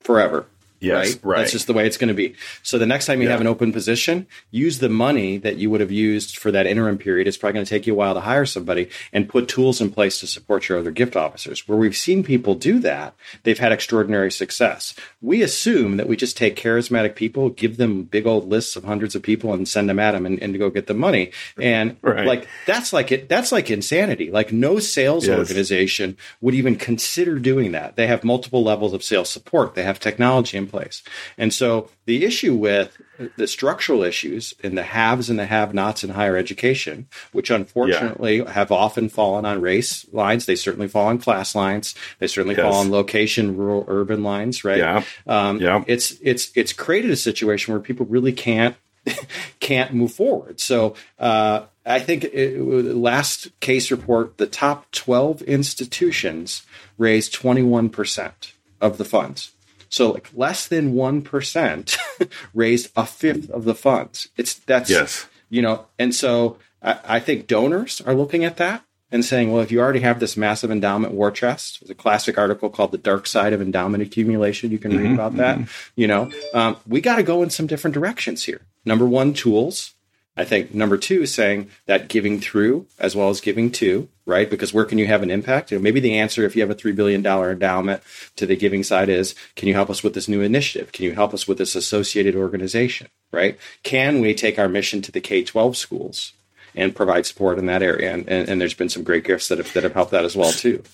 forever. 0.00 0.46
Yes, 0.80 1.14
right? 1.14 1.20
right. 1.24 1.38
That's 1.38 1.52
just 1.52 1.66
the 1.66 1.72
way 1.72 1.86
it's 1.86 1.96
going 1.96 2.08
to 2.08 2.14
be. 2.14 2.34
So 2.62 2.78
the 2.78 2.86
next 2.86 3.06
time 3.06 3.20
you 3.20 3.26
yeah. 3.26 3.32
have 3.32 3.40
an 3.40 3.46
open 3.46 3.72
position, 3.72 4.26
use 4.50 4.78
the 4.78 4.88
money 4.88 5.38
that 5.38 5.56
you 5.56 5.70
would 5.70 5.80
have 5.80 5.90
used 5.90 6.36
for 6.36 6.50
that 6.52 6.66
interim 6.66 6.98
period. 6.98 7.26
It's 7.26 7.36
probably 7.36 7.54
going 7.54 7.66
to 7.66 7.70
take 7.70 7.86
you 7.86 7.94
a 7.94 7.96
while 7.96 8.14
to 8.14 8.20
hire 8.20 8.46
somebody 8.46 8.88
and 9.12 9.28
put 9.28 9.48
tools 9.48 9.80
in 9.80 9.90
place 9.90 10.20
to 10.20 10.26
support 10.26 10.68
your 10.68 10.78
other 10.78 10.90
gift 10.90 11.16
officers. 11.16 11.66
Where 11.66 11.78
we've 11.78 11.96
seen 11.96 12.22
people 12.22 12.54
do 12.54 12.78
that, 12.80 13.14
they've 13.42 13.58
had 13.58 13.72
extraordinary 13.72 14.30
success. 14.30 14.94
We 15.20 15.42
assume 15.42 15.96
that 15.96 16.08
we 16.08 16.16
just 16.16 16.36
take 16.36 16.56
charismatic 16.56 17.16
people, 17.16 17.50
give 17.50 17.76
them 17.76 18.04
big 18.04 18.26
old 18.26 18.48
lists 18.48 18.76
of 18.76 18.84
hundreds 18.84 19.14
of 19.14 19.22
people, 19.22 19.52
and 19.52 19.66
send 19.66 19.88
them 19.88 19.98
at 19.98 20.12
them 20.12 20.26
and, 20.26 20.40
and 20.40 20.52
to 20.52 20.58
go 20.58 20.70
get 20.70 20.86
the 20.86 20.94
money. 20.94 21.32
And 21.60 21.96
right. 22.02 22.26
like 22.26 22.48
that's 22.66 22.92
like 22.92 23.10
it. 23.10 23.28
That's 23.28 23.50
like 23.50 23.70
insanity. 23.70 24.30
Like 24.30 24.52
no 24.52 24.78
sales 24.78 25.26
yes. 25.26 25.36
organization 25.36 26.16
would 26.40 26.54
even 26.54 26.76
consider 26.76 27.38
doing 27.38 27.72
that. 27.72 27.96
They 27.96 28.06
have 28.06 28.22
multiple 28.22 28.62
levels 28.62 28.92
of 28.92 29.02
sales 29.02 29.28
support. 29.28 29.74
They 29.74 29.82
have 29.82 29.98
technology 29.98 30.56
in 30.56 30.67
place. 30.68 31.02
And 31.36 31.52
so 31.52 31.90
the 32.04 32.24
issue 32.24 32.54
with 32.54 33.00
the 33.36 33.46
structural 33.46 34.02
issues 34.02 34.54
in 34.62 34.74
the 34.74 34.82
haves 34.82 35.28
and 35.28 35.38
the 35.38 35.46
have 35.46 35.74
nots 35.74 36.04
in 36.04 36.10
higher 36.10 36.36
education, 36.36 37.08
which 37.32 37.50
unfortunately 37.50 38.38
yeah. 38.38 38.50
have 38.50 38.70
often 38.70 39.08
fallen 39.08 39.44
on 39.44 39.60
race 39.60 40.06
lines. 40.12 40.46
They 40.46 40.56
certainly 40.56 40.88
fall 40.88 41.08
on 41.08 41.18
class 41.18 41.54
lines. 41.54 41.94
They 42.18 42.26
certainly 42.26 42.56
yes. 42.56 42.64
fall 42.64 42.80
on 42.80 42.90
location, 42.90 43.56
rural, 43.56 43.84
urban 43.88 44.22
lines, 44.22 44.64
right? 44.64 44.78
Yeah. 44.78 45.04
Um, 45.26 45.60
yeah. 45.60 45.84
It's, 45.86 46.16
it's, 46.22 46.52
it's 46.54 46.72
created 46.72 47.10
a 47.10 47.16
situation 47.16 47.72
where 47.72 47.80
people 47.80 48.06
really 48.06 48.32
can't, 48.32 48.76
can't 49.60 49.92
move 49.92 50.12
forward. 50.12 50.60
So, 50.60 50.94
uh, 51.18 51.62
I 51.88 52.00
think 52.00 52.24
it, 52.24 52.60
last 52.60 53.48
CASE 53.60 53.90
report, 53.90 54.36
the 54.36 54.46
top 54.46 54.90
12 54.90 55.40
institutions 55.42 56.62
raised 56.98 57.34
21% 57.34 58.32
of 58.80 58.98
the 58.98 59.04
funds. 59.06 59.52
So 59.88 60.12
like 60.12 60.30
less 60.34 60.66
than 60.66 60.94
1% 60.94 61.98
raised 62.54 62.92
a 62.96 63.06
fifth 63.06 63.50
of 63.50 63.64
the 63.64 63.74
funds. 63.74 64.28
It's 64.36 64.54
that's, 64.54 64.90
yes. 64.90 65.26
you 65.48 65.62
know, 65.62 65.86
and 65.98 66.14
so 66.14 66.58
I, 66.82 66.98
I, 67.04 67.20
think 67.20 67.46
donors 67.46 68.00
are 68.02 68.14
looking 68.14 68.44
at 68.44 68.56
that 68.58 68.84
and 69.10 69.24
saying, 69.24 69.50
well, 69.50 69.62
if 69.62 69.72
you 69.72 69.80
already 69.80 70.00
have 70.00 70.20
this 70.20 70.36
massive 70.36 70.70
endowment 70.70 71.14
war 71.14 71.30
chest, 71.30 71.80
there's 71.80 71.90
a 71.90 71.94
classic 71.94 72.36
article 72.36 72.68
called 72.68 72.92
The 72.92 72.98
Dark 72.98 73.26
Side 73.26 73.52
of 73.52 73.62
Endowment 73.62 74.02
Accumulation. 74.02 74.70
You 74.70 74.78
can 74.78 74.92
mm-hmm, 74.92 75.02
read 75.02 75.12
about 75.14 75.32
mm-hmm. 75.32 75.62
that. 75.62 75.68
You 75.96 76.06
know, 76.06 76.30
um, 76.54 76.76
we 76.86 77.00
got 77.00 77.16
to 77.16 77.22
go 77.22 77.42
in 77.42 77.50
some 77.50 77.66
different 77.66 77.94
directions 77.94 78.44
here. 78.44 78.60
Number 78.84 79.06
one, 79.06 79.32
tools. 79.32 79.94
I 80.38 80.44
think 80.44 80.72
number 80.72 80.96
two 80.96 81.22
is 81.22 81.34
saying 81.34 81.68
that 81.86 82.08
giving 82.08 82.40
through 82.40 82.86
as 83.00 83.16
well 83.16 83.28
as 83.28 83.40
giving 83.40 83.72
to, 83.72 84.08
right? 84.24 84.48
Because 84.48 84.72
where 84.72 84.84
can 84.84 84.96
you 84.96 85.08
have 85.08 85.24
an 85.24 85.32
impact? 85.32 85.72
You 85.72 85.78
know, 85.78 85.82
maybe 85.82 85.98
the 85.98 86.16
answer, 86.16 86.44
if 86.44 86.54
you 86.54 86.62
have 86.62 86.70
a 86.70 86.76
$3 86.76 86.94
billion 86.94 87.26
endowment 87.26 88.04
to 88.36 88.46
the 88.46 88.54
giving 88.54 88.84
side 88.84 89.08
is, 89.08 89.34
can 89.56 89.66
you 89.66 89.74
help 89.74 89.90
us 89.90 90.04
with 90.04 90.14
this 90.14 90.28
new 90.28 90.40
initiative? 90.40 90.92
Can 90.92 91.06
you 91.06 91.14
help 91.14 91.34
us 91.34 91.48
with 91.48 91.58
this 91.58 91.74
associated 91.74 92.36
organization, 92.36 93.08
right? 93.32 93.58
Can 93.82 94.20
we 94.20 94.32
take 94.32 94.60
our 94.60 94.68
mission 94.68 95.02
to 95.02 95.10
the 95.10 95.20
K 95.20 95.42
12 95.42 95.76
schools 95.76 96.32
and 96.72 96.94
provide 96.94 97.26
support 97.26 97.58
in 97.58 97.66
that 97.66 97.82
area? 97.82 98.14
And, 98.14 98.28
and, 98.28 98.48
and 98.48 98.60
there's 98.60 98.74
been 98.74 98.88
some 98.88 99.02
great 99.02 99.24
gifts 99.24 99.48
that 99.48 99.58
have, 99.58 99.72
that 99.72 99.82
have 99.82 99.94
helped 99.94 100.12
that 100.12 100.24
as 100.24 100.36
well, 100.36 100.52
too. 100.52 100.84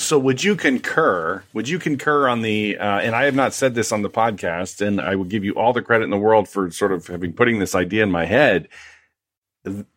So, 0.00 0.18
would 0.18 0.42
you 0.42 0.56
concur? 0.56 1.44
Would 1.52 1.68
you 1.68 1.78
concur 1.78 2.26
on 2.26 2.40
the? 2.40 2.78
Uh, 2.78 3.00
and 3.00 3.14
I 3.14 3.24
have 3.24 3.34
not 3.34 3.52
said 3.52 3.74
this 3.74 3.92
on 3.92 4.00
the 4.00 4.08
podcast, 4.08 4.84
and 4.84 4.98
I 4.98 5.14
would 5.14 5.28
give 5.28 5.44
you 5.44 5.52
all 5.52 5.74
the 5.74 5.82
credit 5.82 6.04
in 6.04 6.10
the 6.10 6.16
world 6.16 6.48
for 6.48 6.70
sort 6.70 6.92
of 6.92 7.06
having 7.06 7.34
putting 7.34 7.58
this 7.58 7.74
idea 7.74 8.02
in 8.02 8.10
my 8.10 8.24
head. 8.24 8.68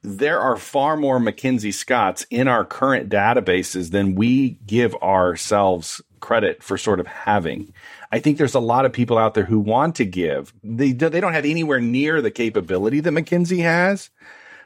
there 0.02 0.42
are 0.42 0.58
far 0.58 0.98
more 0.98 1.22
Mackenzie 1.22 1.72
Scotts 1.72 2.26
in 2.30 2.50
our 2.50 2.66
current 2.66 3.10
databases 3.10 3.92
than 3.92 4.14
we 4.14 4.60
give 4.66 4.94
ourselves 4.96 6.02
credit 6.20 6.62
for 6.62 6.78
sort 6.78 7.00
of 7.00 7.08
having. 7.08 7.74
I 8.12 8.20
think 8.20 8.38
there's 8.38 8.56
a 8.56 8.60
lot 8.60 8.84
of 8.84 8.92
people 8.92 9.18
out 9.18 9.36
there 9.36 9.46
who 9.46 9.60
want 9.60 9.96
to 9.96 10.06
give. 10.06 10.54
They 10.66 10.92
they 10.92 11.22
don't 11.22 11.32
have 11.32 11.46
anywhere 11.46 11.80
near 11.80 12.22
the 12.22 12.30
capability 12.30 13.00
that 13.00 13.12
Mackenzie 13.14 13.62
has, 13.62 14.10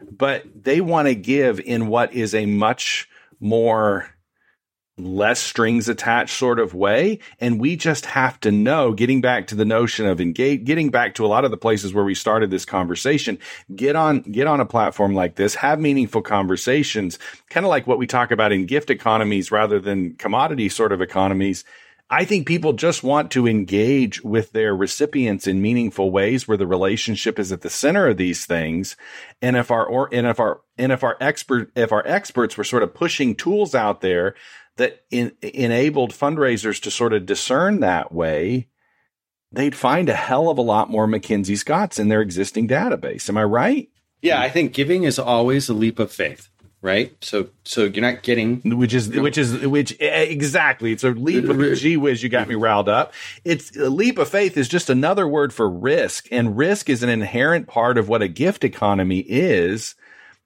but 0.01 0.45
they 0.63 0.81
want 0.81 1.09
to 1.09 1.15
give 1.15 1.59
in 1.59 1.89
what 1.89 2.11
is 2.11 2.33
a 2.33 2.47
much 2.47 3.07
more 3.39 4.16
less 4.97 5.39
strings 5.39 5.87
attached 5.87 6.35
sort 6.37 6.59
of 6.59 6.73
way. 6.73 7.19
And 7.39 7.59
we 7.59 7.75
just 7.75 8.05
have 8.07 8.39
to 8.41 8.51
know, 8.51 8.93
getting 8.93 9.21
back 9.21 9.47
to 9.47 9.55
the 9.55 9.65
notion 9.65 10.05
of 10.05 10.19
engage, 10.19 10.63
getting 10.63 10.89
back 10.89 11.15
to 11.15 11.25
a 11.25 11.27
lot 11.27 11.45
of 11.45 11.51
the 11.51 11.57
places 11.57 11.93
where 11.93 12.03
we 12.03 12.15
started 12.15 12.49
this 12.49 12.65
conversation, 12.65 13.37
get 13.75 13.95
on, 13.95 14.21
get 14.21 14.47
on 14.47 14.59
a 14.59 14.65
platform 14.65 15.13
like 15.13 15.35
this, 15.35 15.55
have 15.55 15.79
meaningful 15.79 16.21
conversations, 16.21 17.19
kind 17.49 17.65
of 17.65 17.69
like 17.69 17.85
what 17.85 17.99
we 17.99 18.07
talk 18.07 18.31
about 18.31 18.51
in 18.51 18.65
gift 18.65 18.89
economies 18.89 19.51
rather 19.51 19.79
than 19.79 20.15
commodity 20.15 20.69
sort 20.69 20.91
of 20.91 21.01
economies. 21.01 21.63
I 22.09 22.23
think 22.23 22.47
people 22.47 22.71
just 22.71 23.03
want 23.03 23.31
to 23.31 23.47
engage 23.47 24.23
with 24.23 24.53
their 24.53 24.73
recipients 24.73 25.45
in 25.45 25.61
meaningful 25.61 26.09
ways 26.09 26.47
where 26.47 26.57
the 26.57 26.65
relationship 26.65 27.37
is 27.37 27.51
at 27.51 27.61
the 27.61 27.69
center 27.69 28.07
of 28.07 28.15
these 28.15 28.45
things. 28.45 28.95
And 29.41 29.57
if 29.57 29.71
our, 29.71 29.85
or, 29.85 30.07
and 30.13 30.25
if 30.25 30.39
our, 30.39 30.61
and 30.77 30.93
if 30.93 31.03
our 31.03 31.17
expert, 31.19 31.69
if 31.75 31.91
our 31.91 32.07
experts 32.07 32.57
were 32.57 32.63
sort 32.63 32.83
of 32.83 32.93
pushing 32.93 33.35
tools 33.35 33.75
out 33.75 33.99
there 33.99 34.35
that 34.77 35.03
in, 35.11 35.33
enabled 35.41 36.13
fundraisers 36.13 36.81
to 36.81 36.91
sort 36.91 37.13
of 37.13 37.25
discern 37.25 37.81
that 37.81 38.11
way, 38.11 38.67
they'd 39.51 39.75
find 39.75 40.09
a 40.09 40.15
hell 40.15 40.49
of 40.49 40.57
a 40.57 40.61
lot 40.61 40.89
more 40.89 41.07
Mackenzie 41.07 41.55
Scotts 41.55 41.99
in 41.99 42.09
their 42.09 42.21
existing 42.21 42.67
database. 42.67 43.29
Am 43.29 43.37
I 43.37 43.43
right? 43.43 43.89
Yeah, 44.21 44.41
I 44.41 44.49
think 44.49 44.73
giving 44.73 45.03
is 45.03 45.19
always 45.19 45.69
a 45.69 45.73
leap 45.73 45.99
of 45.99 46.11
faith, 46.11 46.49
right? 46.81 47.15
So, 47.23 47.49
so 47.63 47.83
you're 47.83 48.01
not 48.01 48.23
getting, 48.23 48.61
which 48.77 48.93
is, 48.93 49.09
which 49.09 49.37
is, 49.37 49.65
which 49.65 49.95
exactly. 49.99 50.91
It's 50.91 51.03
a 51.03 51.11
leap 51.11 51.45
of 51.45 51.59
uh, 51.59 51.75
gee 51.75 51.97
whiz. 51.97 52.23
You 52.23 52.29
got 52.29 52.47
me 52.47 52.55
riled 52.55 52.89
up. 52.89 53.13
It's 53.45 53.75
a 53.77 53.89
leap 53.89 54.17
of 54.17 54.27
faith 54.27 54.57
is 54.57 54.67
just 54.67 54.89
another 54.89 55.27
word 55.27 55.53
for 55.53 55.69
risk, 55.69 56.27
and 56.31 56.57
risk 56.57 56.89
is 56.89 57.03
an 57.03 57.09
inherent 57.09 57.67
part 57.67 57.97
of 57.97 58.09
what 58.09 58.23
a 58.23 58.27
gift 58.27 58.63
economy 58.63 59.19
is. 59.19 59.95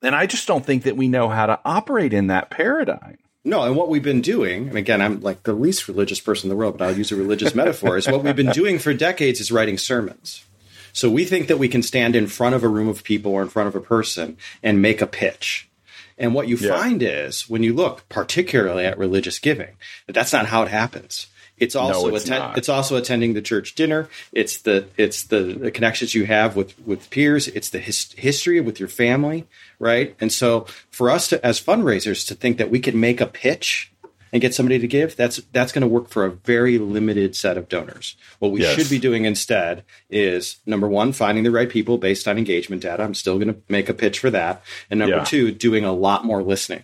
And 0.01 0.15
I 0.15 0.25
just 0.25 0.47
don't 0.47 0.65
think 0.65 0.83
that 0.83 0.97
we 0.97 1.07
know 1.07 1.29
how 1.29 1.45
to 1.45 1.59
operate 1.63 2.13
in 2.13 2.27
that 2.27 2.49
paradigm. 2.49 3.17
No, 3.43 3.63
and 3.63 3.75
what 3.75 3.89
we've 3.89 4.03
been 4.03 4.21
doing, 4.21 4.69
and 4.69 4.77
again, 4.77 5.01
I'm 5.01 5.19
like 5.21 5.43
the 5.43 5.53
least 5.53 5.87
religious 5.87 6.19
person 6.19 6.45
in 6.45 6.49
the 6.49 6.55
world, 6.55 6.77
but 6.77 6.87
I'll 6.87 6.97
use 6.97 7.11
a 7.11 7.15
religious 7.15 7.55
metaphor, 7.55 7.97
is 7.97 8.07
what 8.07 8.23
we've 8.23 8.35
been 8.35 8.51
doing 8.51 8.77
for 8.77 8.93
decades 8.93 9.39
is 9.39 9.51
writing 9.51 9.79
sermons. 9.79 10.45
So 10.93 11.09
we 11.09 11.25
think 11.25 11.47
that 11.47 11.57
we 11.57 11.67
can 11.67 11.81
stand 11.81 12.15
in 12.15 12.27
front 12.27 12.53
of 12.53 12.63
a 12.63 12.67
room 12.67 12.87
of 12.87 13.03
people 13.03 13.31
or 13.31 13.41
in 13.41 13.49
front 13.49 13.67
of 13.67 13.75
a 13.75 13.81
person 13.81 14.37
and 14.61 14.81
make 14.81 15.01
a 15.01 15.07
pitch. 15.07 15.69
And 16.17 16.35
what 16.35 16.47
you 16.47 16.57
yeah. 16.57 16.77
find 16.77 17.01
is 17.01 17.49
when 17.49 17.63
you 17.63 17.73
look 17.73 18.07
particularly 18.09 18.85
at 18.85 18.97
religious 18.97 19.39
giving, 19.39 19.75
that 20.05 20.13
that's 20.13 20.33
not 20.33 20.47
how 20.47 20.61
it 20.61 20.69
happens. 20.69 21.27
It's 21.61 21.75
also 21.75 22.09
no, 22.09 22.15
it's, 22.15 22.25
atten- 22.25 22.57
it's, 22.57 22.69
also 22.69 22.97
attending 22.97 23.33
the 23.33 23.41
church 23.41 23.75
dinner. 23.75 24.09
It's 24.33 24.57
the 24.63 24.87
it's 24.97 25.25
the, 25.25 25.43
the 25.43 25.69
connections 25.69 26.15
you 26.15 26.25
have 26.25 26.55
with 26.55 26.77
with 26.87 27.11
peers. 27.11 27.47
It's 27.47 27.69
the 27.69 27.77
his- 27.77 28.13
history 28.13 28.59
with 28.59 28.79
your 28.79 28.89
family, 28.89 29.47
right? 29.77 30.15
And 30.19 30.33
so 30.33 30.65
for 30.89 31.11
us 31.11 31.27
to 31.29 31.45
as 31.45 31.61
fundraisers 31.61 32.27
to 32.27 32.35
think 32.35 32.57
that 32.57 32.71
we 32.71 32.79
can 32.79 32.99
make 32.99 33.21
a 33.21 33.27
pitch 33.27 33.91
and 34.33 34.41
get 34.41 34.55
somebody 34.55 34.79
to 34.79 34.87
give, 34.87 35.15
that's 35.15 35.37
that's 35.51 35.71
going 35.71 35.83
to 35.83 35.87
work 35.87 36.09
for 36.09 36.25
a 36.25 36.31
very 36.31 36.79
limited 36.79 37.35
set 37.35 37.57
of 37.57 37.69
donors. 37.69 38.17
What 38.39 38.51
we 38.51 38.61
yes. 38.61 38.75
should 38.75 38.89
be 38.89 38.97
doing 38.97 39.25
instead 39.25 39.83
is 40.09 40.57
number 40.65 40.87
one, 40.87 41.13
finding 41.13 41.43
the 41.43 41.51
right 41.51 41.69
people 41.69 41.99
based 41.99 42.27
on 42.27 42.39
engagement 42.39 42.81
data. 42.81 43.03
I'm 43.03 43.13
still 43.13 43.35
going 43.37 43.53
to 43.53 43.61
make 43.69 43.87
a 43.87 43.93
pitch 43.93 44.17
for 44.17 44.31
that, 44.31 44.63
and 44.89 44.99
number 44.99 45.17
yeah. 45.17 45.25
two, 45.25 45.51
doing 45.51 45.85
a 45.85 45.93
lot 45.93 46.25
more 46.25 46.41
listening 46.41 46.83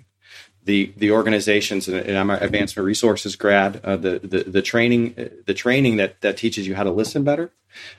the 0.68 0.93
the 0.97 1.11
organizations 1.11 1.88
and, 1.88 2.18
I'm 2.18 2.30
an 2.30 2.43
advancement 2.43 2.86
resources 2.86 3.36
grad. 3.36 3.82
Uh, 3.84 3.95
the, 3.95 4.20
the 4.20 4.43
the 4.43 4.61
training 4.61 5.15
the 5.45 5.53
training 5.53 5.97
that 5.97 6.22
that 6.22 6.38
teaches 6.38 6.68
you 6.68 6.76
how 6.76 6.84
to 6.84 6.91
listen 6.91 7.24
better. 7.24 7.51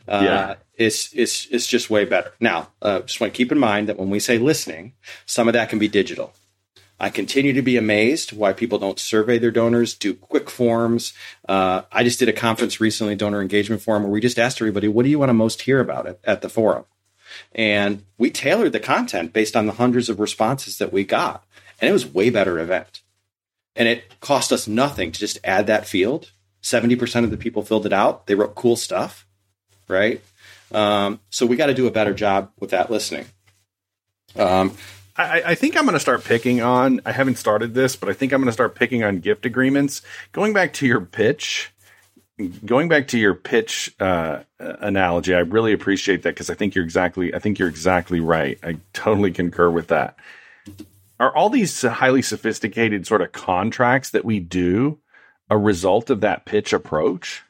Uh, 0.07 0.21
yeah. 0.25 0.55
It's, 0.75 1.12
it's, 1.12 1.47
it's 1.51 1.66
just 1.66 1.91
way 1.91 2.05
better. 2.05 2.33
Now, 2.41 2.71
uh, 2.83 3.01
just 3.01 3.21
want 3.21 3.33
to 3.33 3.37
keep 3.37 3.53
in 3.53 3.59
mind 3.59 3.89
that 3.89 3.97
when 3.97 4.11
we 4.11 4.19
say 4.19 4.39
listening, 4.39 4.95
some 5.27 5.49
of 5.49 5.55
that 5.55 5.69
can 5.69 5.79
be 5.79 5.89
digital. 5.89 6.33
I 7.01 7.11
continue 7.11 7.53
to 7.53 7.62
be 7.62 7.77
amazed 7.77 8.33
why 8.33 8.53
people 8.53 8.79
don't 8.79 8.99
survey 8.99 9.39
their 9.39 9.53
donors, 9.53 9.95
do 9.95 10.14
quick 10.14 10.51
forms. 10.51 11.12
Uh, 11.49 11.83
I 11.93 12.03
just 12.03 12.19
did 12.19 12.29
a 12.29 12.33
conference 12.33 12.81
recently, 12.81 13.14
donor 13.14 13.41
engagement 13.41 13.83
forum, 13.83 14.03
where 14.03 14.12
we 14.12 14.21
just 14.21 14.39
asked 14.39 14.61
everybody, 14.61 14.89
what 14.89 15.05
do 15.05 15.11
you 15.11 15.19
want 15.19 15.31
to 15.31 15.35
most 15.35 15.62
hear 15.62 15.79
about 15.79 16.07
at, 16.09 16.19
at 16.25 16.43
the 16.43 16.49
forum? 16.49 16.85
And 17.55 18.05
we 18.16 18.31
tailored 18.31 18.73
the 18.73 18.81
content 18.81 19.33
based 19.33 19.55
on 19.55 19.66
the 19.66 19.75
hundreds 19.75 20.09
of 20.09 20.19
responses 20.19 20.79
that 20.79 20.93
we 20.93 21.05
got 21.05 21.45
and 21.81 21.89
it 21.89 21.93
was 21.93 22.07
way 22.07 22.31
better 22.31 22.59
event. 22.59 23.03
And 23.76 23.89
it 23.89 24.20
cost 24.20 24.53
us 24.53 24.66
nothing 24.66 25.12
to 25.12 25.18
just 25.18 25.39
add 25.45 25.66
that 25.68 25.87
field. 25.87 26.33
70% 26.62 27.24
of 27.24 27.31
the 27.31 27.37
people 27.37 27.62
filled 27.62 27.87
it 27.87 27.93
out. 27.93 28.26
They 28.26 28.35
wrote 28.35 28.55
cool 28.55 28.76
stuff, 28.76 29.26
right? 29.87 30.20
Um, 30.72 31.20
so 31.31 31.47
we 31.47 31.57
got 31.57 31.66
to 31.66 31.74
do 31.74 31.87
a 31.87 31.91
better 31.91 32.12
job 32.12 32.51
with 32.59 32.70
that 32.70 32.91
listening. 32.91 33.26
Um, 34.37 34.76
I, 35.16 35.43
I, 35.47 35.55
think 35.55 35.76
I'm 35.76 35.85
going 35.85 35.95
to 35.95 36.01
start 36.01 36.24
picking 36.24 36.61
on. 36.61 37.01
I 37.07 37.12
haven't 37.12 37.37
started 37.37 37.74
this, 37.74 37.97
but 37.97 38.09
I 38.09 38.12
think 38.12 38.33
I'm 38.33 38.41
going 38.41 38.49
to 38.49 38.53
start 38.53 38.74
picking 38.74 39.03
on 39.03 39.20
gift 39.20 39.47
agreements. 39.47 40.03
Going 40.33 40.53
back 40.53 40.74
to 40.74 40.87
your 40.87 41.01
pitch, 41.01 41.72
going 42.64 42.89
back 42.89 43.09
to 43.09 43.18
your 43.18 43.35
pitch 43.35 43.95
uh, 43.99 44.41
analogy, 44.59 45.35
I 45.35 45.41
really 45.41 45.72
appreciate 45.72 46.22
that 46.22 46.31
because 46.35 46.51
I 46.51 46.55
think 46.55 46.74
you're 46.74 46.85
exactly. 46.85 47.35
I 47.35 47.39
think 47.39 47.59
you're 47.59 47.68
exactly 47.68 48.20
right. 48.20 48.59
I 48.62 48.76
totally 48.93 49.33
concur 49.33 49.70
with 49.70 49.89
that 49.89 50.16
are 51.21 51.35
all 51.35 51.51
these 51.51 51.83
highly 51.83 52.23
sophisticated 52.23 53.07
sort 53.07 53.23
of 53.23 53.33
contracts 53.33 54.11
that 54.11 54.25
we 54.25 54.41
do 54.41 54.99
a 55.51 55.59
result 55.59 56.11
of 56.11 56.21
that 56.21 56.45
pitch 56.45 56.73
approach? 56.73 57.43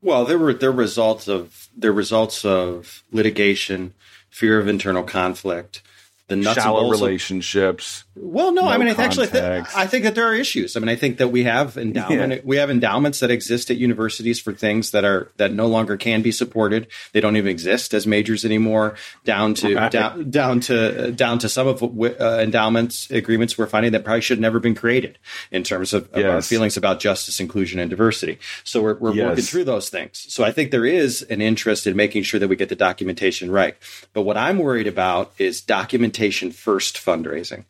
Well, 0.00 0.24
there 0.24 0.38
were 0.38 0.52
they're 0.52 0.72
results 0.72 1.28
of 1.28 1.68
they're 1.76 1.92
results 1.92 2.44
of 2.44 3.04
litigation, 3.12 3.94
fear 4.30 4.58
of 4.58 4.66
internal 4.66 5.04
conflict, 5.04 5.82
the 6.28 6.36
nuts 6.36 6.60
shallow 6.60 6.90
relationships. 6.90 8.04
Well, 8.14 8.52
no, 8.52 8.62
no 8.62 8.68
I 8.68 8.76
mean, 8.76 8.88
I 8.88 9.02
actually, 9.02 9.28
th- 9.28 9.64
I 9.74 9.86
think 9.86 10.04
that 10.04 10.14
there 10.14 10.26
are 10.26 10.34
issues. 10.34 10.76
I 10.76 10.80
mean, 10.80 10.90
I 10.90 10.96
think 10.96 11.16
that 11.16 11.28
we 11.28 11.44
have 11.44 11.78
endowment, 11.78 12.32
yeah. 12.32 12.40
we 12.44 12.58
have 12.58 12.70
endowments 12.70 13.20
that 13.20 13.30
exist 13.30 13.70
at 13.70 13.78
universities 13.78 14.38
for 14.38 14.52
things 14.52 14.90
that 14.90 15.04
are 15.04 15.32
that 15.38 15.52
no 15.52 15.66
longer 15.66 15.96
can 15.96 16.20
be 16.20 16.30
supported. 16.30 16.88
They 17.12 17.20
don't 17.20 17.36
even 17.36 17.50
exist 17.50 17.94
as 17.94 18.06
majors 18.06 18.44
anymore. 18.44 18.96
Down 19.24 19.54
to 19.54 19.76
right. 19.76 19.90
down 19.90 20.30
down 20.30 20.60
to 20.60 21.12
down 21.12 21.38
to 21.38 21.48
some 21.48 21.66
of 21.66 21.82
uh, 21.82 22.38
endowments 22.40 23.10
agreements 23.10 23.56
we're 23.56 23.66
finding 23.66 23.92
that 23.92 24.04
probably 24.04 24.20
should 24.20 24.36
have 24.36 24.42
never 24.42 24.60
been 24.60 24.74
created 24.74 25.18
in 25.50 25.62
terms 25.62 25.94
of, 25.94 26.10
of 26.12 26.20
yes. 26.20 26.26
our 26.26 26.42
feelings 26.42 26.76
about 26.76 27.00
justice, 27.00 27.40
inclusion, 27.40 27.78
and 27.78 27.88
diversity. 27.88 28.38
So 28.62 28.82
we're, 28.82 28.98
we're 28.98 29.14
yes. 29.14 29.26
working 29.26 29.44
through 29.44 29.64
those 29.64 29.88
things. 29.88 30.26
So 30.28 30.44
I 30.44 30.52
think 30.52 30.70
there 30.70 30.84
is 30.86 31.22
an 31.22 31.40
interest 31.40 31.86
in 31.86 31.96
making 31.96 32.24
sure 32.24 32.38
that 32.40 32.48
we 32.48 32.56
get 32.56 32.68
the 32.68 32.76
documentation 32.76 33.50
right. 33.50 33.76
But 34.12 34.22
what 34.22 34.36
I'm 34.36 34.58
worried 34.58 34.86
about 34.86 35.32
is 35.38 35.62
documentation 35.62 36.50
first 36.52 36.96
fundraising. 36.96 37.64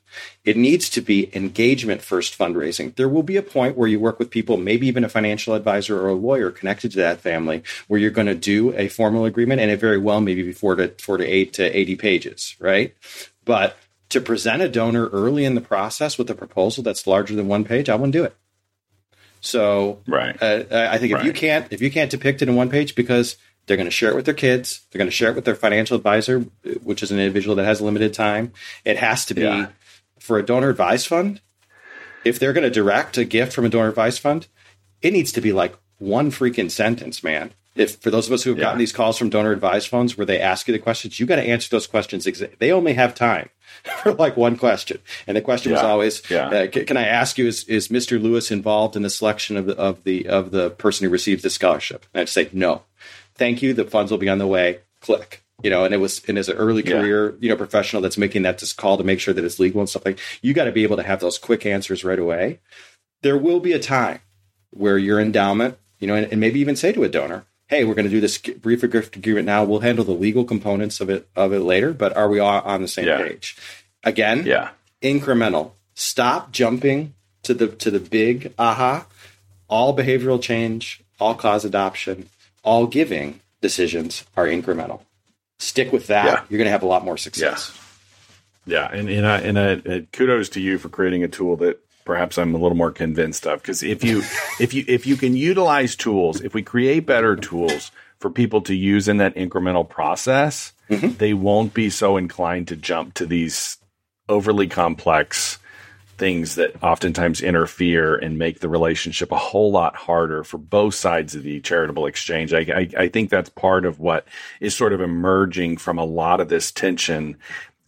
It 0.45 0.57
needs 0.57 0.89
to 0.91 1.01
be 1.01 1.35
engagement 1.35 2.03
first 2.03 2.39
fundraising. 2.39 2.95
There 2.97 3.09
will 3.09 3.23
be 3.23 3.37
a 3.37 3.43
point 3.43 3.77
where 3.77 3.89
you 3.89 4.01
work 4.01 4.19
with 4.19 4.31
people, 4.31 4.57
maybe 4.57 4.87
even 4.87 5.05
a 5.05 5.09
financial 5.09 5.55
advisor 5.55 6.01
or 6.01 6.09
a 6.09 6.15
lawyer 6.15 6.51
connected 6.51 6.93
to 6.93 6.99
that 6.99 7.21
family, 7.21 7.63
where 7.89 8.01
you're 8.01 8.11
going 8.11 8.27
to 8.27 8.35
do 8.35 8.75
a 8.75 8.89
formal 8.89 9.25
agreement, 9.25 9.61
and 9.61 9.71
it 9.71 9.81
very 9.81 9.99
well 9.99 10.21
maybe 10.21 10.43
be 10.43 10.53
four 10.53 10.75
to 10.77 10.89
four 10.99 11.17
to 11.17 11.25
eight 11.25 11.53
to 11.55 11.65
eighty 11.65 11.97
pages, 11.97 12.57
right? 12.59 12.95
But 13.45 13.77
to 14.11 14.21
present 14.21 14.63
a 14.63 14.69
donor 14.69 15.09
early 15.09 15.45
in 15.45 15.55
the 15.55 15.61
process 15.61 16.19
with 16.19 16.29
a 16.29 16.35
proposal 16.35 16.83
that's 16.83 17.07
larger 17.07 17.35
than 17.35 17.49
one 17.49 17.65
page, 17.65 17.89
I 17.89 17.95
wouldn't 17.95 18.13
do 18.13 18.25
it. 18.25 18.37
So, 19.41 20.01
right. 20.07 20.41
Uh, 20.41 20.65
I 20.71 20.99
think 20.99 21.13
if 21.13 21.19
right. 21.19 21.25
you 21.25 21.33
can't 21.33 21.67
if 21.73 21.81
you 21.81 21.91
can't 21.91 22.11
depict 22.11 22.43
it 22.43 22.49
in 22.49 22.55
one 22.55 22.69
page 22.69 22.95
because 22.95 23.37
they're 23.67 23.77
going 23.77 23.87
to 23.87 23.91
share 23.91 24.11
it 24.11 24.17
with 24.17 24.25
their 24.25 24.35
kids. 24.35 24.83
They're 24.91 24.99
going 24.99 25.11
to 25.11 25.17
share 25.17 25.31
it 25.31 25.35
with 25.35 25.45
their 25.45 25.55
financial 25.55 25.97
advisor, 25.97 26.41
which 26.83 27.03
is 27.03 27.11
an 27.11 27.19
individual 27.19 27.57
that 27.57 27.65
has 27.65 27.81
limited 27.81 28.13
time. 28.13 28.53
It 28.85 28.99
has 28.99 29.25
to 29.27 29.35
be 29.35 29.43
yeah 29.43 29.69
for 30.23 30.39
a 30.39 30.45
donor 30.45 30.71
advised 30.71 31.07
fund, 31.07 31.41
if 32.25 32.39
they're 32.39 32.53
going 32.53 32.63
to 32.63 32.71
direct 32.71 33.19
a 33.19 33.25
gift 33.25 33.53
from 33.53 33.65
a 33.65 33.69
donor 33.69 33.89
advised 33.89 34.21
fund, 34.21 34.47
it 35.03 35.13
needs 35.13 35.33
to 35.33 35.41
be 35.41 35.53
like 35.53 35.77
one 35.99 36.31
freaking 36.31 36.71
sentence, 36.71 37.23
man. 37.23 37.53
If 37.75 37.97
for 37.97 38.11
those 38.11 38.27
of 38.27 38.33
us 38.33 38.43
who 38.43 38.51
have 38.51 38.59
yeah. 38.59 38.65
gotten 38.65 38.79
these 38.79 38.93
calls 38.93 39.17
from 39.17 39.31
donor 39.31 39.51
advised 39.51 39.89
funds 39.89 40.17
where 40.17 40.27
they 40.27 40.39
ask 40.39 40.69
you 40.69 40.73
the 40.73 40.79
questions, 40.79 41.19
you 41.19 41.25
got 41.25 41.37
to 41.37 41.43
answer 41.43 41.71
those 41.71 41.87
questions. 41.87 42.27
Exa- 42.27 42.57
they 42.59 42.71
only 42.71 42.93
have 42.93 43.15
time 43.15 43.49
for 44.03 44.13
like 44.13 44.37
one 44.37 44.57
question, 44.57 44.99
and 45.27 45.37
the 45.37 45.41
question 45.41 45.73
yeah. 45.73 45.79
was 45.79 45.85
always, 45.85 46.31
yeah. 46.31 46.49
uh, 46.49 46.67
"Can 46.67 46.99
I 46.99 47.07
ask 47.07 47.39
you 47.39 47.47
is, 47.47 47.65
is 47.65 47.89
Mr. 47.89 48.21
Lewis 48.21 48.51
involved 48.51 48.95
in 48.95 49.03
the 49.03 49.11
selection 49.11 49.57
of 49.57 49.67
the 49.67 49.77
of 49.79 50.05
the 50.05 50.29
of 50.29 50.51
the 50.51 50.71
person 50.71 51.07
who 51.07 51.11
receives 51.11 51.43
the 51.43 51.51
scholarship?" 51.51 52.05
And 52.13 52.21
I'd 52.21 52.29
say, 52.29 52.51
"No, 52.53 52.83
thank 53.35 53.63
you. 53.63 53.73
The 53.73 53.85
funds 53.85 54.11
will 54.11 54.19
be 54.19 54.29
on 54.29 54.39
the 54.39 54.47
way." 54.47 54.81
Click 55.01 55.43
you 55.63 55.71
know, 55.71 55.85
and 55.85 55.95
it 55.95 55.99
was 55.99 56.23
and 56.29 56.39
as 56.39 56.49
an 56.49 56.57
early 56.57 56.83
career, 56.83 57.31
yeah. 57.31 57.37
you 57.41 57.49
know, 57.49 57.57
professional 57.57 58.03
that's 58.03 58.19
making 58.19 58.43
that 58.43 58.59
just 58.59 58.77
call 58.77 58.97
to 58.99 59.05
make 59.05 59.21
sure 59.21 59.35
that 59.35 59.45
it's 59.45 59.59
legal 59.59 59.81
and 59.81 59.89
stuff 59.89 60.05
like 60.05 60.19
you 60.43 60.55
got 60.55 60.65
to 60.65 60.73
be 60.73 60.83
able 60.83 60.97
to 60.97 61.03
have 61.03 61.21
those 61.21 61.39
quick 61.39 61.65
answers 61.67 62.05
right 62.05 62.19
away. 62.19 62.61
There 63.23 63.39
will 63.39 63.61
be 63.61 63.73
a 63.73 63.79
time 63.79 64.21
where 64.71 64.99
your 64.99 65.21
endowment, 65.21 65.79
you 66.01 66.07
know, 66.09 66.15
and, 66.15 66.31
and 66.33 66.41
maybe 66.41 66.61
even 66.61 66.77
say 66.77 66.93
to 66.93 67.05
a 67.05 67.09
donor, 67.09 67.45
hey, 67.69 67.85
we're 67.85 67.95
going 67.95 68.05
to 68.07 68.11
do 68.11 68.21
this 68.21 68.39
brief 68.39 68.81
gift 68.91 69.17
agreement 69.17 69.47
now. 69.47 69.65
We'll 69.65 69.81
handle 69.81 70.05
the 70.05 70.13
legal 70.13 70.45
components 70.45 71.01
of 71.01 71.09
it 71.09 71.29
of 71.37 71.53
it 71.53 71.61
later, 71.61 71.93
but 71.93 72.17
are 72.17 72.29
we 72.29 72.39
all 72.39 72.61
on 72.63 72.83
the 72.83 72.89
same 72.89 73.07
Yeah. 73.07 73.19
page? 73.19 73.57
Again, 74.05 74.45
Yeah. 74.45 74.71
incremental. 75.01 75.73
Stop 75.95 76.53
jumping 76.53 77.15
to 77.45 77.55
the 77.55 77.69
to 77.69 77.91
the 77.91 78.01
big 78.01 78.53
aha. 78.59 79.07
All 79.69 79.97
behavioral 79.97 80.41
change, 80.43 81.01
all 81.19 81.35
cause 81.35 81.65
adoption, 81.65 82.29
all 82.63 82.87
giving 82.87 83.41
decisions 83.61 84.25
are 84.37 84.47
incremental. 84.47 85.01
Stick 85.63 85.93
with 85.93 86.09
that. 86.09 86.25
Yeah. 86.27 86.45
You're 86.49 86.59
going 86.59 86.67
to 86.67 86.73
have 86.73 86.83
a 86.83 86.87
lot 86.87 87.05
more 87.05 87.17
success. 87.17 87.79
Yeah, 88.65 88.89
and 88.93 89.09
and, 89.09 89.27
I, 89.27 89.39
and 89.39 89.59
I, 89.59 89.73
uh, 89.75 90.01
kudos 90.13 90.49
to 90.51 90.61
you 90.61 90.79
for 90.79 90.89
creating 90.89 91.25
a 91.25 91.29
tool 91.29 91.57
that 91.57 91.81
perhaps 92.05 92.39
I'm 92.39 92.55
a 92.55 92.59
little 92.59 92.77
more 92.77 92.91
convinced 92.91 93.47
of. 93.47 93.63
Because 93.63 93.83
if 93.83 94.05
you 94.05 94.19
if 94.61 94.75
you 94.75 94.85
if 94.89 95.07
you 95.07 95.17
can 95.17 95.37
utilize 95.37 95.97
tools, 95.97 96.41
if 96.41 96.55
we 96.55 96.63
create 96.63 97.07
better 97.07 97.37
tools 97.37 97.91
for 98.19 98.31
people 98.31 98.61
to 98.63 98.75
use 98.75 99.09
in 99.09 99.17
that 99.19 99.35
incremental 99.35 99.89
process, 99.89 100.73
they 100.89 101.33
won't 101.33 101.75
be 101.75 101.91
so 101.91 102.17
inclined 102.17 102.69
to 102.69 102.77
jump 102.77 103.15
to 103.15 103.27
these 103.27 103.79
overly 104.29 104.69
complex 104.69 105.59
things 106.19 106.55
that 106.57 106.83
oftentimes 106.83 107.41
interfere 107.41 108.17
and 108.17 108.39
make 108.39 108.61
the 108.61 108.69
relationship 108.69 109.33
a 109.33 109.37
whole 109.37 109.73
lot 109.73 109.97
harder 109.97 110.45
for 110.45 110.59
both 110.59 110.95
sides 110.95 111.35
of 111.35 111.43
the 111.43 111.61
charitable 111.61 112.07
exchange. 112.07 112.53
I, 112.53 112.61
I, 112.61 112.89
I 112.99 113.09
think 113.09 113.31
that's 113.31 113.49
part 113.49 113.85
of 113.85 113.99
what 113.99 114.27
is 114.61 114.75
sort 114.75 114.93
of 114.93 115.01
emerging 115.01 115.79
from 115.79 115.99
a 115.99 116.05
lot 116.05 116.41
of 116.41 116.49
this 116.49 116.71
tension 116.71 117.37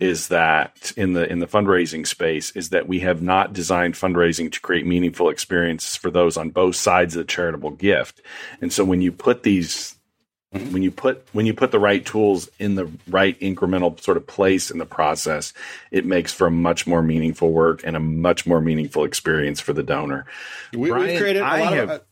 is 0.00 0.28
that 0.28 0.92
in 0.96 1.12
the 1.12 1.30
in 1.30 1.38
the 1.38 1.46
fundraising 1.46 2.06
space 2.06 2.50
is 2.52 2.70
that 2.70 2.88
we 2.88 3.00
have 3.00 3.22
not 3.22 3.52
designed 3.52 3.94
fundraising 3.94 4.50
to 4.50 4.60
create 4.60 4.84
meaningful 4.84 5.28
experiences 5.28 5.94
for 5.94 6.10
those 6.10 6.36
on 6.36 6.50
both 6.50 6.74
sides 6.74 7.14
of 7.14 7.20
the 7.20 7.32
charitable 7.32 7.70
gift. 7.70 8.20
And 8.60 8.72
so 8.72 8.84
when 8.84 9.00
you 9.00 9.12
put 9.12 9.44
these 9.44 9.93
when 10.70 10.82
you 10.82 10.90
put 10.90 11.26
when 11.32 11.46
you 11.46 11.54
put 11.54 11.70
the 11.72 11.78
right 11.78 12.04
tools 12.04 12.48
in 12.58 12.74
the 12.76 12.88
right 13.08 13.38
incremental 13.40 14.00
sort 14.00 14.16
of 14.16 14.26
place 14.26 14.70
in 14.70 14.78
the 14.78 14.86
process, 14.86 15.52
it 15.90 16.04
makes 16.06 16.32
for 16.32 16.46
a 16.46 16.50
much 16.50 16.86
more 16.86 17.02
meaningful 17.02 17.50
work 17.50 17.82
and 17.84 17.96
a 17.96 18.00
much 18.00 18.46
more 18.46 18.60
meaningful 18.60 19.04
experience 19.04 19.60
for 19.60 19.72
the 19.72 19.82
donor. 19.82 20.26
We, 20.72 20.90
Brian, 20.90 21.06
we've 21.08 21.20
created 21.20 21.42
a 21.42 21.44
I 21.44 21.60
lot 21.60 21.72
have- 21.72 21.90
of. 21.90 22.00
Uh, 22.00 22.04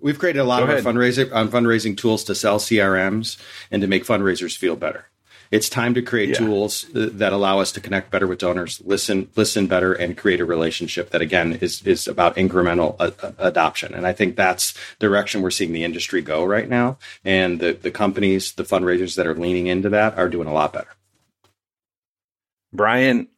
We've 0.00 0.18
created 0.18 0.38
a 0.38 0.44
lot 0.44 0.60
Go 0.60 0.64
of 0.74 0.86
our 0.86 0.92
fundraising 0.94 1.30
on 1.34 1.50
fundraising 1.50 1.94
tools 1.94 2.24
to 2.24 2.34
sell 2.34 2.58
CRMs 2.58 3.36
and 3.70 3.82
to 3.82 3.86
make 3.86 4.06
fundraisers 4.06 4.56
feel 4.56 4.76
better. 4.76 5.08
It's 5.54 5.68
time 5.68 5.94
to 5.94 6.02
create 6.02 6.30
Yeah. 6.30 6.38
tools 6.42 6.86
uh, 6.96 7.10
that 7.12 7.32
allow 7.32 7.60
us 7.60 7.70
to 7.72 7.80
connect 7.80 8.10
better 8.10 8.26
with 8.26 8.38
donors, 8.40 8.82
listen 8.84 9.28
listen 9.36 9.66
better, 9.68 9.92
and 9.92 10.16
create 10.16 10.40
a 10.40 10.44
relationship 10.44 11.10
that 11.10 11.22
again 11.22 11.58
is 11.60 11.80
is 11.86 12.08
about 12.08 12.36
incremental 12.36 12.96
uh, 12.98 13.12
adoption. 13.38 13.94
And 13.94 14.04
I 14.04 14.12
think 14.12 14.34
that's 14.34 14.72
the 14.98 15.06
direction 15.06 15.42
we're 15.42 15.50
seeing 15.58 15.72
the 15.72 15.84
industry 15.84 16.22
go 16.22 16.44
right 16.44 16.68
now. 16.68 16.98
And 17.24 17.60
the 17.60 17.72
the 17.72 17.92
companies, 17.92 18.52
the 18.52 18.64
fundraisers 18.64 19.14
that 19.16 19.26
are 19.28 19.34
leaning 19.36 19.68
into 19.68 19.88
that 19.90 20.18
are 20.18 20.28
doing 20.28 20.48
a 20.48 20.52
lot 20.52 20.72
better. 20.72 20.92
Brian, 22.72 23.28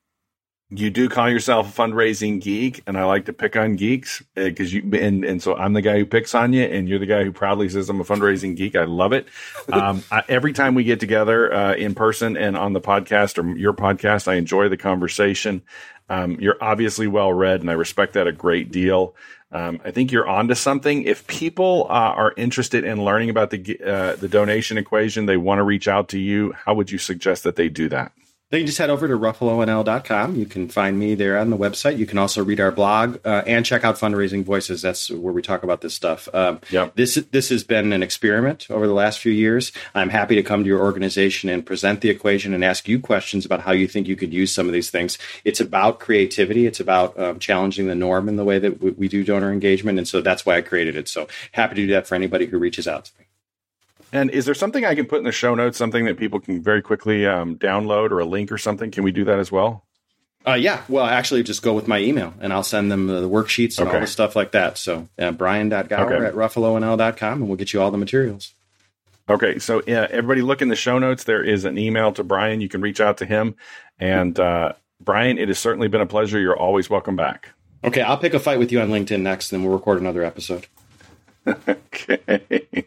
you 0.71 0.91
do 0.91 1.09
call 1.09 1.31
yourself 1.31 1.79
a 1.79 1.83
fundraising 1.83 2.41
geek, 2.41 2.83
and 2.89 2.99
I 2.99 3.05
like 3.05 3.27
to 3.27 3.33
pick 3.33 3.55
on 3.57 3.77
geeks 3.77 4.23
because 4.35 4.75
you 4.75 4.83
and 4.95 5.25
and 5.25 5.41
so 5.41 5.55
I'm 5.55 5.75
the 5.75 5.83
guy 5.83 5.99
who 5.99 6.07
picks 6.07 6.35
on 6.35 6.53
you, 6.53 6.65
and 6.65 6.89
you're 6.89 6.99
the 6.99 7.07
guy 7.07 7.23
who 7.23 7.31
proudly 7.31 7.69
says 7.69 7.89
I'm 7.89 8.01
a 8.01 8.05
fundraising 8.05 8.57
geek. 8.57 8.75
I 8.75 8.85
love 8.85 9.13
it. 9.13 9.27
Um, 9.73 10.05
I, 10.11 10.23
every 10.29 10.53
time 10.53 10.75
we 10.75 10.85
get 10.85 11.01
together 11.01 11.53
uh, 11.53 11.75
in 11.75 11.95
person 11.95 12.37
and 12.37 12.57
on 12.57 12.73
the 12.73 12.81
podcast 12.81 13.37
or 13.37 13.57
your 13.57 13.75
podcast, 13.75 14.29
I 14.29 14.35
enjoy 14.35 14.69
the 14.69 14.77
conversation. 14.77 15.63
Um, 16.09 16.39
you're 16.41 16.57
obviously 16.61 17.09
well 17.09 17.33
read, 17.33 17.61
and 17.61 17.69
I 17.69 17.75
respect 17.75 18.15
that 18.15 18.27
a 18.27 18.33
great 18.33 18.71
deal. 18.71 19.17
Um, 19.51 19.81
I 19.85 19.91
think 19.91 20.13
you're 20.13 20.27
onto 20.27 20.55
something. 20.55 21.03
If 21.03 21.27
people 21.27 21.87
uh, 21.91 22.15
are 22.15 22.33
interested 22.37 22.85
in 22.85 23.05
learning 23.05 23.29
about 23.29 23.51
the 23.51 23.79
uh, 23.85 24.17
the 24.17 24.29
donation 24.29 24.79
equation, 24.79 25.27
they 25.27 25.37
want 25.37 25.59
to 25.59 25.65
reach 25.65 25.89
out 25.89 26.09
to 26.11 26.19
you. 26.19 26.53
How 26.53 26.75
would 26.75 26.91
you 26.91 26.99
suggest 26.99 27.43
that 27.43 27.57
they 27.57 27.69
do 27.69 27.89
that? 27.89 28.13
Then 28.51 28.61
you 28.61 28.67
just 28.67 28.79
head 28.79 28.91
over 28.91 29.09
to 29.09 29.19
ruffalonl.com. 29.19 30.37
You 30.37 30.47
can 30.47 30.69
find 30.69 30.97
me 30.97 31.17
there 31.17 31.37
on 31.37 31.51
the 31.51 31.57
website. 31.57 31.99
You 31.99 32.07
can 32.07 32.17
also 32.17 32.45
read 32.45 32.61
our 32.61 32.71
blog 32.71 33.19
uh, 33.27 33.43
and 33.45 33.67
check 33.67 33.83
out 33.83 33.97
Fundraising 33.97 34.45
Voices. 34.45 34.83
That's 34.83 35.11
where 35.11 35.33
we 35.33 35.43
talk 35.43 35.65
about 35.65 35.81
this 35.81 35.95
stuff. 35.95 36.29
Um, 36.33 36.61
Yep. 36.71 36.95
This 36.95 37.15
this 37.33 37.49
has 37.49 37.65
been 37.65 37.93
an 37.93 38.03
experiment 38.03 38.67
over 38.71 38.87
the 38.87 38.93
last 38.93 39.19
few 39.19 39.33
years. 39.33 39.73
I'm 39.95 40.11
happy 40.11 40.37
to 40.37 40.43
come 40.43 40.63
to 40.63 40.69
your 40.69 40.81
organization 40.81 41.49
and 41.49 41.67
present 41.67 42.03
the 42.03 42.09
equation 42.09 42.55
and 42.55 42.65
ask 42.65 42.89
you 42.89 43.01
questions 43.01 43.45
about 43.45 43.63
how 43.63 43.73
you 43.73 43.89
think 43.89 44.07
you 44.07 44.17
could 44.17 44.33
use 44.33 44.55
some 44.55 44.67
of 44.67 44.73
these 44.73 44.91
things. 44.91 45.19
It's 45.45 45.61
about 45.61 45.99
creativity. 45.99 46.67
It's 46.67 46.81
about 46.81 47.19
um, 47.19 47.39
challenging 47.41 47.89
the 47.89 47.95
norm 47.95 48.29
in 48.29 48.37
the 48.37 48.45
way 48.45 48.59
that 48.59 48.81
we, 48.81 48.91
we 48.93 49.09
do 49.09 49.25
donor 49.25 49.53
engagement, 49.53 49.99
and 49.99 50.07
so 50.07 50.21
that's 50.21 50.47
why 50.47 50.57
I 50.57 50.61
created 50.61 50.97
it. 50.97 51.09
So 51.09 51.27
happy 51.53 51.75
to 51.75 51.87
do 51.87 51.93
that 51.93 52.07
for 52.07 52.15
anybody 52.15 52.47
who 52.47 52.59
reaches 52.59 52.87
out 52.87 53.07
to 53.07 53.13
me. 53.19 53.26
And 54.13 54.31
is 54.31 54.45
there 54.47 54.55
something 54.55 54.85
I 54.85 54.95
can 54.95 55.07
put 55.07 55.19
in 55.19 55.25
the 55.25 55.33
show 55.33 55.55
notes, 55.55 55.77
something 55.77 56.05
that 56.07 56.17
people 56.17 56.41
can 56.41 56.63
very 56.63 56.81
quickly 56.83 57.27
um, 57.27 57.57
download 57.57 58.11
or 58.13 58.21
a 58.21 58.25
link 58.25 58.51
or 58.53 58.59
something? 58.59 58.91
Can 58.91 59.03
we 59.05 59.13
do 59.13 59.25
that 59.25 59.39
as 59.39 59.51
well? 59.53 59.85
Uh, 60.47 60.55
yeah, 60.55 60.83
well, 60.89 61.05
actually, 61.05 61.43
just 61.43 61.61
go 61.63 61.75
with 61.75 61.89
my 61.89 61.99
email 61.99 62.33
and 62.41 62.53
I'll 62.53 62.63
send 62.63 62.91
them 62.91 63.09
the, 63.09 63.21
the 63.21 63.29
worksheets 63.29 63.81
and 63.81 63.89
all 63.89 63.99
the 64.01 64.07
stuff 64.07 64.37
like 64.37 64.53
that. 64.53 64.79
So, 64.79 65.09
uh, 65.19 65.33
brian.gawor 65.33 66.13
Okay. 66.13 66.25
at 66.25 66.35
ruffalonl.com 66.35 67.33
and 67.41 67.49
we'll 67.49 67.57
get 67.57 67.73
you 67.73 67.83
all 67.83 67.91
the 67.91 67.99
materials. 67.99 68.53
Okay, 69.29 69.59
so 69.59 69.83
yeah, 69.89 70.07
everybody 70.09 70.43
look 70.43 70.63
in 70.63 70.69
the 70.69 70.77
show 70.77 71.01
notes. 71.01 71.25
There 71.25 71.43
is 71.43 71.65
an 71.65 71.77
email 71.77 72.13
to 72.13 72.23
Brian. 72.23 72.61
You 72.61 72.69
can 72.69 72.81
reach 72.81 73.01
out 73.01 73.19
to 73.19 73.27
him. 73.27 73.57
And 73.99 74.39
uh, 74.39 74.75
Brian, 75.01 75.37
it 75.37 75.49
has 75.49 75.59
certainly 75.59 75.89
been 75.89 76.01
a 76.01 76.07
pleasure. 76.07 76.39
You're 76.39 76.57
always 76.57 76.89
welcome 76.89 77.17
back. 77.17 77.49
Okay, 77.83 78.03
I'll 78.03 78.17
pick 78.19 78.35
a 78.35 78.39
fight 78.39 78.61
with 78.61 78.71
you 78.71 78.81
on 78.81 78.89
LinkedIn 78.89 79.23
next, 79.23 79.51
and 79.53 79.61
then 79.61 79.69
we'll 79.69 79.77
record 79.77 80.01
another 80.01 80.23
episode. 80.23 80.67
Okay. 81.69 82.87